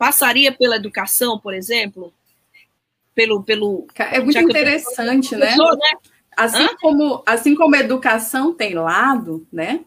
Passaria 0.00 0.50
pela 0.50 0.76
educação, 0.76 1.38
por 1.38 1.52
exemplo? 1.52 2.10
Pelo, 3.14 3.42
pelo 3.42 3.86
é 3.98 4.18
muito 4.18 4.38
interessante, 4.38 5.36
né? 5.36 5.54
né? 5.54 5.90
Assim 6.34 6.74
como, 6.80 7.22
assim 7.26 7.54
como 7.54 7.76
a 7.76 7.80
educação 7.80 8.54
tem 8.54 8.72
lado, 8.72 9.46
né? 9.52 9.80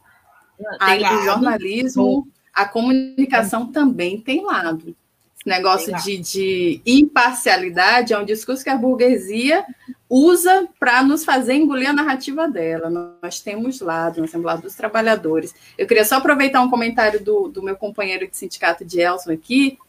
Tem 0.79 1.03
o 1.03 1.23
jornalismo 1.23 2.27
a 2.53 2.65
comunicação 2.65 3.71
também 3.71 4.21
tem 4.21 4.45
lado. 4.45 4.95
Esse 5.35 5.49
negócio 5.49 5.93
de, 6.03 6.17
de, 6.19 6.81
imparcialidade 6.85 8.13
é 8.13 8.19
um 8.19 8.23
discurso 8.23 8.63
que 8.63 8.69
a 8.69 8.77
burguesia 8.77 9.65
usa 10.07 10.69
para 10.79 11.03
nos 11.03 11.25
fazer 11.25 11.55
engolir 11.55 11.89
a 11.89 11.93
narrativa 11.93 12.47
dela. 12.47 13.17
Nós 13.21 13.41
temos 13.41 13.81
lado, 13.81 14.21
nós 14.21 14.31
temos 14.31 14.45
lado 14.45 14.61
dos 14.61 14.75
trabalhadores. 14.75 15.53
Eu 15.75 15.87
queria 15.87 16.05
só 16.05 16.17
aproveitar 16.17 16.61
um 16.61 16.69
comentário 16.69 17.21
do, 17.21 17.47
do 17.47 17.63
meu 17.63 17.75
companheiro 17.75 18.29
de 18.29 18.37
sindicato 18.37 18.85
de 18.85 19.01
Elson 19.01 19.31
aqui, 19.31 19.79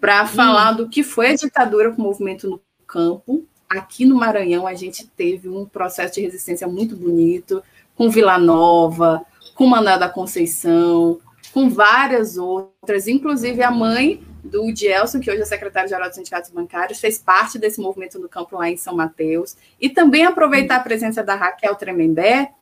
para 0.00 0.26
falar 0.26 0.72
hum. 0.72 0.76
do 0.76 0.88
que 0.88 1.02
foi 1.02 1.28
a 1.28 1.34
ditadura 1.34 1.90
com 1.92 2.02
o 2.02 2.04
movimento 2.04 2.48
no 2.48 2.60
campo. 2.86 3.44
Aqui 3.68 4.04
no 4.04 4.16
Maranhão, 4.16 4.66
a 4.66 4.74
gente 4.74 5.06
teve 5.06 5.48
um 5.48 5.64
processo 5.64 6.14
de 6.14 6.20
resistência 6.20 6.68
muito 6.68 6.96
bonito, 6.96 7.62
com 7.96 8.10
Vila 8.10 8.38
Nova, 8.38 9.24
com 9.54 9.66
Manuel 9.66 9.98
da 9.98 10.08
Conceição, 10.08 11.18
com 11.52 11.68
várias 11.68 12.36
outras, 12.36 13.08
inclusive 13.08 13.62
a 13.62 13.70
mãe 13.70 14.22
do 14.42 14.70
Dielson, 14.72 15.20
que 15.20 15.30
hoje 15.30 15.40
é 15.40 15.44
secretário-geral 15.44 16.08
dos 16.08 16.16
sindicatos 16.16 16.50
bancários, 16.50 17.00
fez 17.00 17.18
parte 17.18 17.58
desse 17.58 17.80
movimento 17.80 18.18
do 18.18 18.28
campo 18.28 18.56
lá 18.56 18.68
em 18.68 18.76
São 18.76 18.94
Mateus, 18.94 19.56
e 19.80 19.88
também 19.88 20.24
aproveitar 20.24 20.76
a 20.76 20.80
presença 20.80 21.22
da 21.22 21.34
Raquel 21.34 21.74
Tremembé 21.76 22.52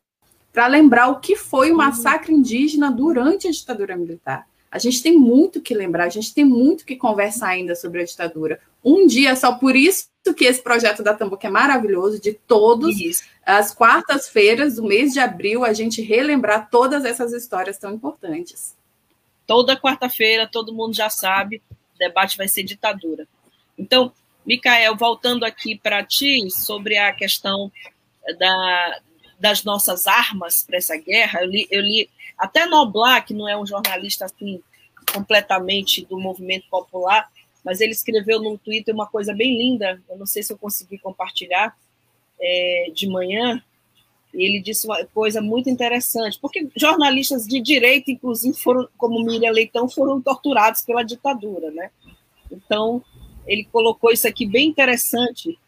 para 0.53 0.67
lembrar 0.67 1.09
o 1.09 1.19
que 1.19 1.35
foi 1.35 1.73
o 1.73 1.77
massacre 1.77 2.33
indígena 2.33 2.91
durante 2.91 3.49
a 3.49 3.51
ditadura 3.51 3.97
militar. 3.97 4.47
A 4.73 4.79
gente 4.79 5.03
tem 5.03 5.17
muito 5.17 5.61
que 5.61 5.75
lembrar, 5.75 6.05
a 6.05 6.09
gente 6.09 6.35
tem 6.35 6.45
muito 6.45 6.85
que 6.85 6.97
conversar 6.97 7.49
ainda 7.49 7.77
sobre 7.77 8.01
a 8.01 8.05
ditadura. 8.05 8.59
Um 8.83 9.07
dia 9.07 9.37
só, 9.37 9.53
por 9.53 9.77
isso 9.77 10.09
que 10.37 10.45
esse 10.45 10.63
projeto 10.63 11.03
da 11.03 11.15
Tamboca 11.15 11.47
é 11.47 11.51
maravilhoso, 11.51 12.21
de 12.21 12.33
todos 12.33 12.99
isso. 12.99 13.23
as 13.45 13.75
quartas-feiras 13.75 14.77
do 14.77 14.85
mês 14.85 15.13
de 15.13 15.21
abril, 15.21 15.65
a 15.65 15.73
gente 15.73 16.01
relembrar 16.01 16.71
todas 16.71 17.05
essas 17.05 17.33
histórias 17.33 17.77
tão 17.77 17.93
importantes 17.93 18.75
toda 19.47 19.77
quarta-feira, 19.77 20.49
todo 20.51 20.73
mundo 20.73 20.95
já 20.95 21.11
sabe, 21.11 21.63
o 21.95 21.99
debate 21.99 22.37
vai 22.37 22.49
ser 22.49 22.63
ditadura. 22.63 23.27
Então, 23.77 24.13
Micael, 24.47 24.97
voltando 24.97 25.45
aqui 25.45 25.79
para 25.79 26.03
ti 26.03 26.51
sobre 26.51 26.97
a 26.97 27.13
questão 27.13 27.71
da, 28.39 29.01
das 29.43 29.65
nossas 29.65 30.07
armas 30.07 30.63
para 30.63 30.79
essa 30.79 30.97
guerra, 30.97 31.43
eu 31.43 31.49
li, 31.49 31.67
eu 31.69 31.83
li 31.83 32.09
até 32.39 32.65
Noblar, 32.65 33.27
que 33.27 33.35
não 33.35 33.49
é 33.49 33.59
um 33.59 33.67
jornalista 33.67 34.25
assim 34.25 34.63
completamente 35.13 36.07
do 36.07 36.17
movimento 36.17 36.67
popular, 36.71 37.29
mas 37.65 37.81
ele 37.81 37.91
escreveu 37.91 38.41
no 38.41 38.57
Twitter 38.57 38.95
uma 38.95 39.09
coisa 39.09 39.35
bem 39.35 39.59
linda, 39.59 40.01
eu 40.09 40.17
não 40.17 40.27
sei 40.27 40.45
se 40.45 40.53
eu 40.53 40.57
consegui 40.57 40.97
compartilhar 40.97 41.77
é, 42.41 42.93
de 42.95 43.09
manhã, 43.09 43.61
e 44.33 44.47
ele 44.47 44.61
disse 44.61 44.87
uma 44.87 45.05
coisa 45.07 45.43
muito 45.43 45.69
interessante, 45.69 46.39
porque 46.41 46.69
jornalistas 46.77 47.45
de 47.45 47.61
direita, 47.61 48.13
inclusive, 48.13 48.57
foram, 48.57 48.89
como 48.97 49.25
Miriam 49.25 49.51
Leitão, 49.51 49.89
foram 49.89 50.23
torturados 50.23 50.83
pela 50.83 51.03
ditadura, 51.03 51.73
né? 51.73 51.91
Então, 52.49 53.03
ele 53.45 53.65
colocou 53.65 54.13
isso 54.13 54.29
aqui 54.29 54.47
bem 54.47 54.69
interessante. 54.69 55.59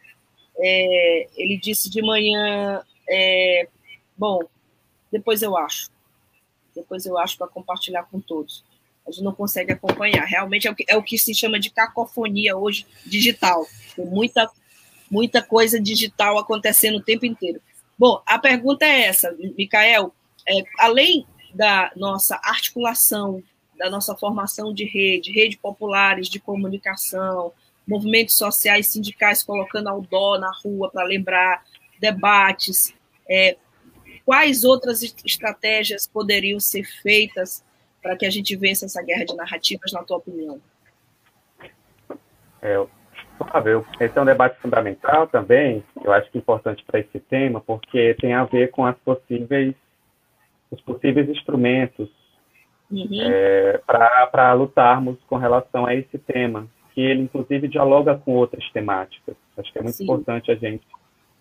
É, 0.56 1.28
ele 1.36 1.58
disse 1.58 1.90
de 1.90 2.00
manhã, 2.00 2.80
é, 3.09 3.68
bom, 4.16 4.40
depois 5.11 5.42
eu 5.42 5.57
acho, 5.57 5.90
depois 6.74 7.07
eu 7.07 7.18
acho 7.18 7.38
para 7.38 7.46
compartilhar 7.46 8.05
com 8.05 8.20
todos. 8.20 8.64
A 9.07 9.11
gente 9.11 9.22
não 9.22 9.34
consegue 9.34 9.72
acompanhar. 9.72 10.24
Realmente 10.24 10.66
é 10.66 10.70
o 10.70 10.74
que, 10.74 10.84
é 10.88 10.96
o 10.96 11.02
que 11.02 11.18
se 11.18 11.34
chama 11.34 11.61
de 11.61 11.70
cacofonia 11.70 12.57
hoje 12.57 12.86
digital. 13.05 13.66
Tem 13.94 14.07
muita, 14.07 14.50
muita 15.11 15.42
coisa 15.42 15.78
digital 15.78 16.38
acontecendo 16.38 16.96
o 16.96 17.02
tempo 17.02 17.26
inteiro. 17.26 17.61
Bom, 17.98 18.22
a 18.26 18.38
pergunta 18.38 18.84
é 18.84 19.02
essa, 19.02 19.30
Micael. 19.57 20.12
É, 20.48 20.62
além 20.78 21.26
da 21.55 21.92
nossa 21.96 22.40
articulação, 22.42 23.42
da 23.78 23.90
nossa 23.90 24.16
formação 24.16 24.72
de 24.72 24.84
rede, 24.84 25.32
rede 25.32 25.57
populares 25.57 26.28
de 26.28 26.40
comunicação, 26.40 27.52
movimentos 27.86 28.36
sociais, 28.36 28.88
sindicais 28.88 29.42
colocando 29.42 29.88
ao 29.88 30.00
dó 30.00 30.38
na 30.38 30.50
rua 30.64 30.90
para 30.90 31.05
lembrar, 31.05 31.64
debates, 32.01 32.95
é, 33.28 33.57
quais 34.24 34.64
outras 34.64 35.03
estratégias 35.24 36.07
poderiam 36.07 36.59
ser 36.61 36.84
feitas 36.84 37.64
para 38.03 38.16
que 38.16 38.26
a 38.26 38.30
gente 38.30 38.55
vença 38.57 38.86
essa 38.86 39.03
guerra 39.03 39.24
de 39.24 39.34
narrativas, 39.34 39.92
na 39.92 40.03
tua 40.03 40.18
opinião? 40.18 40.61
É, 42.61 42.82
Flávio, 43.36 43.86
esse 44.01 44.16
é 44.16 44.22
um 44.22 44.24
debate 44.24 44.59
fundamental 44.61 45.26
também, 45.26 45.82
eu 46.03 46.12
acho 46.12 46.30
que 46.30 46.38
é 46.38 46.40
importante 46.40 46.84
para 46.84 47.01
esse 47.01 47.18
tema, 47.18 47.61
porque 47.61 48.14
tem 48.20 48.32
a 48.32 48.45
ver 48.45 48.70
com 48.70 48.86
as 48.86 48.97
possíveis, 48.99 49.74
os 50.70 50.80
possíveis 50.82 51.28
instrumentos 51.28 52.09
uhum. 52.90 53.09
é, 53.20 53.80
para 53.86 54.53
lutarmos 54.53 55.18
com 55.28 55.36
relação 55.36 55.84
a 55.84 55.95
esse 55.95 56.18
tema, 56.18 56.68
que 56.95 57.01
ele 57.01 57.22
inclusive 57.22 57.66
dialoga 57.68 58.16
com 58.16 58.32
outras 58.32 58.68
temáticas. 58.70 59.34
Acho 59.59 59.72
que 59.72 59.78
é 59.78 59.82
muito 59.82 59.97
Sim. 59.97 60.05
importante 60.05 60.51
a 60.51 60.55
gente 60.55 60.86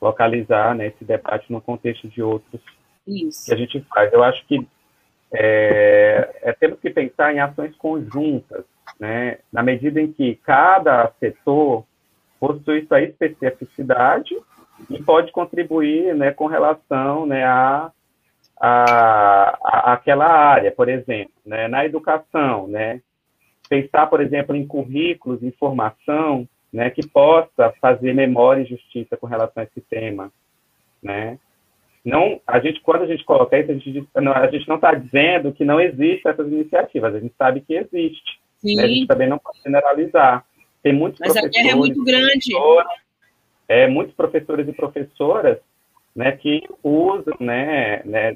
localizar 0.03 0.75
né, 0.75 0.87
esse 0.87 1.05
debate 1.05 1.51
no 1.51 1.61
contexto 1.61 2.07
de 2.09 2.21
outros 2.21 2.61
Isso. 3.07 3.45
que 3.45 3.53
a 3.53 3.57
gente 3.57 3.79
faz. 3.89 4.11
Eu 4.11 4.21
acho 4.21 4.45
que 4.45 4.67
é, 5.31 6.29
é, 6.43 6.53
temos 6.53 6.79
que 6.79 6.89
pensar 6.89 7.33
em 7.33 7.39
ações 7.39 7.75
conjuntas, 7.77 8.65
né, 8.99 9.39
na 9.51 9.63
medida 9.63 9.99
em 9.99 10.11
que 10.11 10.35
cada 10.43 11.11
setor 11.19 11.85
possui 12.39 12.85
sua 12.85 13.01
especificidade 13.01 14.35
e 14.89 15.01
pode 15.01 15.31
contribuir 15.31 16.13
né, 16.13 16.31
com 16.31 16.45
relação 16.45 17.25
né, 17.25 17.45
a, 17.45 17.89
a, 18.59 19.57
a, 19.63 19.93
aquela 19.93 20.27
área, 20.27 20.71
por 20.71 20.89
exemplo, 20.89 21.33
né, 21.45 21.69
na 21.69 21.85
educação, 21.85 22.67
né, 22.67 23.01
pensar, 23.69 24.07
por 24.07 24.21
exemplo, 24.21 24.55
em 24.55 24.67
currículos, 24.67 25.41
em 25.41 25.51
formação, 25.51 26.47
né, 26.73 26.89
que 26.89 27.07
possa 27.07 27.71
fazer 27.79 28.13
memória 28.13 28.63
e 28.63 28.65
justiça 28.65 29.15
com 29.15 29.27
relação 29.27 29.61
a 29.61 29.65
esse 29.65 29.79
tema, 29.81 30.31
né, 31.01 31.37
não, 32.03 32.41
a 32.45 32.59
gente, 32.59 32.81
quando 32.81 33.03
a 33.03 33.07
gente 33.07 33.23
coloca 33.23 33.57
isso, 33.57 33.71
a 33.71 33.75
gente, 33.75 34.07
não, 34.15 34.33
a 34.33 34.47
gente 34.47 34.67
não 34.67 34.75
está 34.75 34.93
dizendo 34.93 35.53
que 35.53 35.63
não 35.63 35.79
existem 35.79 36.29
essas 36.29 36.47
iniciativas, 36.51 37.15
a 37.15 37.19
gente 37.19 37.33
sabe 37.37 37.61
que 37.61 37.75
existe. 37.75 38.41
Né? 38.61 38.83
A 38.83 38.87
gente 38.87 39.07
também 39.07 39.27
não 39.27 39.37
pode 39.37 39.61
generalizar. 39.61 40.45
Tem 40.81 40.91
muitos 40.91 41.19
Mas 41.21 41.37
a 41.37 41.47
guerra 41.47 41.69
é 41.69 41.75
muito 41.75 42.03
grande. 42.03 42.51
É, 43.69 43.87
muitos 43.87 44.13
professores 44.13 44.67
e 44.67 44.73
professoras 44.73 45.57
né, 46.13 46.33
que 46.33 46.61
usam, 46.83 47.35
né, 47.39 48.01
né, 48.03 48.35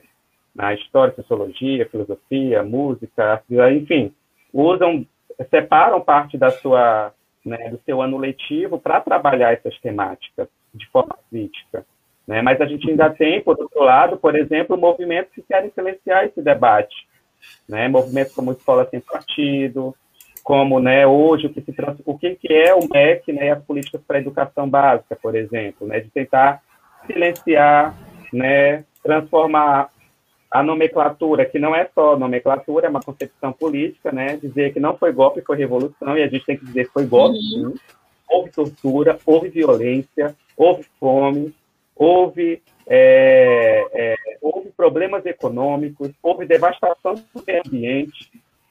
na 0.56 0.74
história, 0.74 1.14
sociologia, 1.14 1.90
filosofia, 1.90 2.64
música, 2.64 3.44
enfim, 3.76 4.14
usam, 4.54 5.06
separam 5.50 6.00
parte 6.00 6.38
da 6.38 6.52
sua, 6.52 7.14
né, 7.48 7.70
do 7.70 7.80
seu 7.86 8.02
ano 8.02 8.18
letivo 8.18 8.80
para 8.80 9.02
trabalhar 9.02 9.54
essas 9.54 9.78
temáticas 9.80 10.48
de 10.74 10.86
forma 10.88 11.18
crítica. 11.30 11.86
Né? 12.28 12.42
Mas 12.42 12.60
a 12.60 12.66
gente 12.66 12.90
ainda 12.90 13.10
tem, 13.10 13.42
por 13.42 13.58
outro 13.60 13.84
lado, 13.84 14.18
por 14.18 14.36
exemplo, 14.36 14.78
movimentos 14.78 15.34
que 15.34 15.42
querem 15.42 15.72
silenciar 15.72 16.26
esse 16.26 16.42
debate. 16.42 16.96
Né? 17.68 17.88
Movimentos 17.88 18.34
como 18.34 18.52
Escola 18.52 18.88
Sem 18.90 19.00
Partido, 19.00 19.96
como 20.44 20.80
né, 20.80 21.06
hoje 21.06 21.48
o 21.48 21.50
que, 21.54 21.62
se, 21.62 21.74
o 22.06 22.18
que, 22.18 22.36
que 22.36 22.54
é 22.54 22.74
o 22.74 22.88
MEC 22.90 23.34
né, 23.34 23.48
e 23.48 23.50
as 23.50 23.64
políticas 23.64 24.02
para 24.08 24.18
a 24.18 24.22
educação 24.22 24.70
básica, 24.70 25.18
por 25.22 25.36
exemplo, 25.36 25.86
né, 25.86 26.00
de 26.00 26.10
tentar 26.10 26.62
silenciar, 27.06 27.94
né, 28.32 28.84
transformar 29.04 29.90
a 30.50 30.64
nomenclatura, 30.64 31.46
que 31.46 31.60
não 31.60 31.76
é 31.76 31.90
só 31.94 32.18
nomenclatura, 32.18 32.88
é 32.88 32.90
uma 32.90 33.02
concepção 33.02 33.52
política, 33.52 34.12
né, 34.12 34.38
dizer 34.38 34.74
que 34.74 34.80
não 34.80 34.98
foi 34.98 35.12
golpe, 35.12 35.42
foi 35.42 35.58
revolução, 35.58 36.18
e 36.18 36.24
a 36.24 36.28
gente 36.28 36.46
tem 36.46 36.58
que 36.58 36.66
dizer 36.66 36.86
que 36.86 36.94
foi 36.94 37.06
golpe, 37.06 37.38
uhum. 37.38 37.72
sim. 37.72 37.80
Houve 38.30 38.52
tortura, 38.52 39.18
houve 39.26 39.50
violência, 39.50 40.36
houve 40.56 40.84
fome, 41.00 41.54
houve, 41.96 42.62
é, 42.86 43.88
é, 43.94 44.16
houve 44.42 44.70
problemas 44.76 45.26
econômicos, 45.26 46.12
houve 46.22 46.46
devastação 46.46 47.16
do 47.16 47.44
meio 47.46 47.62
ambiente, 47.66 48.30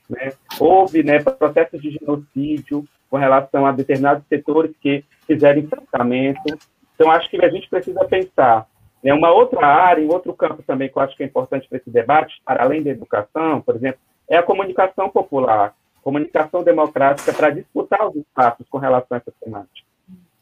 né? 0.08 0.32
houve 0.60 1.02
né, 1.02 1.18
processos 1.20 1.80
de 1.80 1.90
genocídio 1.90 2.84
com 3.10 3.16
relação 3.16 3.66
a 3.66 3.72
determinados 3.72 4.24
setores 4.28 4.72
que 4.80 5.04
fizeram 5.26 5.60
enfrentamento. 5.60 6.58
Então, 6.94 7.10
acho 7.10 7.30
que 7.30 7.42
a 7.42 7.48
gente 7.48 7.68
precisa 7.68 8.04
pensar 8.04 8.66
né, 9.07 9.14
uma 9.14 9.30
outra 9.30 9.64
área, 9.64 10.02
em 10.02 10.12
outro 10.12 10.34
campo 10.34 10.64
também 10.64 10.88
que 10.88 10.98
eu 10.98 11.02
acho 11.02 11.16
que 11.16 11.22
é 11.22 11.26
importante 11.26 11.68
para 11.68 11.78
esse 11.78 11.88
debate, 11.88 12.42
para 12.44 12.64
além 12.64 12.82
da 12.82 12.90
educação, 12.90 13.61
por 13.61 13.76
exemplo, 13.76 14.00
é 14.28 14.36
a 14.36 14.42
comunicação 14.42 15.09
popular, 15.09 15.76
comunicação 16.02 16.64
democrática 16.64 17.32
para 17.32 17.50
disputar 17.50 18.09
os 18.09 18.16
espaços 18.16 18.68
com 18.68 18.78
relação 18.78 19.16
a 19.16 19.18
essa 19.18 19.32
temática. 19.40 19.86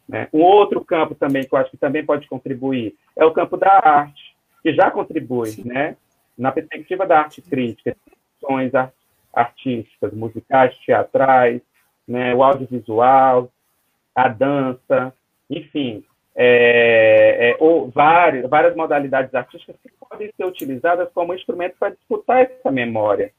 Né? 0.09 0.29
Um 0.33 0.41
outro 0.41 0.83
campo 0.83 1.15
também 1.15 1.45
que 1.45 1.55
eu 1.55 1.59
acho 1.59 1.73
que 1.73 1.77
também 1.77 2.07
pode 2.07 2.27
contribuir 2.27 2.97
é 3.15 3.23
o 3.23 3.35
campo 3.35 3.59
da 3.59 3.71
arte, 3.71 4.35
que 4.63 4.73
já 4.73 4.91
contribui, 4.91 5.63
né? 5.63 5.99
na 6.37 6.51
perspectiva 6.51 7.07
da 7.07 7.19
arte 7.19 7.43
crítica, 7.43 7.95
ações 8.43 8.73
artísticas, 9.31 10.15
musicais, 10.15 10.75
teatrais, 10.79 11.61
né? 12.09 12.35
o 12.35 12.43
audiovisual, 12.43 13.51
a 14.15 14.27
dança, 14.27 15.13
enfim, 15.51 16.03
é, 16.37 17.51
é, 17.51 17.57
ou 17.61 17.91
várias, 17.91 18.49
várias 18.49 18.75
modalidades 18.75 19.35
artísticas 19.35 19.77
que 19.83 19.91
podem 20.09 20.33
ser 20.37 20.45
utilizadas 20.45 21.09
como 21.13 21.35
instrumento 21.35 21.77
para 21.79 21.95
disputar 21.95 22.43
essa 22.43 22.71
memória. 22.71 23.31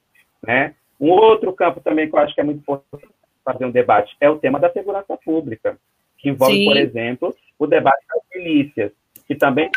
Né? 0.41 0.73
Um 0.99 1.09
outro 1.09 1.51
campo 1.53 1.81
também 1.81 2.09
que 2.09 2.15
eu 2.15 2.19
acho 2.19 2.33
que 2.33 2.41
é 2.41 2.43
muito 2.43 2.59
importante 2.59 3.07
fazer 3.43 3.65
um 3.65 3.71
debate 3.71 4.15
é 4.19 4.29
o 4.29 4.39
tema 4.39 4.59
da 4.59 4.71
segurança 4.71 5.17
pública 5.17 5.77
que 6.17 6.29
envolve, 6.29 6.55
Sim. 6.55 6.65
por 6.65 6.77
exemplo, 6.77 7.35
o 7.59 7.67
debate 7.67 8.03
das 8.07 8.23
milícias, 8.33 8.91
que 9.27 9.35
também 9.35 9.69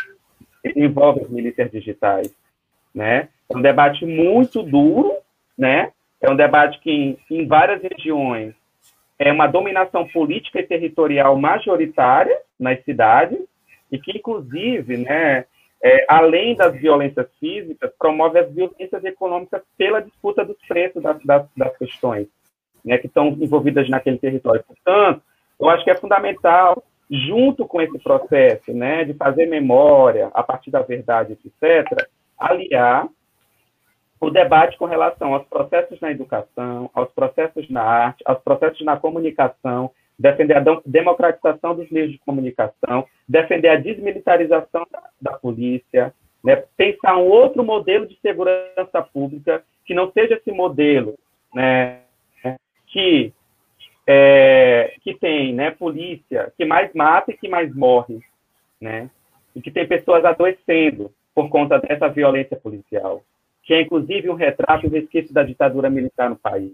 envolve 0.75 1.21
as 1.21 1.29
milícias 1.29 1.69
digitais, 1.71 2.33
né? 2.93 3.29
É 3.49 3.57
um 3.57 3.61
debate 3.61 4.05
muito 4.05 4.63
duro, 4.63 5.13
né? 5.57 5.91
É 6.21 6.29
um 6.29 6.35
debate 6.35 6.79
que, 6.79 6.91
em, 6.91 7.17
em 7.29 7.47
várias 7.47 7.81
regiões, 7.81 8.53
é 9.19 9.31
uma 9.31 9.47
dominação 9.47 10.07
política 10.07 10.61
e 10.61 10.67
territorial 10.67 11.37
majoritária 11.37 12.37
nas 12.57 12.81
cidades, 12.85 13.37
e 13.91 13.99
que, 13.99 14.17
inclusive, 14.17 14.97
né, 14.97 15.45
é, 15.83 16.05
além 16.07 16.55
das 16.55 16.73
violências 16.73 17.27
físicas, 17.39 17.91
promove 17.99 18.39
as 18.39 18.51
violências 18.51 19.03
econômicas 19.03 19.61
pela 19.77 20.01
disputa 20.01 20.45
dos 20.45 20.57
preços 20.67 21.03
das, 21.03 21.21
das, 21.23 21.45
das 21.55 21.77
questões 21.77 22.27
né, 22.83 22.97
que 22.97 23.07
estão 23.07 23.27
envolvidas 23.27 23.89
naquele 23.89 24.17
território. 24.17 24.63
Portanto, 24.65 25.21
eu 25.59 25.69
acho 25.69 25.83
que 25.83 25.91
é 25.91 25.95
fundamental, 25.95 26.81
junto 27.09 27.65
com 27.65 27.81
esse 27.81 27.99
processo 27.99 28.73
né, 28.73 29.03
de 29.03 29.13
fazer 29.13 29.47
memória 29.47 30.29
a 30.33 30.43
partir 30.43 30.71
da 30.71 30.81
verdade, 30.81 31.33
etc., 31.33 32.07
aliar 32.37 33.07
o 34.19 34.29
debate 34.29 34.77
com 34.77 34.85
relação 34.85 35.33
aos 35.33 35.45
processos 35.47 35.99
na 36.01 36.11
educação, 36.11 36.89
aos 36.93 37.09
processos 37.11 37.69
na 37.69 37.81
arte, 37.81 38.23
aos 38.25 38.39
processos 38.39 38.81
na 38.81 38.97
comunicação, 38.97 39.91
defender 40.17 40.57
a 40.57 40.81
democratização 40.85 41.75
dos 41.75 41.89
meios 41.89 42.11
de 42.11 42.17
comunicação, 42.19 43.05
defender 43.27 43.69
a 43.69 43.77
desmilitarização 43.77 44.85
da, 44.91 45.03
da 45.21 45.37
polícia, 45.37 46.13
né, 46.43 46.63
pensar 46.75 47.17
um 47.17 47.27
outro 47.27 47.63
modelo 47.63 48.05
de 48.05 48.17
segurança 48.19 49.01
pública 49.13 49.63
que 49.85 49.93
não 49.93 50.11
seja 50.11 50.35
esse 50.35 50.51
modelo 50.51 51.17
né, 51.53 52.01
que 52.87 53.33
é, 54.05 54.95
que 55.03 55.13
tem 55.13 55.53
né, 55.53 55.69
polícia 55.69 56.51
que 56.57 56.65
mais 56.65 56.91
mata 56.93 57.31
e 57.31 57.37
que 57.37 57.47
mais 57.47 57.73
morre, 57.75 58.19
né? 58.81 59.07
E 59.55 59.61
que 59.61 59.69
tem 59.69 59.87
pessoas 59.87 60.25
adoecendo 60.25 61.11
por 61.33 61.47
conta 61.49 61.77
dessa 61.77 62.07
violência 62.09 62.57
policial, 62.57 63.21
que 63.69 63.73
é 63.75 63.81
inclusive 63.81 64.27
um 64.31 64.33
retrato 64.33 64.83
e 64.83 64.89
um 64.89 64.91
resquício 64.91 65.31
da 65.31 65.43
ditadura 65.43 65.91
militar 65.91 66.27
no 66.27 66.35
país. 66.35 66.71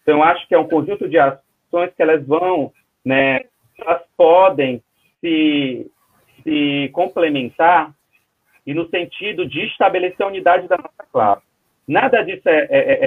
Então, 0.00 0.22
acho 0.22 0.48
que 0.48 0.54
é 0.54 0.58
um 0.58 0.66
conjunto 0.66 1.06
de 1.06 1.18
ações 1.18 1.92
que 1.94 2.00
elas 2.00 2.26
vão, 2.26 2.72
né, 3.04 3.44
elas 3.78 4.00
podem 4.16 4.82
se, 5.20 5.90
se 6.42 6.88
complementar 6.94 7.92
e 8.66 8.72
no 8.72 8.88
sentido 8.88 9.46
de 9.46 9.60
estabelecer 9.66 10.24
a 10.24 10.28
unidade 10.28 10.66
da 10.68 10.78
nossa 10.78 11.06
classe. 11.12 11.42
Nada 11.86 12.22
disso 12.22 12.48
é, 12.48 12.66
é, 12.70 12.98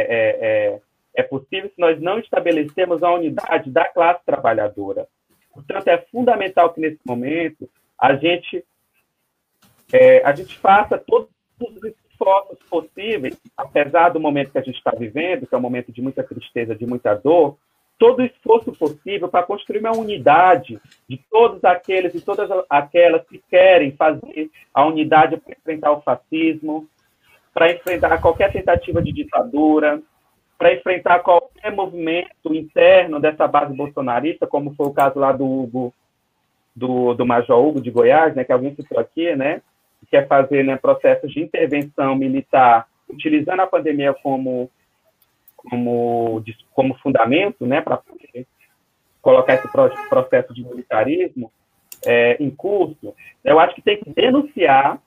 é, 0.00 0.80
é 1.14 1.22
possível 1.22 1.68
se 1.68 1.78
nós 1.78 2.00
não 2.00 2.20
estabelecemos 2.20 3.02
a 3.02 3.12
unidade 3.12 3.70
da 3.70 3.84
classe 3.84 4.24
trabalhadora. 4.24 5.06
Portanto, 5.52 5.88
é 5.88 5.98
fundamental 6.10 6.72
que, 6.72 6.80
nesse 6.80 7.00
momento, 7.04 7.68
a 8.00 8.14
gente, 8.14 8.64
é, 9.92 10.24
a 10.24 10.34
gente 10.34 10.56
faça 10.56 10.96
todos 10.96 11.28
os 11.60 11.99
esforços 12.20 12.58
possíveis, 12.68 13.40
apesar 13.56 14.10
do 14.10 14.20
momento 14.20 14.52
que 14.52 14.58
a 14.58 14.62
gente 14.62 14.76
está 14.76 14.92
vivendo, 14.96 15.46
que 15.46 15.54
é 15.54 15.58
um 15.58 15.62
momento 15.62 15.90
de 15.90 16.02
muita 16.02 16.22
tristeza, 16.22 16.74
de 16.74 16.86
muita 16.86 17.14
dor, 17.14 17.56
todo 17.98 18.20
o 18.20 18.24
esforço 18.24 18.72
possível 18.72 19.28
para 19.28 19.42
construir 19.42 19.80
uma 19.80 19.96
unidade 19.96 20.80
de 21.08 21.18
todos 21.30 21.62
aqueles 21.64 22.14
e 22.14 22.20
todas 22.20 22.48
aquelas 22.68 23.26
que 23.26 23.42
querem 23.50 23.92
fazer 23.92 24.50
a 24.72 24.86
unidade 24.86 25.36
para 25.36 25.52
enfrentar 25.52 25.92
o 25.92 26.00
fascismo, 26.00 26.86
para 27.52 27.72
enfrentar 27.72 28.20
qualquer 28.20 28.52
tentativa 28.52 29.02
de 29.02 29.12
ditadura, 29.12 30.00
para 30.56 30.74
enfrentar 30.74 31.20
qualquer 31.20 31.74
movimento 31.74 32.54
interno 32.54 33.18
dessa 33.18 33.46
base 33.46 33.74
bolsonarista, 33.74 34.46
como 34.46 34.74
foi 34.74 34.86
o 34.86 34.92
caso 34.92 35.18
lá 35.18 35.32
do 35.32 35.44
Hugo, 35.44 35.92
do, 36.74 37.14
do 37.14 37.26
Major 37.26 37.58
Hugo 37.58 37.80
de 37.80 37.90
Goiás, 37.90 38.34
né, 38.34 38.44
que 38.44 38.52
alguém 38.52 38.74
citou 38.74 38.98
aqui, 38.98 39.34
né, 39.34 39.60
quer 40.10 40.26
fazer 40.26 40.64
né, 40.64 40.76
processos 40.76 41.32
de 41.32 41.40
intervenção 41.40 42.14
militar, 42.14 42.86
utilizando 43.08 43.60
a 43.60 43.66
pandemia 43.66 44.14
como, 44.14 44.70
como, 45.56 46.42
como 46.72 46.98
fundamento, 46.98 47.66
né, 47.66 47.80
para 47.80 48.00
colocar 49.22 49.54
esse 49.54 49.68
processo 50.08 50.54
de 50.54 50.64
militarismo 50.64 51.52
é, 52.04 52.36
em 52.42 52.50
curso, 52.50 53.14
eu 53.44 53.58
acho 53.58 53.74
que 53.74 53.82
tem 53.82 53.98
que 53.98 54.10
denunciar, 54.10 54.98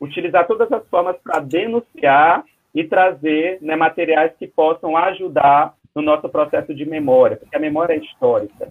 utilizar 0.00 0.46
todas 0.46 0.70
as 0.72 0.86
formas 0.88 1.16
para 1.22 1.40
denunciar 1.40 2.44
e 2.74 2.84
trazer 2.84 3.58
né, 3.60 3.76
materiais 3.76 4.32
que 4.38 4.46
possam 4.46 4.96
ajudar 4.96 5.74
no 5.94 6.02
nosso 6.02 6.28
processo 6.28 6.74
de 6.74 6.84
memória, 6.84 7.36
porque 7.36 7.56
a 7.56 7.60
memória 7.60 7.94
é 7.94 7.98
histórica, 7.98 8.68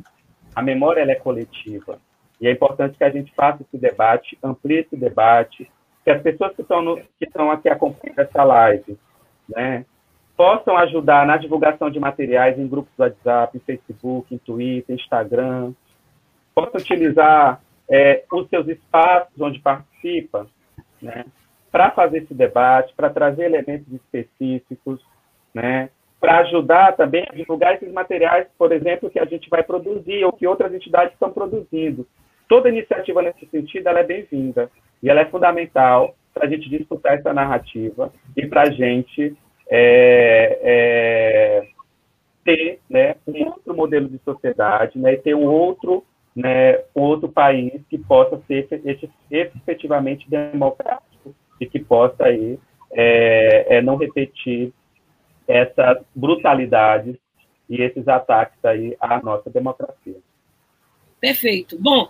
a 0.55 0.61
memória 0.61 1.01
é 1.01 1.15
coletiva. 1.15 1.99
E 2.39 2.47
é 2.47 2.51
importante 2.51 2.97
que 2.97 3.03
a 3.03 3.09
gente 3.09 3.33
faça 3.33 3.63
esse 3.63 3.77
debate, 3.77 4.37
amplie 4.41 4.79
esse 4.79 4.95
debate, 4.95 5.69
que 6.09 6.13
as 6.13 6.21
pessoas 6.23 6.55
que 6.55 6.63
estão, 6.63 6.81
no, 6.81 6.97
que 6.97 7.25
estão 7.25 7.51
aqui 7.51 7.69
acompanhando 7.69 8.17
essa 8.17 8.43
live 8.43 8.97
né, 9.47 9.85
possam 10.35 10.75
ajudar 10.77 11.23
na 11.27 11.37
divulgação 11.37 11.91
de 11.91 11.99
materiais 11.99 12.57
em 12.57 12.67
grupos 12.67 12.91
do 12.97 13.03
WhatsApp, 13.03 13.55
em 13.55 13.61
Facebook, 13.61 14.33
em 14.33 14.39
Twitter, 14.39 14.95
Instagram, 14.95 15.71
possam 16.55 16.81
utilizar 16.81 17.61
é, 17.87 18.23
os 18.33 18.49
seus 18.49 18.67
espaços 18.67 19.39
onde 19.39 19.59
participa, 19.59 20.47
né, 20.99 21.25
para 21.71 21.91
fazer 21.91 22.23
esse 22.23 22.33
debate, 22.33 22.91
para 22.95 23.11
trazer 23.11 23.43
elementos 23.43 23.93
específicos, 23.93 24.99
né, 25.53 25.91
para 26.19 26.39
ajudar 26.39 26.95
também 26.95 27.23
a 27.29 27.35
divulgar 27.35 27.75
esses 27.75 27.93
materiais, 27.93 28.47
por 28.57 28.71
exemplo, 28.71 29.11
que 29.11 29.19
a 29.19 29.25
gente 29.25 29.47
vai 29.47 29.61
produzir 29.61 30.25
ou 30.25 30.33
que 30.33 30.47
outras 30.47 30.73
entidades 30.73 31.13
estão 31.13 31.31
produzindo. 31.31 32.07
Toda 32.47 32.67
iniciativa 32.67 33.21
nesse 33.21 33.45
sentido 33.45 33.89
é 33.89 34.03
bem-vinda. 34.03 34.71
E 35.01 35.09
ela 35.09 35.21
é 35.21 35.25
fundamental 35.25 36.15
para 36.33 36.45
a 36.45 36.49
gente 36.49 36.69
disputar 36.69 37.17
essa 37.17 37.33
narrativa 37.33 38.11
e 38.35 38.45
para 38.45 38.63
a 38.63 38.69
gente 38.69 39.35
é, 39.69 40.59
é, 40.61 41.67
ter 42.43 42.79
né, 42.89 43.15
um 43.27 43.45
outro 43.45 43.75
modelo 43.75 44.09
de 44.09 44.19
sociedade 44.19 44.97
né, 44.97 45.13
e 45.13 45.17
ter 45.17 45.35
um 45.35 45.45
outro, 45.45 46.03
né, 46.35 46.79
um 46.95 47.01
outro 47.01 47.29
país 47.29 47.81
que 47.89 47.97
possa 47.97 48.41
ser 48.47 48.67
efetivamente 49.29 50.29
democrático 50.29 51.35
e 51.59 51.65
que 51.65 51.79
possa 51.79 52.25
aí, 52.25 52.57
é, 52.91 53.77
é, 53.77 53.81
não 53.81 53.97
repetir 53.97 54.73
essas 55.47 56.03
brutalidades 56.15 57.15
e 57.69 57.81
esses 57.81 58.07
ataques 58.07 58.63
aí 58.63 58.95
à 58.99 59.21
nossa 59.21 59.49
democracia. 59.49 60.15
Perfeito. 61.19 61.77
Bom, 61.79 62.09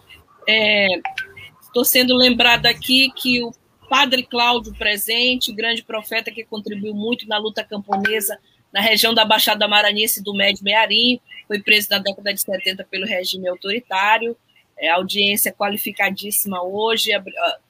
estou 1.70 1.86
sendo 1.86 2.16
lembrado 2.16 2.66
aqui 2.66 3.12
que 3.16 3.44
o 3.44 3.52
Padre 3.90 4.24
Cláudio 4.24 4.74
presente, 4.76 5.54
grande 5.54 5.84
profeta 5.84 6.32
que 6.32 6.44
contribuiu 6.44 6.94
muito 6.94 7.28
na 7.28 7.38
luta 7.38 7.64
camponesa 7.64 8.38
na 8.72 8.82
região 8.82 9.14
da 9.14 9.26
Baixada 9.26 9.68
Maranhense 9.68 10.24
do 10.24 10.34
Médio 10.34 10.64
Mearim, 10.64 11.20
foi 11.48 11.60
preso 11.60 11.88
na 11.90 11.98
década 11.98 12.34
de 12.34 12.42
70 12.42 12.84
pelo 12.84 13.06
regime 13.06 13.48
autoritário. 13.48 14.38
É, 14.78 14.90
audiência 14.90 15.52
qualificadíssima 15.52 16.62
hoje, 16.64 17.12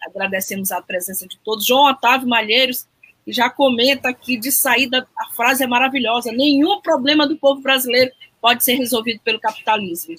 agradecemos 0.02 0.72
a 0.72 0.82
presença 0.82 1.28
de 1.28 1.40
todos. 1.40 1.66
João 1.66 1.90
Otávio 1.90 2.28
Malheiros, 2.28 2.88
já 3.26 3.50
comenta 3.50 4.10
aqui 4.10 4.38
de 4.38 4.52
saída, 4.52 5.08
a 5.18 5.34
frase 5.34 5.64
é 5.64 5.68
maravilhosa: 5.68 6.32
nenhum 6.32 6.82
problema 6.82 7.28
do 7.28 7.38
povo 7.38 7.62
brasileiro 7.62 8.12
pode 8.42 8.64
ser 8.64 8.76
resolvido 8.76 9.22
pelo 9.22 9.40
capitalismo. 9.40 10.16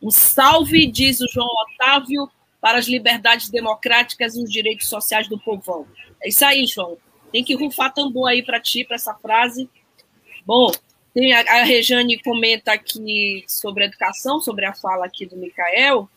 Um 0.00 0.10
salve, 0.10 0.86
diz 0.86 1.20
o 1.20 1.28
João 1.28 1.48
Otávio, 1.74 2.30
para 2.60 2.78
as 2.78 2.86
liberdades 2.86 3.50
democráticas 3.50 4.36
e 4.36 4.42
os 4.42 4.50
direitos 4.50 4.88
sociais 4.88 5.28
do 5.28 5.38
povão. 5.38 5.86
É 6.22 6.28
isso 6.28 6.44
aí, 6.44 6.66
João. 6.66 6.96
Tem 7.32 7.44
que 7.44 7.54
rufar 7.54 7.92
tambor 7.92 8.28
aí 8.28 8.42
para 8.42 8.60
ti, 8.60 8.84
para 8.84 8.96
essa 8.96 9.14
frase. 9.14 9.68
Bom, 10.44 10.70
tem 11.14 11.32
a, 11.32 11.40
a 11.40 11.64
Rejane 11.64 12.22
comenta 12.22 12.72
aqui 12.72 13.44
sobre 13.46 13.84
a 13.84 13.86
educação, 13.86 14.40
sobre 14.40 14.64
a 14.64 14.74
fala 14.74 15.06
aqui 15.06 15.26
do 15.26 15.36
Micael, 15.36 16.08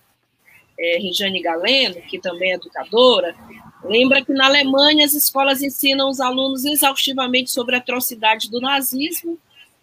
é, 0.80 0.98
Rejane 0.98 1.42
Galeno, 1.42 2.02
que 2.04 2.20
também 2.20 2.52
é 2.52 2.56
educadora, 2.56 3.36
lembra 3.84 4.24
que 4.24 4.34
na 4.34 4.46
Alemanha 4.46 5.06
as 5.06 5.14
escolas 5.14 5.62
ensinam 5.62 6.10
os 6.10 6.20
alunos 6.20 6.64
exaustivamente 6.66 7.52
sobre 7.52 7.76
a 7.76 7.80
atrocidade 7.80 8.50
do 8.50 8.60
nazismo, 8.60 9.38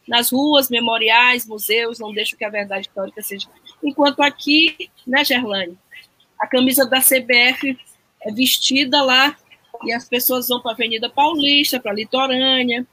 nas 0.06 0.30
ruas, 0.30 0.70
memoriais, 0.70 1.46
museus, 1.46 1.98
não 1.98 2.12
deixam 2.12 2.38
que 2.38 2.44
a 2.44 2.50
verdade 2.50 2.86
histórica 2.86 3.20
seja. 3.22 3.48
Enquanto 3.82 4.20
aqui, 4.20 4.90
né, 5.06 5.24
Gerlane, 5.24 5.76
a 6.38 6.46
camisa 6.46 6.88
da 6.88 7.00
CBF 7.00 7.78
é 8.22 8.32
vestida 8.32 9.02
lá 9.02 9.36
e 9.84 9.92
as 9.92 10.08
pessoas 10.08 10.48
vão 10.48 10.60
para 10.60 10.72
a 10.72 10.74
Avenida 10.74 11.08
Paulista, 11.08 11.80
para 11.80 11.92
a 11.92 11.94
Litorânea, 11.94 12.86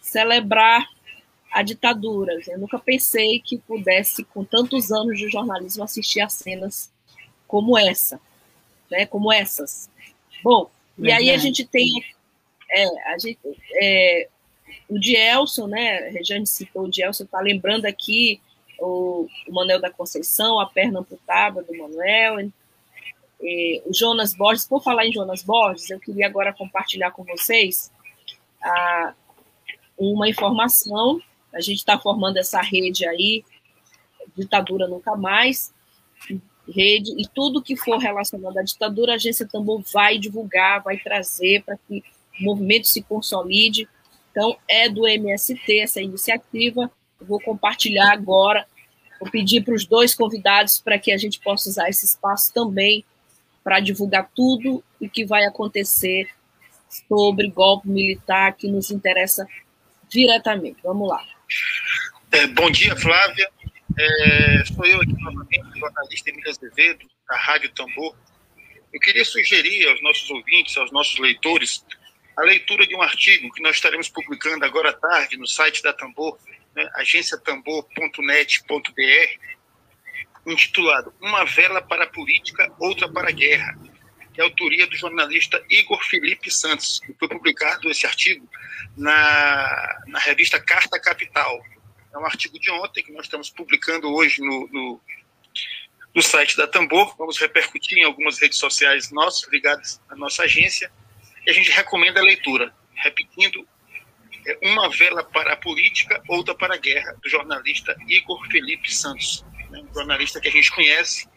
celebrar 0.00 0.86
a 1.52 1.62
ditadura. 1.62 2.38
Eu 2.46 2.58
nunca 2.58 2.78
pensei 2.78 3.40
que 3.40 3.58
pudesse, 3.58 4.24
com 4.24 4.44
tantos 4.44 4.92
anos 4.92 5.18
de 5.18 5.28
jornalismo, 5.28 5.84
assistir 5.84 6.20
a 6.20 6.28
cenas 6.28 6.92
como 7.46 7.78
essa, 7.78 8.20
né? 8.90 9.06
Como 9.06 9.32
essas. 9.32 9.88
Bom, 10.42 10.70
Verdade. 10.98 11.24
e 11.24 11.30
aí 11.30 11.34
a 11.34 11.38
gente 11.38 11.64
tem 11.64 12.04
é, 12.70 13.12
a 13.12 13.18
gente, 13.18 13.38
é, 13.80 14.28
o 14.88 14.98
Dielson, 14.98 15.66
né? 15.66 16.08
A 16.08 16.10
Regiane 16.10 16.46
citou 16.46 16.84
o 16.84 16.90
Dielson, 16.90 17.24
está 17.24 17.40
lembrando 17.40 17.86
aqui 17.86 18.40
o, 18.78 19.26
o 19.48 19.52
Manuel 19.52 19.80
da 19.80 19.90
Conceição, 19.90 20.60
a 20.60 20.66
perna 20.66 21.00
amputada 21.00 21.62
do 21.62 21.76
Manuel, 21.76 22.40
e, 23.40 23.82
o 23.86 23.92
Jonas 23.92 24.34
Borges. 24.34 24.66
Por 24.66 24.82
falar 24.82 25.06
em 25.06 25.12
Jonas 25.12 25.42
Borges, 25.42 25.90
eu 25.90 26.00
queria 26.00 26.26
agora 26.26 26.52
compartilhar 26.52 27.10
com 27.10 27.24
vocês 27.24 27.90
a, 28.62 29.14
uma 29.98 30.28
informação. 30.28 31.20
A 31.54 31.60
gente 31.60 31.78
está 31.78 31.98
formando 31.98 32.36
essa 32.36 32.60
rede 32.60 33.06
aí, 33.06 33.44
Ditadura 34.36 34.86
Nunca 34.86 35.16
Mais, 35.16 35.72
rede, 36.68 37.12
e 37.16 37.26
tudo 37.34 37.62
que 37.62 37.76
for 37.76 37.98
relacionado 37.98 38.58
à 38.58 38.62
ditadura, 38.62 39.12
a 39.12 39.14
Agência 39.14 39.46
Tambor 39.46 39.82
vai 39.92 40.18
divulgar, 40.18 40.82
vai 40.82 40.98
trazer 40.98 41.62
para 41.62 41.76
que 41.76 42.02
o 42.40 42.44
movimento 42.44 42.86
se 42.86 43.02
consolide. 43.02 43.88
Então, 44.30 44.56
é 44.68 44.88
do 44.88 45.06
MST 45.06 45.78
essa 45.78 46.02
iniciativa. 46.02 46.90
Vou 47.20 47.40
compartilhar 47.40 48.12
agora. 48.12 48.66
Vou 49.18 49.30
pedir 49.30 49.64
para 49.64 49.74
os 49.74 49.86
dois 49.86 50.14
convidados 50.14 50.78
para 50.78 50.98
que 50.98 51.10
a 51.10 51.16
gente 51.16 51.40
possa 51.40 51.70
usar 51.70 51.88
esse 51.88 52.04
espaço 52.04 52.52
também 52.52 53.02
para 53.66 53.80
divulgar 53.80 54.30
tudo 54.32 54.84
o 55.00 55.10
que 55.10 55.26
vai 55.26 55.44
acontecer 55.44 56.30
sobre 57.08 57.50
golpe 57.50 57.88
militar 57.88 58.52
que 58.52 58.68
nos 58.68 58.92
interessa 58.92 59.44
diretamente. 60.08 60.78
Vamos 60.84 61.08
lá. 61.08 61.20
É, 62.30 62.46
bom 62.46 62.70
dia, 62.70 62.94
Flávia. 62.94 63.50
É, 63.98 64.64
sou 64.66 64.86
eu 64.86 65.00
aqui 65.00 65.20
novamente, 65.20 65.80
jornalista 65.80 66.30
Emília 66.30 66.52
Azevedo, 66.52 67.10
da 67.28 67.36
Rádio 67.36 67.68
Tambor. 67.70 68.14
Eu 68.92 69.00
queria 69.00 69.24
sugerir 69.24 69.88
aos 69.88 70.00
nossos 70.00 70.30
ouvintes, 70.30 70.76
aos 70.76 70.92
nossos 70.92 71.18
leitores, 71.18 71.84
a 72.36 72.42
leitura 72.42 72.86
de 72.86 72.94
um 72.94 73.02
artigo 73.02 73.52
que 73.52 73.60
nós 73.60 73.74
estaremos 73.74 74.08
publicando 74.08 74.64
agora 74.64 74.90
à 74.90 74.92
tarde 74.92 75.36
no 75.36 75.48
site 75.48 75.82
da 75.82 75.92
Tambor, 75.92 76.38
né, 76.72 76.88
agenciatambor.net.br, 76.94 79.55
intitulado 80.52 81.12
Uma 81.20 81.44
Vela 81.44 81.82
para 81.82 82.04
a 82.04 82.06
Política, 82.06 82.72
Outra 82.78 83.08
para 83.08 83.28
a 83.28 83.32
Guerra, 83.32 83.78
que 84.32 84.40
é 84.40 84.44
autoria 84.44 84.86
do 84.86 84.96
jornalista 84.96 85.62
Igor 85.68 86.02
Felipe 86.04 86.50
Santos. 86.50 87.00
E 87.08 87.14
foi 87.14 87.28
publicado 87.28 87.90
esse 87.90 88.06
artigo 88.06 88.48
na, 88.96 90.02
na 90.06 90.18
revista 90.18 90.60
Carta 90.60 91.00
Capital. 91.00 91.62
É 92.12 92.18
um 92.18 92.24
artigo 92.24 92.58
de 92.58 92.70
ontem 92.70 93.02
que 93.02 93.12
nós 93.12 93.26
estamos 93.26 93.50
publicando 93.50 94.12
hoje 94.12 94.40
no, 94.40 94.68
no, 94.72 95.00
no 96.14 96.22
site 96.22 96.56
da 96.56 96.66
Tambor. 96.66 97.16
Vamos 97.16 97.38
repercutir 97.38 97.98
em 97.98 98.04
algumas 98.04 98.38
redes 98.38 98.58
sociais 98.58 99.10
nossas, 99.10 99.50
ligadas 99.50 100.00
à 100.08 100.14
nossa 100.16 100.42
agência. 100.42 100.92
E 101.46 101.50
a 101.50 101.52
gente 101.54 101.70
recomenda 101.70 102.20
a 102.20 102.22
leitura. 102.22 102.74
Repetindo, 102.94 103.66
é 104.46 104.58
Uma 104.68 104.90
Vela 104.90 105.24
para 105.24 105.54
a 105.54 105.56
Política, 105.56 106.22
Outra 106.28 106.54
para 106.54 106.74
a 106.74 106.78
Guerra, 106.78 107.16
do 107.22 107.28
jornalista 107.28 107.96
Igor 108.06 108.46
Felipe 108.48 108.94
Santos. 108.94 109.44
Né? 109.70 109.82
Um 109.90 109.94
jornalista 109.94 110.40
que 110.40 110.48
a 110.48 110.50
gente 110.50 110.70
conhece 110.70 111.28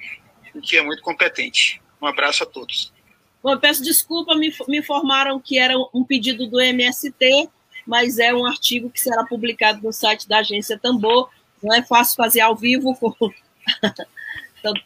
e 0.53 0.61
que 0.61 0.77
é 0.77 0.81
muito 0.81 1.01
competente. 1.01 1.81
Um 2.01 2.07
abraço 2.07 2.43
a 2.43 2.45
todos. 2.45 2.93
Bom, 3.41 3.57
peço 3.57 3.83
desculpa, 3.83 4.35
me, 4.35 4.53
me 4.67 4.79
informaram 4.79 5.39
que 5.39 5.57
era 5.57 5.73
um 5.93 6.03
pedido 6.03 6.47
do 6.47 6.59
MST, 6.59 7.49
mas 7.87 8.19
é 8.19 8.33
um 8.33 8.45
artigo 8.45 8.89
que 8.89 8.99
será 8.99 9.23
publicado 9.25 9.81
no 9.81 9.93
site 9.93 10.27
da 10.27 10.39
agência 10.39 10.77
Tambor. 10.77 11.29
Não 11.63 11.73
é 11.73 11.81
fácil 11.81 12.15
fazer 12.15 12.41
ao 12.41 12.55
vivo, 12.55 12.95
com... 12.95 13.13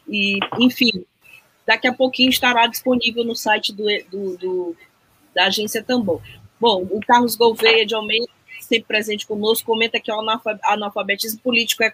E, 0.08 0.38
enfim, 0.60 1.04
daqui 1.66 1.88
a 1.88 1.92
pouquinho 1.92 2.30
estará 2.30 2.68
disponível 2.68 3.24
no 3.24 3.34
site 3.34 3.72
do, 3.72 3.84
do, 4.08 4.36
do, 4.36 4.76
da 5.34 5.46
agência 5.46 5.82
Tambor. 5.82 6.22
Bom, 6.60 6.86
o 6.90 7.00
Carlos 7.00 7.34
Gouveia 7.34 7.84
de 7.84 7.92
Almeida, 7.92 8.28
sempre 8.74 8.88
presente 8.88 9.26
conosco, 9.26 9.66
comenta 9.66 10.00
que 10.00 10.10
o 10.10 10.20
analfabetismo 10.64 11.40
político 11.40 11.82
é 11.82 11.92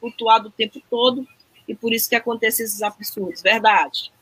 cultuado 0.00 0.48
o 0.48 0.52
tempo 0.52 0.80
todo 0.90 1.26
e 1.68 1.74
por 1.74 1.92
isso 1.92 2.08
que 2.08 2.16
acontecem 2.16 2.64
esses 2.64 2.82
absurdos. 2.82 3.42
Verdade. 3.42 4.12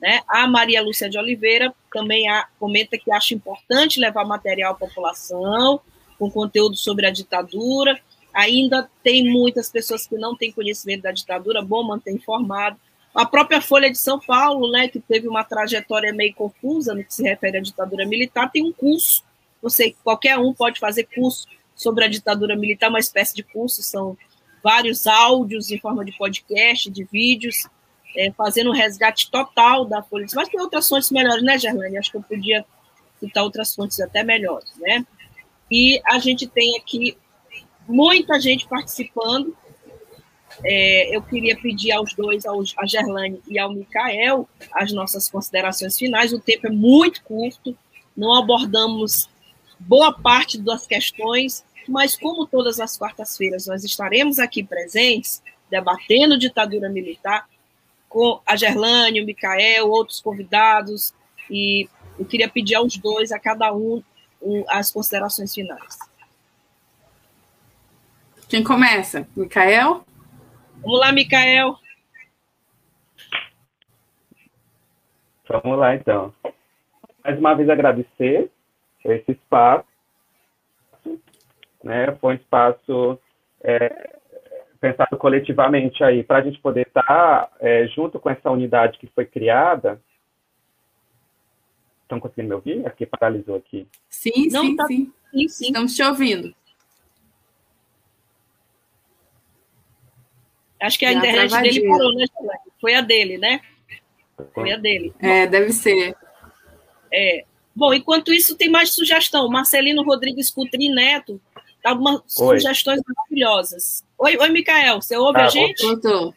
Né? 0.00 0.20
A 0.26 0.46
Maria 0.46 0.82
Lúcia 0.82 1.08
de 1.08 1.18
Oliveira 1.18 1.72
também 1.92 2.28
há, 2.28 2.46
comenta 2.58 2.98
que 2.98 3.10
acha 3.12 3.34
importante 3.34 4.00
levar 4.00 4.24
material 4.24 4.72
à 4.72 4.74
população, 4.74 5.80
com 6.18 6.30
conteúdo 6.30 6.76
sobre 6.76 7.06
a 7.06 7.10
ditadura. 7.10 7.98
Ainda 8.34 8.90
tem 9.02 9.30
muitas 9.30 9.70
pessoas 9.70 10.06
que 10.06 10.16
não 10.16 10.36
têm 10.36 10.52
conhecimento 10.52 11.02
da 11.02 11.12
ditadura, 11.12 11.62
bom 11.62 11.82
manter 11.82 12.12
informado. 12.12 12.78
A 13.14 13.26
própria 13.26 13.60
Folha 13.60 13.90
de 13.90 13.98
São 13.98 14.18
Paulo, 14.18 14.70
né, 14.70 14.88
que 14.88 14.98
teve 14.98 15.28
uma 15.28 15.44
trajetória 15.44 16.12
meio 16.12 16.34
confusa 16.34 16.94
no 16.94 17.04
que 17.04 17.14
se 17.14 17.22
refere 17.22 17.58
à 17.58 17.60
ditadura 17.60 18.06
militar, 18.06 18.50
tem 18.50 18.64
um 18.64 18.72
curso. 18.72 19.22
Você, 19.62 19.94
qualquer 20.02 20.36
um 20.38 20.52
pode 20.52 20.80
fazer 20.80 21.04
curso 21.04 21.46
sobre 21.74 22.04
a 22.04 22.08
ditadura 22.08 22.56
militar, 22.56 22.90
uma 22.90 22.98
espécie 22.98 23.34
de 23.34 23.42
curso, 23.42 23.82
são 23.82 24.16
vários 24.62 25.06
áudios 25.06 25.70
em 25.70 25.78
forma 25.78 26.04
de 26.04 26.12
podcast, 26.12 26.90
de 26.90 27.04
vídeos, 27.04 27.66
é, 28.16 28.30
fazendo 28.32 28.70
um 28.70 28.74
resgate 28.74 29.30
total 29.30 29.84
da 29.84 30.00
de 30.00 30.34
Mas 30.34 30.48
tem 30.48 30.60
outras 30.60 30.88
fontes 30.88 31.10
melhores, 31.10 31.42
né, 31.42 31.58
Gerlane? 31.58 31.96
Acho 31.96 32.10
que 32.10 32.16
eu 32.16 32.22
podia 32.22 32.64
citar 33.18 33.42
outras 33.42 33.74
fontes 33.74 33.98
até 34.00 34.22
melhores, 34.22 34.70
né? 34.78 35.06
E 35.70 36.00
a 36.06 36.18
gente 36.18 36.46
tem 36.46 36.76
aqui 36.78 37.16
muita 37.88 38.38
gente 38.40 38.68
participando. 38.68 39.56
É, 40.62 41.16
eu 41.16 41.22
queria 41.22 41.56
pedir 41.56 41.92
aos 41.92 42.12
dois, 42.14 42.44
ao, 42.44 42.60
a 42.78 42.86
Gerlane 42.86 43.40
e 43.48 43.58
ao 43.58 43.72
Micael, 43.72 44.46
as 44.74 44.92
nossas 44.92 45.30
considerações 45.30 45.96
finais. 45.96 46.32
O 46.32 46.38
tempo 46.38 46.66
é 46.66 46.70
muito 46.70 47.22
curto, 47.24 47.76
não 48.14 48.34
abordamos 48.34 49.30
boa 49.86 50.12
parte 50.12 50.60
das 50.60 50.86
questões, 50.86 51.64
mas 51.88 52.16
como 52.16 52.46
todas 52.46 52.78
as 52.80 52.96
quartas-feiras 52.96 53.66
nós 53.66 53.84
estaremos 53.84 54.38
aqui 54.38 54.62
presentes, 54.62 55.42
debatendo 55.70 56.38
ditadura 56.38 56.88
militar, 56.88 57.48
com 58.08 58.40
a 58.46 58.56
Gerlane, 58.56 59.22
o 59.22 59.26
Micael, 59.26 59.88
outros 59.88 60.20
convidados, 60.20 61.14
e 61.50 61.88
eu 62.18 62.24
queria 62.24 62.48
pedir 62.48 62.74
aos 62.74 62.96
dois, 62.98 63.32
a 63.32 63.38
cada 63.38 63.74
um, 63.74 64.02
um 64.40 64.64
as 64.68 64.90
considerações 64.90 65.54
finais. 65.54 65.98
Quem 68.48 68.62
começa? 68.62 69.26
Micael? 69.34 70.04
Vamos 70.82 71.00
lá, 71.00 71.10
Micael. 71.10 71.78
Vamos 75.48 75.78
lá, 75.78 75.94
então. 75.94 76.34
Mais 77.24 77.38
uma 77.38 77.54
vez 77.54 77.70
agradecer 77.70 78.50
esse 79.04 79.32
espaço. 79.32 79.86
Né? 81.82 82.12
Foi 82.20 82.34
um 82.34 82.36
espaço 82.36 83.18
é, 83.62 84.18
pensado 84.80 85.16
coletivamente 85.16 86.02
aí, 86.02 86.22
para 86.22 86.38
a 86.38 86.42
gente 86.42 86.60
poder 86.60 86.86
estar 86.86 87.02
tá, 87.02 87.50
é, 87.60 87.86
junto 87.88 88.18
com 88.18 88.28
essa 88.30 88.50
unidade 88.50 88.98
que 88.98 89.06
foi 89.08 89.24
criada. 89.24 90.00
Estão 92.02 92.20
conseguindo 92.20 92.48
me 92.48 92.54
ouvir? 92.54 92.86
Aqui 92.86 93.06
paralisou 93.06 93.56
aqui. 93.56 93.86
Sim, 94.08 94.48
Não, 94.50 94.62
sim, 94.64 94.76
tá... 94.76 94.86
sim, 94.86 95.12
sim, 95.30 95.48
sim. 95.48 95.66
Estamos 95.66 95.94
te 95.94 96.02
ouvindo. 96.02 96.54
Acho 100.80 100.98
que 100.98 101.06
a 101.06 101.12
internet 101.12 101.62
dele 101.62 101.88
parou, 101.88 102.12
né? 102.14 102.24
Foi 102.80 102.94
a 102.94 103.00
dele, 103.00 103.38
né? 103.38 103.60
Foi 104.52 104.72
a 104.72 104.76
dele. 104.76 105.14
É, 105.20 105.46
deve 105.46 105.72
ser. 105.72 106.16
É. 107.12 107.44
Bom, 107.74 107.92
enquanto 107.94 108.32
isso, 108.32 108.56
tem 108.56 108.70
mais 108.70 108.94
sugestão. 108.94 109.48
Marcelino 109.48 110.02
Rodrigues 110.02 110.50
Cutri 110.50 110.88
Neto 110.88 111.40
algumas 111.84 112.20
Oi. 112.40 112.58
sugestões 112.60 113.00
maravilhosas. 113.06 114.04
Oi, 114.18 114.36
oi, 114.36 114.48
Micael, 114.50 115.00
você 115.00 115.16
ouve 115.16 115.40
ah, 115.40 115.46
a 115.46 115.48
gente? 115.48 116.00
Tô. 116.00 116.32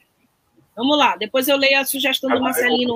Vamos 0.75 0.97
lá, 0.97 1.15
depois 1.15 1.47
eu 1.47 1.57
leio 1.57 1.79
a 1.79 1.85
sugestão 1.85 2.29
do 2.29 2.41
Marcelino. 2.41 2.95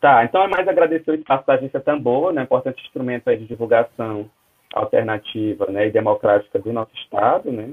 Tá, 0.00 0.24
então 0.24 0.42
é 0.42 0.48
mais 0.48 0.68
agradecer 0.68 1.10
o 1.10 1.14
espaço 1.14 1.46
da 1.46 1.54
Agência 1.54 1.80
Tambor, 1.80 2.32
né, 2.32 2.42
importante 2.42 2.82
instrumento 2.82 3.34
de 3.36 3.46
divulgação 3.46 4.30
alternativa 4.72 5.66
né, 5.66 5.88
e 5.88 5.90
democrática 5.90 6.58
do 6.58 6.72
nosso 6.72 6.94
Estado, 6.94 7.50
né? 7.50 7.72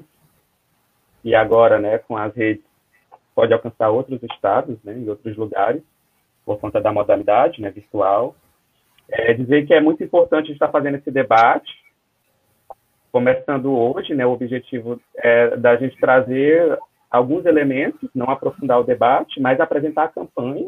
E 1.23 1.35
agora, 1.35 1.79
né, 1.79 1.99
com 1.99 2.17
as 2.17 2.33
redes, 2.35 2.63
pode 3.35 3.53
alcançar 3.53 3.89
outros 3.89 4.21
estados, 4.23 4.77
né, 4.83 4.93
em 4.93 5.07
outros 5.07 5.37
lugares, 5.37 5.83
por 6.45 6.59
conta 6.59 6.81
da 6.81 6.91
modalidade 6.91 7.61
né, 7.61 7.69
virtual. 7.69 8.35
É 9.09 9.33
dizer 9.33 9.65
que 9.65 9.73
é 9.73 9.81
muito 9.81 10.03
importante 10.03 10.51
estar 10.51 10.69
fazendo 10.69 10.95
esse 10.95 11.11
debate, 11.11 11.71
começando 13.11 13.71
hoje, 13.71 14.15
né, 14.15 14.25
o 14.25 14.31
objetivo 14.31 14.99
é 15.17 15.55
da 15.55 15.75
gente 15.75 15.95
trazer 15.97 16.79
alguns 17.11 17.45
elementos, 17.45 18.09
não 18.15 18.29
aprofundar 18.29 18.79
o 18.79 18.83
debate, 18.83 19.39
mas 19.39 19.59
apresentar 19.59 20.05
a 20.05 20.07
campanha, 20.07 20.67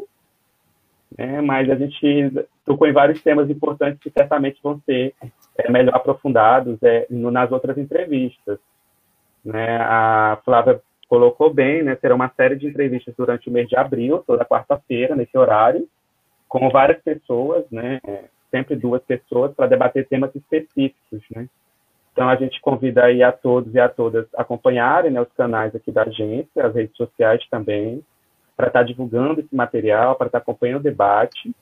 né, 1.18 1.40
mas 1.40 1.68
a 1.68 1.74
gente 1.74 2.30
tocou 2.64 2.86
em 2.86 2.92
vários 2.92 3.20
temas 3.20 3.50
importantes 3.50 3.98
que 4.00 4.10
certamente 4.10 4.60
vão 4.62 4.80
ser 4.86 5.12
é, 5.58 5.70
melhor 5.70 5.96
aprofundados 5.96 6.80
é, 6.82 7.06
no, 7.10 7.32
nas 7.32 7.50
outras 7.50 7.76
entrevistas. 7.76 8.58
Né, 9.44 9.78
a 9.80 10.38
Flávia 10.44 10.80
colocou 11.08 11.52
bem, 11.52 11.82
né, 11.82 11.94
terá 11.94 12.14
uma 12.14 12.30
série 12.36 12.56
de 12.56 12.66
entrevistas 12.66 13.14
durante 13.16 13.48
o 13.48 13.52
mês 13.52 13.68
de 13.68 13.76
abril, 13.76 14.22
toda 14.26 14.44
quarta-feira, 14.44 15.14
nesse 15.14 15.36
horário, 15.36 15.86
com 16.48 16.68
várias 16.68 17.00
pessoas, 17.02 17.64
né, 17.70 18.00
sempre 18.50 18.76
duas 18.76 19.02
pessoas, 19.02 19.54
para 19.54 19.66
debater 19.66 20.06
temas 20.08 20.34
específicos, 20.34 21.22
né. 21.30 21.48
Então, 22.16 22.30
a 22.30 22.36
gente 22.36 22.58
convida 22.62 23.04
aí 23.04 23.22
a 23.22 23.30
todos 23.30 23.74
e 23.74 23.78
a 23.78 23.90
todas 23.90 24.26
acompanharem 24.34 25.10
né, 25.10 25.20
os 25.20 25.30
canais 25.34 25.74
aqui 25.74 25.92
da 25.92 26.02
agência, 26.02 26.66
as 26.66 26.74
redes 26.74 26.96
sociais 26.96 27.46
também, 27.50 28.02
para 28.56 28.68
estar 28.68 28.78
tá 28.78 28.84
divulgando 28.86 29.40
esse 29.40 29.54
material, 29.54 30.16
para 30.16 30.28
estar 30.28 30.40
tá 30.40 30.42
acompanhando 30.42 30.80
o 30.80 30.82
debate. 30.82 31.54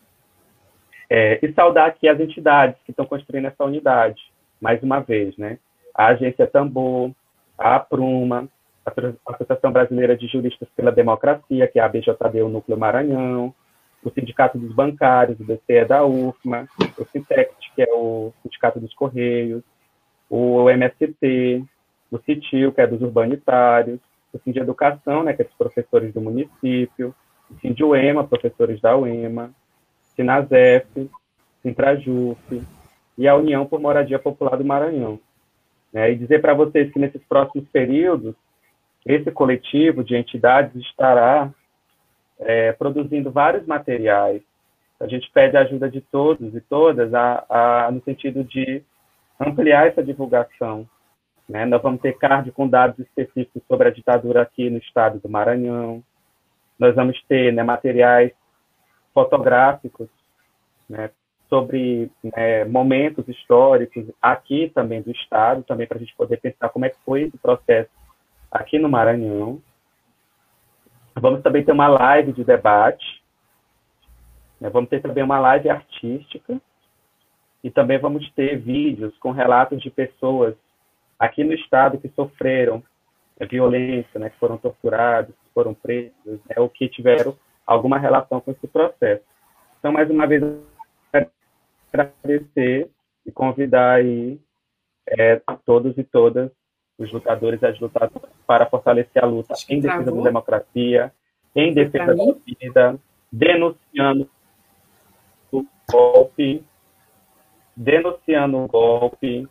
É, 1.11 1.45
e 1.45 1.53
saudar 1.55 1.89
aqui 1.89 2.09
as 2.09 2.21
entidades 2.21 2.81
que 2.85 2.93
estão 2.93 3.05
construindo 3.05 3.47
essa 3.47 3.65
unidade, 3.65 4.23
mais 4.61 4.81
uma 4.81 5.01
vez, 5.01 5.37
né? 5.37 5.59
A 5.93 6.07
Agência 6.07 6.47
Tambor, 6.47 7.11
a 7.59 7.75
Apruma, 7.75 8.49
a 8.87 9.33
Associação 9.33 9.73
Brasileira 9.73 10.17
de 10.17 10.27
Juristas 10.27 10.69
pela 10.77 10.93
Democracia, 10.93 11.67
que 11.69 11.79
é 11.79 11.83
a 11.83 11.89
BJD, 11.89 12.43
o 12.43 12.49
Núcleo 12.49 12.79
Maranhão, 12.79 13.55
o 14.05 14.11
Sindicato 14.11 14.59
dos 14.59 14.75
Bancários, 14.75 15.41
o 15.41 15.45
BCE 15.45 15.85
da 15.87 16.05
UFMA, 16.05 16.69
o 16.99 17.05
Sintect, 17.07 17.73
que 17.75 17.83
é 17.83 17.93
o 17.93 18.33
Sindicato 18.43 18.79
dos 18.79 18.93
Correios, 18.95 19.63
o 20.29 20.69
MST, 20.69 21.65
o 22.11 22.19
CITIL, 22.19 22.73
que 22.73 22.81
é 22.81 22.87
dos 22.87 23.01
urbanitários, 23.03 23.99
o 24.33 24.39
Sind 24.39 24.57
Educação, 24.57 25.23
né, 25.23 25.33
que 25.33 25.43
é 25.43 25.45
dos 25.45 25.55
professores 25.55 26.13
do 26.13 26.21
município, 26.21 27.15
o 27.51 27.55
Sind 27.61 27.81
UEMA, 27.81 28.27
professores 28.27 28.81
da 28.81 28.97
UEMA, 28.97 29.51
Sinazef, 30.15 31.11
Sintrajuf 31.63 32.63
e 33.17 33.29
a 33.29 33.35
União 33.37 33.65
por 33.65 33.81
Moradia 33.81 34.19
Popular 34.19 34.57
do 34.57 34.65
Maranhão. 34.65 35.19
Né, 35.93 36.13
e 36.13 36.17
dizer 36.17 36.41
para 36.41 36.55
vocês 36.55 36.93
que 36.93 36.99
nesses 36.99 37.23
próximos 37.25 37.69
períodos, 37.69 38.35
esse 39.05 39.31
coletivo 39.31 40.03
de 40.03 40.17
entidades 40.17 40.75
estará 40.77 41.53
é, 42.39 42.73
produzindo 42.73 43.31
vários 43.31 43.67
materiais. 43.67 44.43
A 44.99 45.07
gente 45.07 45.31
pede 45.31 45.57
a 45.57 45.61
ajuda 45.61 45.91
de 45.91 46.01
todos 46.01 46.55
e 46.55 46.61
todas 46.63 47.13
a, 47.13 47.45
a, 47.49 47.91
no 47.91 48.03
sentido 48.03 48.43
de 48.43 48.83
ampliar 49.39 49.89
essa 49.89 50.03
divulgação. 50.03 50.89
Né? 51.49 51.67
Nós 51.67 51.83
vamos 51.83 52.01
ter 52.01 52.17
card 52.17 52.51
com 52.53 52.67
dados 52.67 52.99
específicos 52.99 53.63
sobre 53.69 53.89
a 53.89 53.91
ditadura 53.91 54.41
aqui 54.41 54.71
no 54.71 54.79
estado 54.79 55.19
do 55.19 55.29
Maranhão. 55.29 56.03
Nós 56.79 56.95
vamos 56.95 57.23
ter 57.25 57.53
né, 57.53 57.63
materiais 57.63 58.33
fotográficos 59.13 60.09
né, 60.89 61.11
sobre 61.49 62.11
né, 62.23 62.65
momentos 62.65 63.29
históricos 63.29 64.07
aqui 64.23 64.73
também 64.75 65.03
do 65.03 65.11
estado, 65.11 65.63
também 65.65 65.87
para 65.87 65.99
a 65.99 66.01
gente 66.01 66.17
poder 66.17 66.39
pensar 66.39 66.71
como 66.71 66.87
é 66.87 66.89
que 66.89 66.99
foi 67.05 67.23
esse 67.23 67.37
processo 67.37 67.91
aqui 68.55 68.79
no 68.79 68.89
Maranhão. 68.89 69.61
Vamos 71.17 71.43
também 71.43 71.65
ter 71.65 71.73
uma 71.73 71.89
live 71.89 72.33
de 72.33 72.45
debate. 72.45 73.23
Né? 74.61 74.71
Vamos 74.71 74.89
ter 74.89 75.03
também 75.03 75.25
uma 75.25 75.41
live 75.41 75.69
artística. 75.69 76.61
E 77.63 77.71
também 77.71 77.99
vamos 77.99 78.31
ter 78.33 78.59
vídeos 78.59 79.17
com 79.19 79.33
relatos 79.33 79.83
de 79.83 79.91
pessoas 79.91 80.55
aqui 81.19 81.43
no 81.43 81.53
estado 81.55 81.99
que 81.99 82.09
sofreram 82.11 82.83
violência, 83.51 84.21
né, 84.21 84.31
que 84.31 84.39
foram 84.39 84.57
torturados, 84.57 85.35
que 85.35 85.53
foram 85.53 85.75
presos, 85.75 86.13
né, 86.25 86.57
ou 86.57 86.69
que 86.69 86.89
tiveram 86.89 87.37
alguma 87.67 87.99
relação 87.99 88.41
com 88.41 88.53
esse 88.53 88.67
processo. 88.69 89.25
Então, 89.79 89.91
mais 89.91 90.09
uma 90.09 90.27
vez, 90.27 90.43
agradecer 91.93 92.89
e 93.27 93.33
convidar 93.33 93.95
aí 93.95 94.39
é, 95.09 95.41
todos 95.65 95.97
e 95.99 96.05
todas 96.05 96.51
os 96.99 97.13
lutadores 97.13 97.61
e 97.63 97.67
as 97.67 97.79
lutadoras 97.79 98.31
para 98.47 98.67
fortalecer 98.67 99.23
a 99.23 99.27
luta 99.27 99.55
em 99.69 99.81
defesa 99.81 100.13
da 100.13 100.23
democracia, 100.23 101.13
em 101.55 101.73
defesa 101.73 102.15
da 102.15 102.25
vida, 102.47 102.99
denunciando 103.31 104.29
o 105.53 105.65
golpe, 105.91 106.63
denunciando 107.77 108.59
o 108.59 108.67
golpe, 108.69 109.49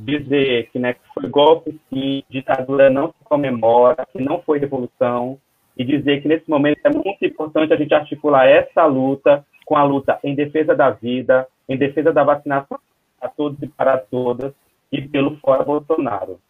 dizer 0.00 0.70
que, 0.70 0.78
né, 0.78 0.94
que 0.94 1.00
foi 1.12 1.28
golpe 1.28 1.78
sim, 1.90 2.22
ditadura 2.30 2.88
não 2.88 3.08
se 3.08 3.24
comemora, 3.24 4.06
que 4.12 4.22
não 4.22 4.40
foi 4.42 4.58
revolução, 4.58 5.38
e 5.76 5.84
dizer 5.84 6.22
que 6.22 6.28
nesse 6.28 6.48
momento 6.48 6.80
é 6.84 6.90
muito 6.90 7.24
importante 7.24 7.72
a 7.72 7.76
gente 7.76 7.94
articular 7.94 8.46
essa 8.46 8.84
luta 8.84 9.44
com 9.64 9.76
a 9.76 9.84
luta 9.84 10.18
em 10.24 10.34
defesa 10.34 10.74
da 10.74 10.90
vida, 10.90 11.46
em 11.68 11.76
defesa 11.76 12.12
da 12.12 12.24
vacinação 12.24 12.78
a 13.20 13.28
todos 13.28 13.62
e 13.62 13.68
para 13.68 13.98
todas, 13.98 14.52
e 14.90 15.02
pelo 15.02 15.36
fora 15.36 15.64
Bolsonaro. 15.64 16.40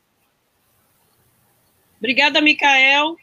Obrigada, 1.98 2.40
Micael. 2.40 3.16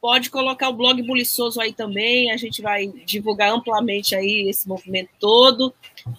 Pode 0.00 0.30
colocar 0.30 0.68
o 0.68 0.74
blog 0.74 1.02
Buliçoso 1.02 1.60
aí 1.60 1.72
também, 1.72 2.30
a 2.30 2.36
gente 2.36 2.62
vai 2.62 2.86
divulgar 3.04 3.50
amplamente 3.50 4.14
aí 4.14 4.48
esse 4.48 4.68
movimento 4.68 5.10
todo. 5.18 5.74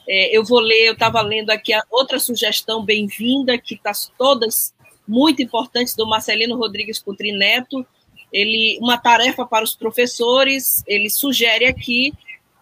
É, 0.07 0.35
eu 0.35 0.43
vou 0.43 0.59
ler, 0.59 0.87
eu 0.87 0.93
estava 0.93 1.21
lendo 1.21 1.49
aqui 1.49 1.71
a 1.73 1.81
outra 1.89 2.19
sugestão 2.19 2.83
bem-vinda, 2.83 3.57
que 3.57 3.75
está 3.75 3.93
todas 4.17 4.73
muito 5.07 5.41
importantes, 5.41 5.95
do 5.95 6.05
Marcelino 6.05 6.57
Rodrigues 6.57 6.99
Coutrin 6.99 7.37
Neto. 7.37 7.85
Ele, 8.33 8.77
uma 8.81 8.97
tarefa 8.97 9.45
para 9.45 9.63
os 9.63 9.75
professores, 9.75 10.83
ele 10.85 11.09
sugere 11.09 11.65
aqui 11.65 12.13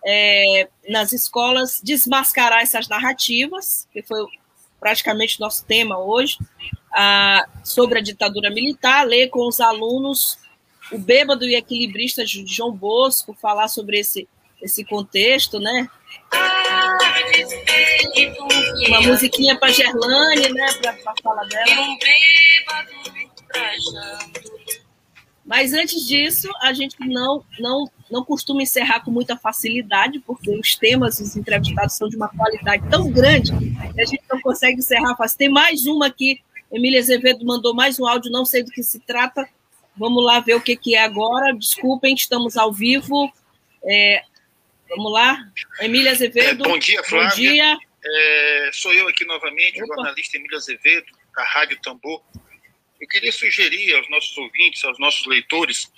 é, 0.06 0.70
nas 0.88 1.12
escolas 1.14 1.82
desmascarar 1.84 2.62
essas 2.62 2.88
narrativas, 2.88 3.88
que 3.92 4.04
foi 4.04 4.24
praticamente 4.80 5.40
nosso 5.40 5.66
tema 5.66 5.98
hoje, 5.98 6.38
sobre 7.64 8.00
a 8.00 8.02
ditadura 8.02 8.50
militar, 8.50 9.06
ler 9.06 9.30
com 9.30 9.48
os 9.48 9.60
alunos 9.60 10.38
o 10.92 10.98
bêbado 10.98 11.46
e 11.46 11.56
equilibrista 11.56 12.24
de 12.24 12.46
João 12.46 12.72
Bosco, 12.72 13.34
falar 13.34 13.68
sobre 13.68 14.00
esse, 14.00 14.28
esse 14.62 14.86
contexto, 14.86 15.60
né? 15.60 15.90
Uma 18.88 19.02
musiquinha 19.02 19.58
para 19.58 19.72
Gerlane, 19.72 20.50
né? 20.54 20.68
Para 20.82 21.14
falar 21.22 21.44
dela. 21.46 21.98
Mas 25.46 25.72
antes 25.74 26.06
disso, 26.06 26.50
a 26.62 26.74
gente 26.74 26.98
não, 27.00 27.44
não, 27.58 27.90
não 28.12 28.24
costuma 28.24 28.62
encerrar 28.62 29.00
com 29.00 29.12
muita 29.12 29.38
facilidade, 29.38 30.20
porque 30.20 30.52
os 30.52 30.76
temas, 30.76 31.22
os 31.22 31.38
entrevistados 31.38 31.96
são 31.96 32.10
de 32.10 32.18
uma 32.18 32.28
qualidade 32.28 32.84
tão 32.90 33.10
grande 33.10 33.54
que 33.94 34.02
a 34.02 34.06
gente 34.06 34.24
não 34.30 34.42
consegue 34.42 34.80
encerrar 34.80 35.16
fácil. 35.16 35.38
Tem 35.38 35.50
mais 35.50 35.86
uma 35.86 36.08
aqui, 36.08 36.42
Emília 36.72 37.00
Azevedo 37.00 37.46
mandou 37.46 37.74
mais 37.74 38.00
um 38.00 38.08
áudio, 38.08 38.32
não 38.32 38.46
sei 38.46 38.64
do 38.64 38.72
que 38.72 38.84
se 38.84 39.00
trata. 39.00 39.48
Vamos 39.96 40.24
lá 40.24 40.40
ver 40.40 40.56
o 40.56 40.62
que, 40.62 40.76
que 40.76 40.96
é 40.96 41.04
agora. 41.04 41.54
Desculpem, 41.54 42.14
estamos 42.14 42.58
ao 42.58 42.72
vivo. 42.72 43.32
É, 43.84 44.22
vamos 44.90 45.12
lá. 45.12 45.40
Emília 45.80 46.12
Azevedo. 46.12 46.66
É, 46.66 46.68
bom 46.68 46.78
dia, 46.78 47.04
Flávia. 47.04 47.30
Bom 47.30 47.36
dia. 47.36 47.78
É, 48.06 48.70
sou 48.74 48.94
eu 48.94 49.08
aqui 49.08 49.26
novamente, 49.26 49.82
Opa. 49.82 49.94
o 49.94 49.96
jornalista 49.96 50.38
Emília 50.38 50.58
Azevedo, 50.58 51.08
da 51.36 51.44
Rádio 51.44 51.80
Tambor. 51.82 52.22
Eu 53.00 53.08
queria 53.08 53.32
sugerir 53.32 53.96
aos 53.96 54.10
nossos 54.10 54.38
ouvintes, 54.38 54.84
aos 54.84 55.00
nossos 55.00 55.26
leitores, 55.26 55.92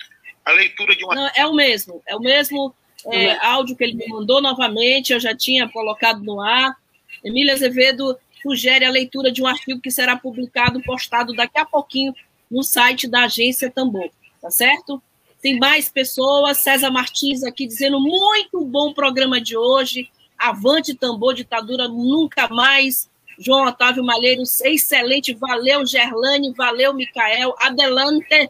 a 0.46 0.52
leitura 0.52 0.96
de 0.96 1.04
uma. 1.04 1.16
Não, 1.16 1.32
é 1.36 1.46
o 1.46 1.54
mesmo, 1.54 2.02
é 2.08 2.16
o 2.16 2.20
mesmo 2.20 2.74
é, 3.12 3.36
áudio 3.46 3.76
que 3.76 3.84
ele 3.84 3.96
me 3.96 4.08
mandou 4.08 4.42
novamente, 4.42 5.14
eu 5.14 5.20
já 5.20 5.36
tinha 5.36 5.68
colocado 5.70 6.22
no 6.22 6.42
ar. 6.42 6.76
Emília 7.24 7.54
Azevedo 7.54 8.18
sugere 8.42 8.86
a 8.86 8.92
leitura 8.92 9.32
de 9.32 9.42
um 9.42 9.48
artigo 9.48 9.82
que 9.82 9.92
será 9.92 10.18
publicado, 10.18 10.82
postado 10.82 11.34
daqui 11.34 11.60
a 11.60 11.66
pouquinho 11.66 12.14
no 12.50 12.64
site 12.64 13.08
da 13.08 13.26
agência 13.26 13.70
Tambor, 13.70 14.10
tá 14.42 14.50
certo? 14.50 15.02
Tem 15.42 15.58
mais 15.58 15.90
pessoas, 15.90 16.58
César 16.58 16.92
Martins 16.92 17.44
aqui 17.44 17.66
dizendo 17.66 18.00
muito 18.00 18.66
bom 18.66 18.94
programa 18.94 19.40
de 19.40 19.56
hoje. 19.56 20.10
Avante 20.38 20.94
Tambor, 20.94 21.34
ditadura 21.34 21.88
nunca 21.88 22.48
mais. 22.50 23.10
João 23.38 23.66
Otávio 23.66 24.04
Malheiros, 24.04 24.60
excelente. 24.62 25.34
Valeu, 25.34 25.86
Gerlane, 25.86 26.54
valeu, 26.54 26.94
Micael. 26.94 27.56
Adelante, 27.60 28.50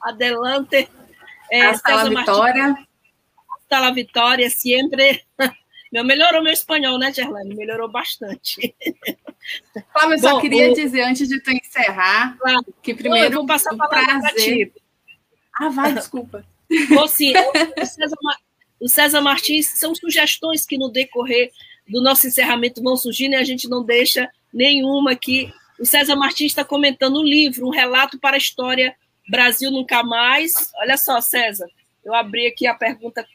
adelante. 0.00 0.88
É, 1.50 1.66
Hasta 1.66 1.88
César 1.88 2.10
la 2.10 2.20
vitória. 2.20 2.86
Hasta 3.56 3.80
la 3.80 3.90
vitória, 3.92 4.50
sempre. 4.50 5.24
Meu, 5.92 6.04
melhorou 6.04 6.42
meu 6.42 6.52
espanhol, 6.52 6.98
né, 6.98 7.12
Gerlane? 7.12 7.54
Melhorou 7.54 7.88
bastante. 7.88 8.74
Flávio, 9.92 10.14
eu 10.14 10.18
só 10.18 10.40
queria 10.40 10.72
dizer, 10.72 11.02
antes 11.02 11.28
de 11.28 11.40
tu 11.40 11.50
encerrar, 11.52 12.36
claro. 12.38 12.64
que 12.82 12.94
primeiro. 12.94 13.30
Não, 13.30 13.36
vou 13.38 13.46
passar 13.46 13.72
a 13.72 13.76
palavra 13.76 14.20
prazer... 14.20 14.72
Ah, 15.58 15.68
vai, 15.68 15.94
desculpa. 15.94 16.44
Ou 16.98 17.08
sim, 17.08 17.32
o 17.32 17.86
César, 17.86 18.16
o 18.80 18.88
César 18.88 19.20
Martins 19.20 19.78
são 19.78 19.94
sugestões 19.94 20.66
que 20.66 20.76
no 20.76 20.90
decorrer 20.90 21.50
do 21.88 22.02
nosso 22.02 22.26
encerramento 22.26 22.82
vão 22.82 22.96
surgindo 22.96 23.32
e 23.32 23.36
a 23.36 23.44
gente 23.44 23.68
não 23.68 23.84
deixa 23.84 24.28
nenhuma 24.52 25.12
aqui. 25.12 25.52
O 25.78 25.86
César 25.86 26.16
Martins 26.16 26.52
está 26.52 26.64
comentando 26.64 27.16
o 27.16 27.22
livro, 27.22 27.66
um 27.66 27.70
relato 27.70 28.18
para 28.18 28.36
a 28.36 28.38
história 28.38 28.94
Brasil 29.28 29.70
Nunca 29.70 30.02
Mais. 30.02 30.70
Olha 30.76 30.96
só, 30.96 31.20
César, 31.20 31.66
eu 32.04 32.14
abri 32.14 32.46
aqui 32.46 32.66
a 32.66 32.74
pergunta, 32.74 33.26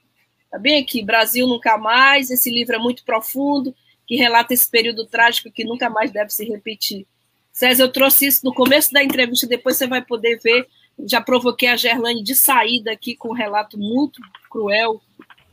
está 0.52 0.60
bem 0.60 0.84
aqui, 0.84 1.02
Brasil 1.02 1.48
Nunca 1.48 1.78
Mais, 1.78 2.30
esse 2.30 2.52
livro 2.52 2.76
é 2.76 2.78
muito 2.78 3.06
profundo, 3.06 3.74
que 4.06 4.18
relata 4.18 4.54
esse 4.54 4.70
período 4.70 5.06
trágico 5.06 5.50
que 5.50 5.64
nunca 5.64 5.90
mais 5.90 6.12
deve 6.12 6.30
se 6.30 6.44
repetir. 6.44 7.08
César, 7.54 7.84
eu 7.84 7.92
trouxe 7.92 8.28
isso 8.28 8.42
no 8.44 8.54
começo 8.54 8.92
da 8.92 9.02
entrevista, 9.02 9.48
depois 9.48 9.78
você 9.78 9.88
vai 9.88 10.02
poder 10.02 10.40
ver. 10.44 10.68
Já 11.06 11.22
provoquei 11.22 11.70
a 11.70 11.78
Gerlane 11.78 12.22
de 12.22 12.36
saída 12.36 12.92
aqui 12.92 13.16
com 13.16 13.30
um 13.30 13.34
relato 13.34 13.78
muito 13.78 14.22
cruel 14.50 15.02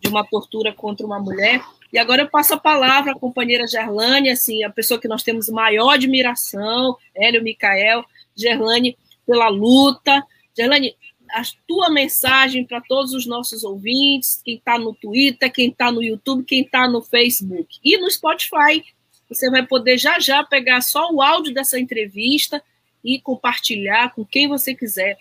de 0.00 0.08
uma 0.08 0.24
tortura 0.24 0.72
contra 0.72 1.06
uma 1.06 1.20
mulher. 1.20 1.62
E 1.92 1.98
agora 1.98 2.22
eu 2.22 2.28
passo 2.28 2.54
a 2.54 2.58
palavra 2.58 3.12
à 3.12 3.14
companheira 3.14 3.68
Gerlane, 3.68 4.30
assim, 4.30 4.64
a 4.64 4.70
pessoa 4.70 5.00
que 5.00 5.06
nós 5.06 5.22
temos 5.22 5.48
maior 5.48 5.90
admiração, 5.90 6.96
Hélio 7.14 7.42
Micael, 7.42 8.04
Gerlane, 8.34 8.98
pela 9.24 9.48
luta. 9.48 10.24
Gerlane, 10.56 10.96
a 11.30 11.42
tua 11.66 11.90
mensagem 11.90 12.64
para 12.64 12.80
todos 12.80 13.12
os 13.12 13.26
nossos 13.26 13.64
ouvintes, 13.64 14.40
quem 14.44 14.56
está 14.56 14.78
no 14.78 14.94
Twitter, 14.94 15.52
quem 15.52 15.70
está 15.70 15.90
no 15.90 16.02
YouTube, 16.02 16.44
quem 16.44 16.62
está 16.62 16.88
no 16.88 17.02
Facebook 17.02 17.78
e 17.84 17.96
no 17.98 18.10
Spotify. 18.10 18.84
Você 19.28 19.50
vai 19.50 19.66
poder 19.66 19.98
já 19.98 20.18
já 20.18 20.42
pegar 20.42 20.80
só 20.80 21.12
o 21.12 21.20
áudio 21.20 21.52
dessa 21.52 21.78
entrevista 21.78 22.62
e 23.04 23.20
compartilhar 23.20 24.14
com 24.14 24.24
quem 24.24 24.48
você 24.48 24.74
quiser. 24.74 25.16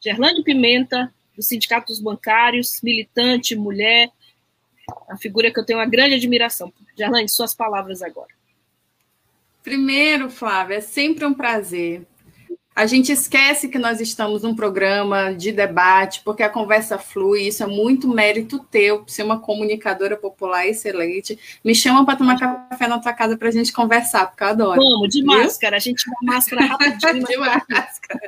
Gerlane 0.00 0.42
Pimenta, 0.42 1.12
do 1.36 1.42
Sindicato 1.42 1.88
dos 1.88 2.00
Bancários, 2.00 2.80
militante, 2.82 3.56
mulher, 3.56 4.10
a 5.08 5.16
figura 5.16 5.52
que 5.52 5.58
eu 5.58 5.64
tenho 5.64 5.78
uma 5.78 5.86
grande 5.86 6.14
admiração. 6.14 6.72
Gerlane, 6.96 7.28
suas 7.28 7.54
palavras 7.54 8.02
agora. 8.02 8.28
Primeiro, 9.62 10.30
Flávia, 10.30 10.76
é 10.76 10.80
sempre 10.80 11.24
um 11.26 11.34
prazer 11.34 12.06
a 12.78 12.86
gente 12.86 13.10
esquece 13.10 13.68
que 13.68 13.76
nós 13.76 14.00
estamos 14.00 14.44
num 14.44 14.54
programa 14.54 15.34
de 15.34 15.50
debate, 15.50 16.20
porque 16.24 16.44
a 16.44 16.48
conversa 16.48 16.96
flui, 16.96 17.48
isso 17.48 17.64
é 17.64 17.66
muito 17.66 18.06
mérito 18.06 18.64
teu, 18.70 19.02
ser 19.04 19.24
uma 19.24 19.40
comunicadora 19.40 20.16
popular 20.16 20.64
excelente. 20.64 21.36
Me 21.64 21.74
chama 21.74 22.06
para 22.06 22.14
tomar 22.14 22.38
café 22.38 22.86
na 22.86 23.00
tua 23.00 23.12
casa 23.12 23.36
para 23.36 23.48
a 23.48 23.50
gente 23.50 23.72
conversar, 23.72 24.28
porque 24.28 24.44
eu 24.44 24.48
adoro. 24.48 24.80
Vamos, 24.80 25.08
de 25.08 25.22
Viu? 25.22 25.26
máscara, 25.26 25.74
a 25.74 25.80
gente 25.80 26.04
vai 26.06 26.36
máscara 26.36 26.66
rapidinho. 26.66 27.26
de 27.26 27.36
máscara. 27.36 28.20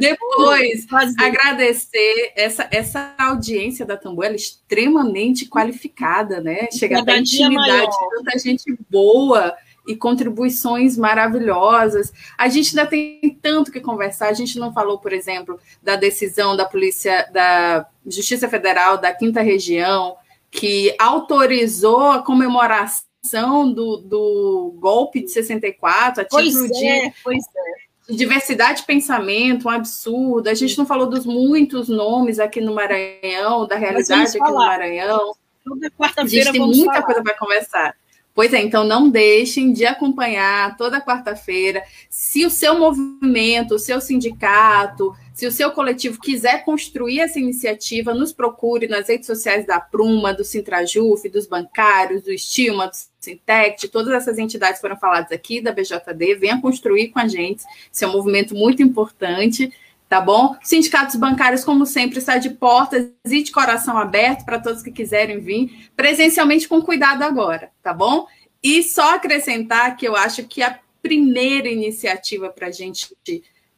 Depois, 0.00 0.86
agradecer 1.18 2.32
essa, 2.34 2.66
essa 2.70 3.14
audiência 3.18 3.84
da 3.84 3.98
Tambor, 3.98 4.24
ela 4.24 4.36
é 4.36 4.38
extremamente 4.38 5.44
qualificada, 5.44 6.40
né? 6.40 6.68
Chega 6.72 7.04
a 7.06 7.18
intimidade, 7.18 7.94
tanta 8.16 8.38
gente 8.38 8.74
boa 8.88 9.54
e 9.88 9.96
contribuições 9.96 10.98
maravilhosas. 10.98 12.12
A 12.36 12.46
gente 12.48 12.78
ainda 12.78 12.88
tem 12.88 13.38
tanto 13.40 13.72
que 13.72 13.80
conversar. 13.80 14.28
A 14.28 14.34
gente 14.34 14.58
não 14.58 14.70
falou, 14.70 14.98
por 14.98 15.14
exemplo, 15.14 15.58
da 15.82 15.96
decisão 15.96 16.54
da 16.54 16.66
Polícia, 16.66 17.26
da 17.32 17.86
Justiça 18.06 18.46
Federal 18.48 18.98
da 18.98 19.14
Quinta 19.14 19.40
Região, 19.40 20.14
que 20.50 20.94
autorizou 20.98 22.10
a 22.10 22.22
comemoração 22.22 23.72
do, 23.72 23.96
do 23.96 24.74
golpe 24.78 25.22
de 25.22 25.30
64, 25.30 26.20
a 26.20 26.24
título 26.24 26.68
pois 26.68 26.82
é, 26.82 27.08
de. 27.08 27.14
Pois 27.24 27.44
é 27.44 27.78
diversidade 28.10 28.80
de 28.80 28.86
pensamento, 28.86 29.68
um 29.68 29.70
absurdo. 29.70 30.48
A 30.48 30.54
gente 30.54 30.78
não 30.78 30.86
falou 30.86 31.06
dos 31.06 31.26
muitos 31.26 31.90
nomes 31.90 32.38
aqui 32.38 32.58
no 32.58 32.74
Maranhão, 32.74 33.66
da 33.66 33.76
realidade 33.76 34.30
aqui 34.30 34.50
no 34.50 34.54
Maranhão. 34.54 35.34
Toda 35.62 35.90
quarta-feira 35.90 36.50
tem 36.50 36.60
muita 36.60 36.84
falar. 36.84 37.02
coisa 37.02 37.22
para 37.22 37.34
conversar. 37.36 37.94
Pois 38.38 38.54
é, 38.54 38.62
então 38.62 38.84
não 38.84 39.10
deixem 39.10 39.72
de 39.72 39.84
acompanhar 39.84 40.76
toda 40.76 41.00
quarta-feira. 41.00 41.82
Se 42.08 42.46
o 42.46 42.50
seu 42.50 42.78
movimento, 42.78 43.74
o 43.74 43.80
seu 43.80 44.00
sindicato, 44.00 45.12
se 45.34 45.44
o 45.44 45.50
seu 45.50 45.72
coletivo 45.72 46.20
quiser 46.20 46.64
construir 46.64 47.18
essa 47.18 47.40
iniciativa, 47.40 48.14
nos 48.14 48.32
procure 48.32 48.86
nas 48.86 49.08
redes 49.08 49.26
sociais 49.26 49.66
da 49.66 49.80
Pruma, 49.80 50.32
do 50.32 50.44
Sintrajuf, 50.44 51.28
dos 51.28 51.48
bancários, 51.48 52.22
do 52.22 52.32
Estima, 52.32 52.86
do 52.86 52.94
Sintect, 53.18 53.88
todas 53.88 54.14
essas 54.14 54.38
entidades 54.38 54.80
foram 54.80 54.96
faladas 54.96 55.32
aqui 55.32 55.60
da 55.60 55.72
BJD, 55.72 56.36
venha 56.36 56.60
construir 56.60 57.08
com 57.08 57.18
a 57.18 57.26
gente. 57.26 57.64
Esse 57.92 58.04
é 58.04 58.06
um 58.06 58.12
movimento 58.12 58.54
muito 58.54 58.80
importante 58.80 59.72
tá 60.08 60.20
bom? 60.20 60.56
Sindicatos 60.62 61.16
bancários, 61.16 61.64
como 61.64 61.84
sempre, 61.84 62.18
está 62.18 62.38
de 62.38 62.50
portas 62.50 63.10
e 63.26 63.42
de 63.42 63.52
coração 63.52 63.98
aberto 63.98 64.44
para 64.44 64.58
todos 64.58 64.82
que 64.82 64.90
quiserem 64.90 65.38
vir, 65.38 65.90
presencialmente 65.94 66.66
com 66.66 66.80
cuidado 66.80 67.22
agora, 67.22 67.70
tá 67.82 67.92
bom? 67.92 68.26
E 68.62 68.82
só 68.82 69.14
acrescentar 69.14 69.96
que 69.96 70.08
eu 70.08 70.16
acho 70.16 70.44
que 70.44 70.62
a 70.62 70.78
primeira 71.02 71.68
iniciativa 71.68 72.48
para 72.48 72.68
a 72.68 72.72
gente 72.72 73.14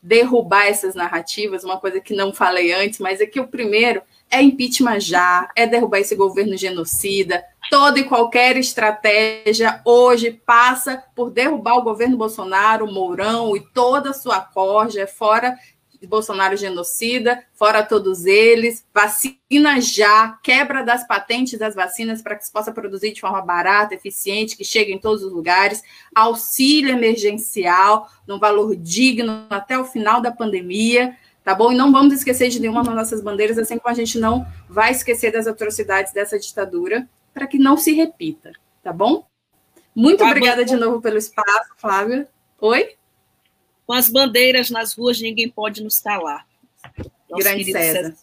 derrubar 0.02 0.66
essas 0.66 0.94
narrativas, 0.94 1.65
uma 1.65 1.78
coisa 1.78 2.01
que 2.01 2.15
não 2.15 2.32
falei 2.32 2.73
antes, 2.73 2.98
mas 2.98 3.20
é 3.20 3.27
que 3.27 3.40
o 3.40 3.48
primeiro 3.48 4.01
é 4.31 4.40
impeachment 4.40 5.01
já, 5.01 5.51
é 5.55 5.66
derrubar 5.66 5.98
esse 5.98 6.15
governo 6.15 6.57
genocida. 6.57 7.44
Toda 7.69 7.98
e 7.98 8.05
qualquer 8.05 8.57
estratégia 8.57 9.81
hoje 9.85 10.40
passa 10.47 11.05
por 11.15 11.31
derrubar 11.31 11.77
o 11.77 11.82
governo 11.82 12.16
Bolsonaro, 12.16 12.90
Mourão 12.90 13.55
e 13.55 13.61
toda 13.74 14.11
a 14.11 14.15
sua 14.15 14.40
corja, 14.40 15.07
fora 15.07 15.59
Bolsonaro 16.06 16.56
genocida, 16.56 17.43
fora 17.52 17.82
todos 17.82 18.24
eles, 18.24 18.85
vacina 18.94 19.81
já, 19.81 20.39
quebra 20.43 20.82
das 20.82 21.06
patentes 21.06 21.59
das 21.59 21.74
vacinas 21.74 22.22
para 22.22 22.36
que 22.36 22.44
se 22.44 22.52
possa 22.52 22.72
produzir 22.72 23.12
de 23.12 23.20
forma 23.20 23.40
barata, 23.43 23.94
eficiente, 23.94 24.56
que 24.56 24.64
chegue 24.64 24.93
em 24.93 24.98
todos 24.98 25.22
os 25.22 25.32
lugares, 25.32 25.82
auxílio 26.14 26.90
emergencial, 26.90 28.09
num 28.27 28.39
valor 28.39 28.74
digno 28.77 29.47
até 29.51 29.78
o 29.78 29.85
final 29.85 30.20
da 30.20 30.31
pandemia, 30.31 31.16
tá 31.44 31.55
bom? 31.55 31.72
E 31.72 31.77
não 31.77 31.93
vamos 31.93 32.14
esquecer 32.14 32.48
de 32.48 32.60
nenhuma 32.60 32.82
das 32.82 32.94
nossas 32.94 33.22
bandeiras, 33.22 33.59
assim 33.59 33.78
como 33.78 33.93
a 33.93 33.97
gente 33.97 34.18
não 34.18 34.47
vai 34.68 34.93
esquecer 34.93 35.32
das 35.32 35.47
atrocidades 35.47 36.12
dessa 36.12 36.39
ditadura, 36.39 37.09
para 37.32 37.47
que 37.47 37.59
não 37.59 37.77
se 37.77 37.93
repita, 37.93 38.52
tá 38.82 38.93
bom? 38.93 39.27
Muito 39.94 40.24
obrigada 40.24 40.64
de 40.64 40.77
novo 40.77 41.01
pelo 41.01 41.18
espaço, 41.18 41.70
Flávia. 41.77 42.28
Oi? 42.60 42.99
Com 43.91 43.95
as 43.95 44.09
bandeiras 44.09 44.71
nas 44.71 44.95
ruas, 44.95 45.21
ninguém 45.21 45.49
pode 45.49 45.83
nos 45.83 45.99
calar. 45.99 46.47
Nosso 47.29 47.43
Grande 47.43 47.73
César. 47.73 48.03
César. 48.05 48.17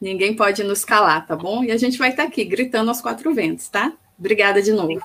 Ninguém 0.00 0.36
pode 0.36 0.62
nos 0.62 0.84
calar, 0.84 1.26
tá 1.26 1.34
bom? 1.34 1.64
E 1.64 1.72
a 1.72 1.76
gente 1.76 1.98
vai 1.98 2.10
estar 2.10 2.22
aqui 2.22 2.44
gritando 2.44 2.88
aos 2.88 3.00
quatro 3.00 3.34
ventos, 3.34 3.68
tá? 3.68 3.92
Obrigada 4.16 4.62
de 4.62 4.70
novo. 4.70 5.00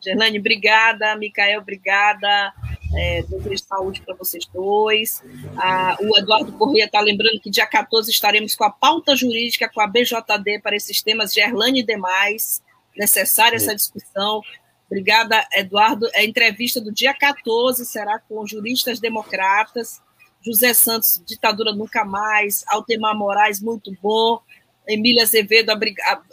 Gerlane, 0.00 0.40
obrigada. 0.40 1.14
Micael, 1.14 1.60
obrigada. 1.60 2.52
É, 2.96 3.22
desejo 3.22 3.62
saúde 3.62 4.02
para 4.02 4.16
vocês 4.16 4.46
dois. 4.46 5.22
Ah, 5.56 5.96
o 6.00 6.18
Eduardo 6.18 6.50
Corrêa 6.54 6.86
está 6.86 7.00
lembrando 7.00 7.38
que 7.40 7.48
dia 7.48 7.68
14 7.68 8.10
estaremos 8.10 8.56
com 8.56 8.64
a 8.64 8.70
pauta 8.70 9.14
jurídica 9.14 9.70
com 9.72 9.80
a 9.80 9.86
BJD 9.86 10.58
para 10.60 10.74
esses 10.74 11.00
temas 11.00 11.32
Gerlane 11.32 11.82
e 11.82 11.86
demais. 11.86 12.60
Necessária 12.96 13.54
essa 13.54 13.76
discussão. 13.76 14.42
Obrigada, 14.90 15.46
Eduardo. 15.52 16.08
A 16.14 16.24
entrevista 16.24 16.80
do 16.80 16.90
dia 16.90 17.12
14 17.12 17.84
será 17.84 18.18
com 18.18 18.46
juristas 18.46 18.98
democratas. 18.98 20.00
José 20.44 20.72
Santos, 20.72 21.22
ditadura 21.26 21.72
nunca 21.72 22.04
mais. 22.04 22.64
Altemar 22.66 23.16
Moraes, 23.16 23.60
muito 23.60 23.94
bom. 24.00 24.40
Emília 24.86 25.22
Azevedo, 25.22 25.70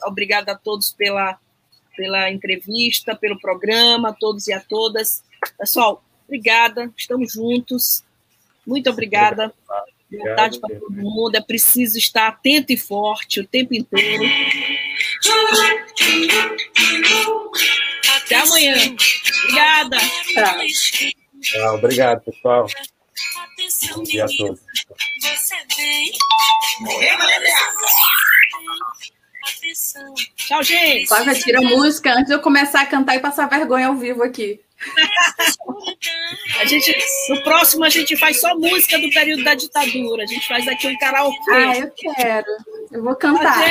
obrigada 0.06 0.54
a 0.54 0.58
todos 0.58 0.94
pela, 0.94 1.38
pela 1.98 2.32
entrevista, 2.32 3.14
pelo 3.14 3.38
programa, 3.40 4.10
a 4.10 4.14
todos 4.14 4.48
e 4.48 4.54
a 4.54 4.62
todas. 4.62 5.22
Pessoal, 5.58 6.02
obrigada, 6.26 6.90
estamos 6.96 7.34
juntos. 7.34 8.06
Muito 8.66 8.90
obrigada. 8.90 9.54
Boa 10.10 10.36
tarde 10.36 10.60
para 10.60 10.80
todo 10.80 10.92
mundo. 10.94 11.36
É 11.36 11.42
preciso 11.42 11.98
estar 11.98 12.28
atento 12.28 12.72
e 12.72 12.78
forte 12.78 13.42
o 13.42 13.48
tempo 13.48 13.74
inteiro. 13.74 14.24
Até 18.26 18.36
amanhã. 18.38 18.74
Obrigada. 19.44 19.98
Tchau. 21.42 21.76
obrigado, 21.76 22.22
pessoal. 22.22 22.68
Bom 23.96 24.04
dia 24.04 24.26
a 24.26 24.28
todos. 24.28 24.60
Tchau, 30.36 30.64
gente. 30.64 31.08
Flávia, 31.08 31.36
tira 31.36 31.60
a 31.60 31.62
música 31.62 32.14
antes 32.14 32.28
de 32.28 32.34
eu 32.34 32.42
começar 32.42 32.82
a 32.82 32.86
cantar 32.88 33.16
e 33.16 33.20
passar 33.20 33.48
vergonha 33.48 33.88
ao 33.88 33.96
vivo 33.96 34.24
aqui. 34.24 34.60
a 36.60 36.66
gente, 36.66 36.96
no 37.30 37.44
próximo 37.44 37.86
a 37.86 37.90
gente 37.90 38.18
faz 38.18 38.42
só 38.42 38.56
música 38.56 38.98
do 38.98 39.10
período 39.12 39.44
da 39.44 39.54
ditadura. 39.54 40.24
A 40.24 40.28
gente 40.28 40.48
faz 40.48 40.68
aqui 40.68 40.88
um 40.88 40.98
karaokê. 40.98 41.52
Ah, 41.52 41.78
eu 41.78 41.92
quero. 41.92 42.48
Eu 42.92 43.04
vou 43.04 43.16
cantar. 43.16 43.68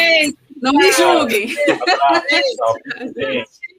Não 0.62 0.72
me 0.72 0.92
julguem. 0.92 1.54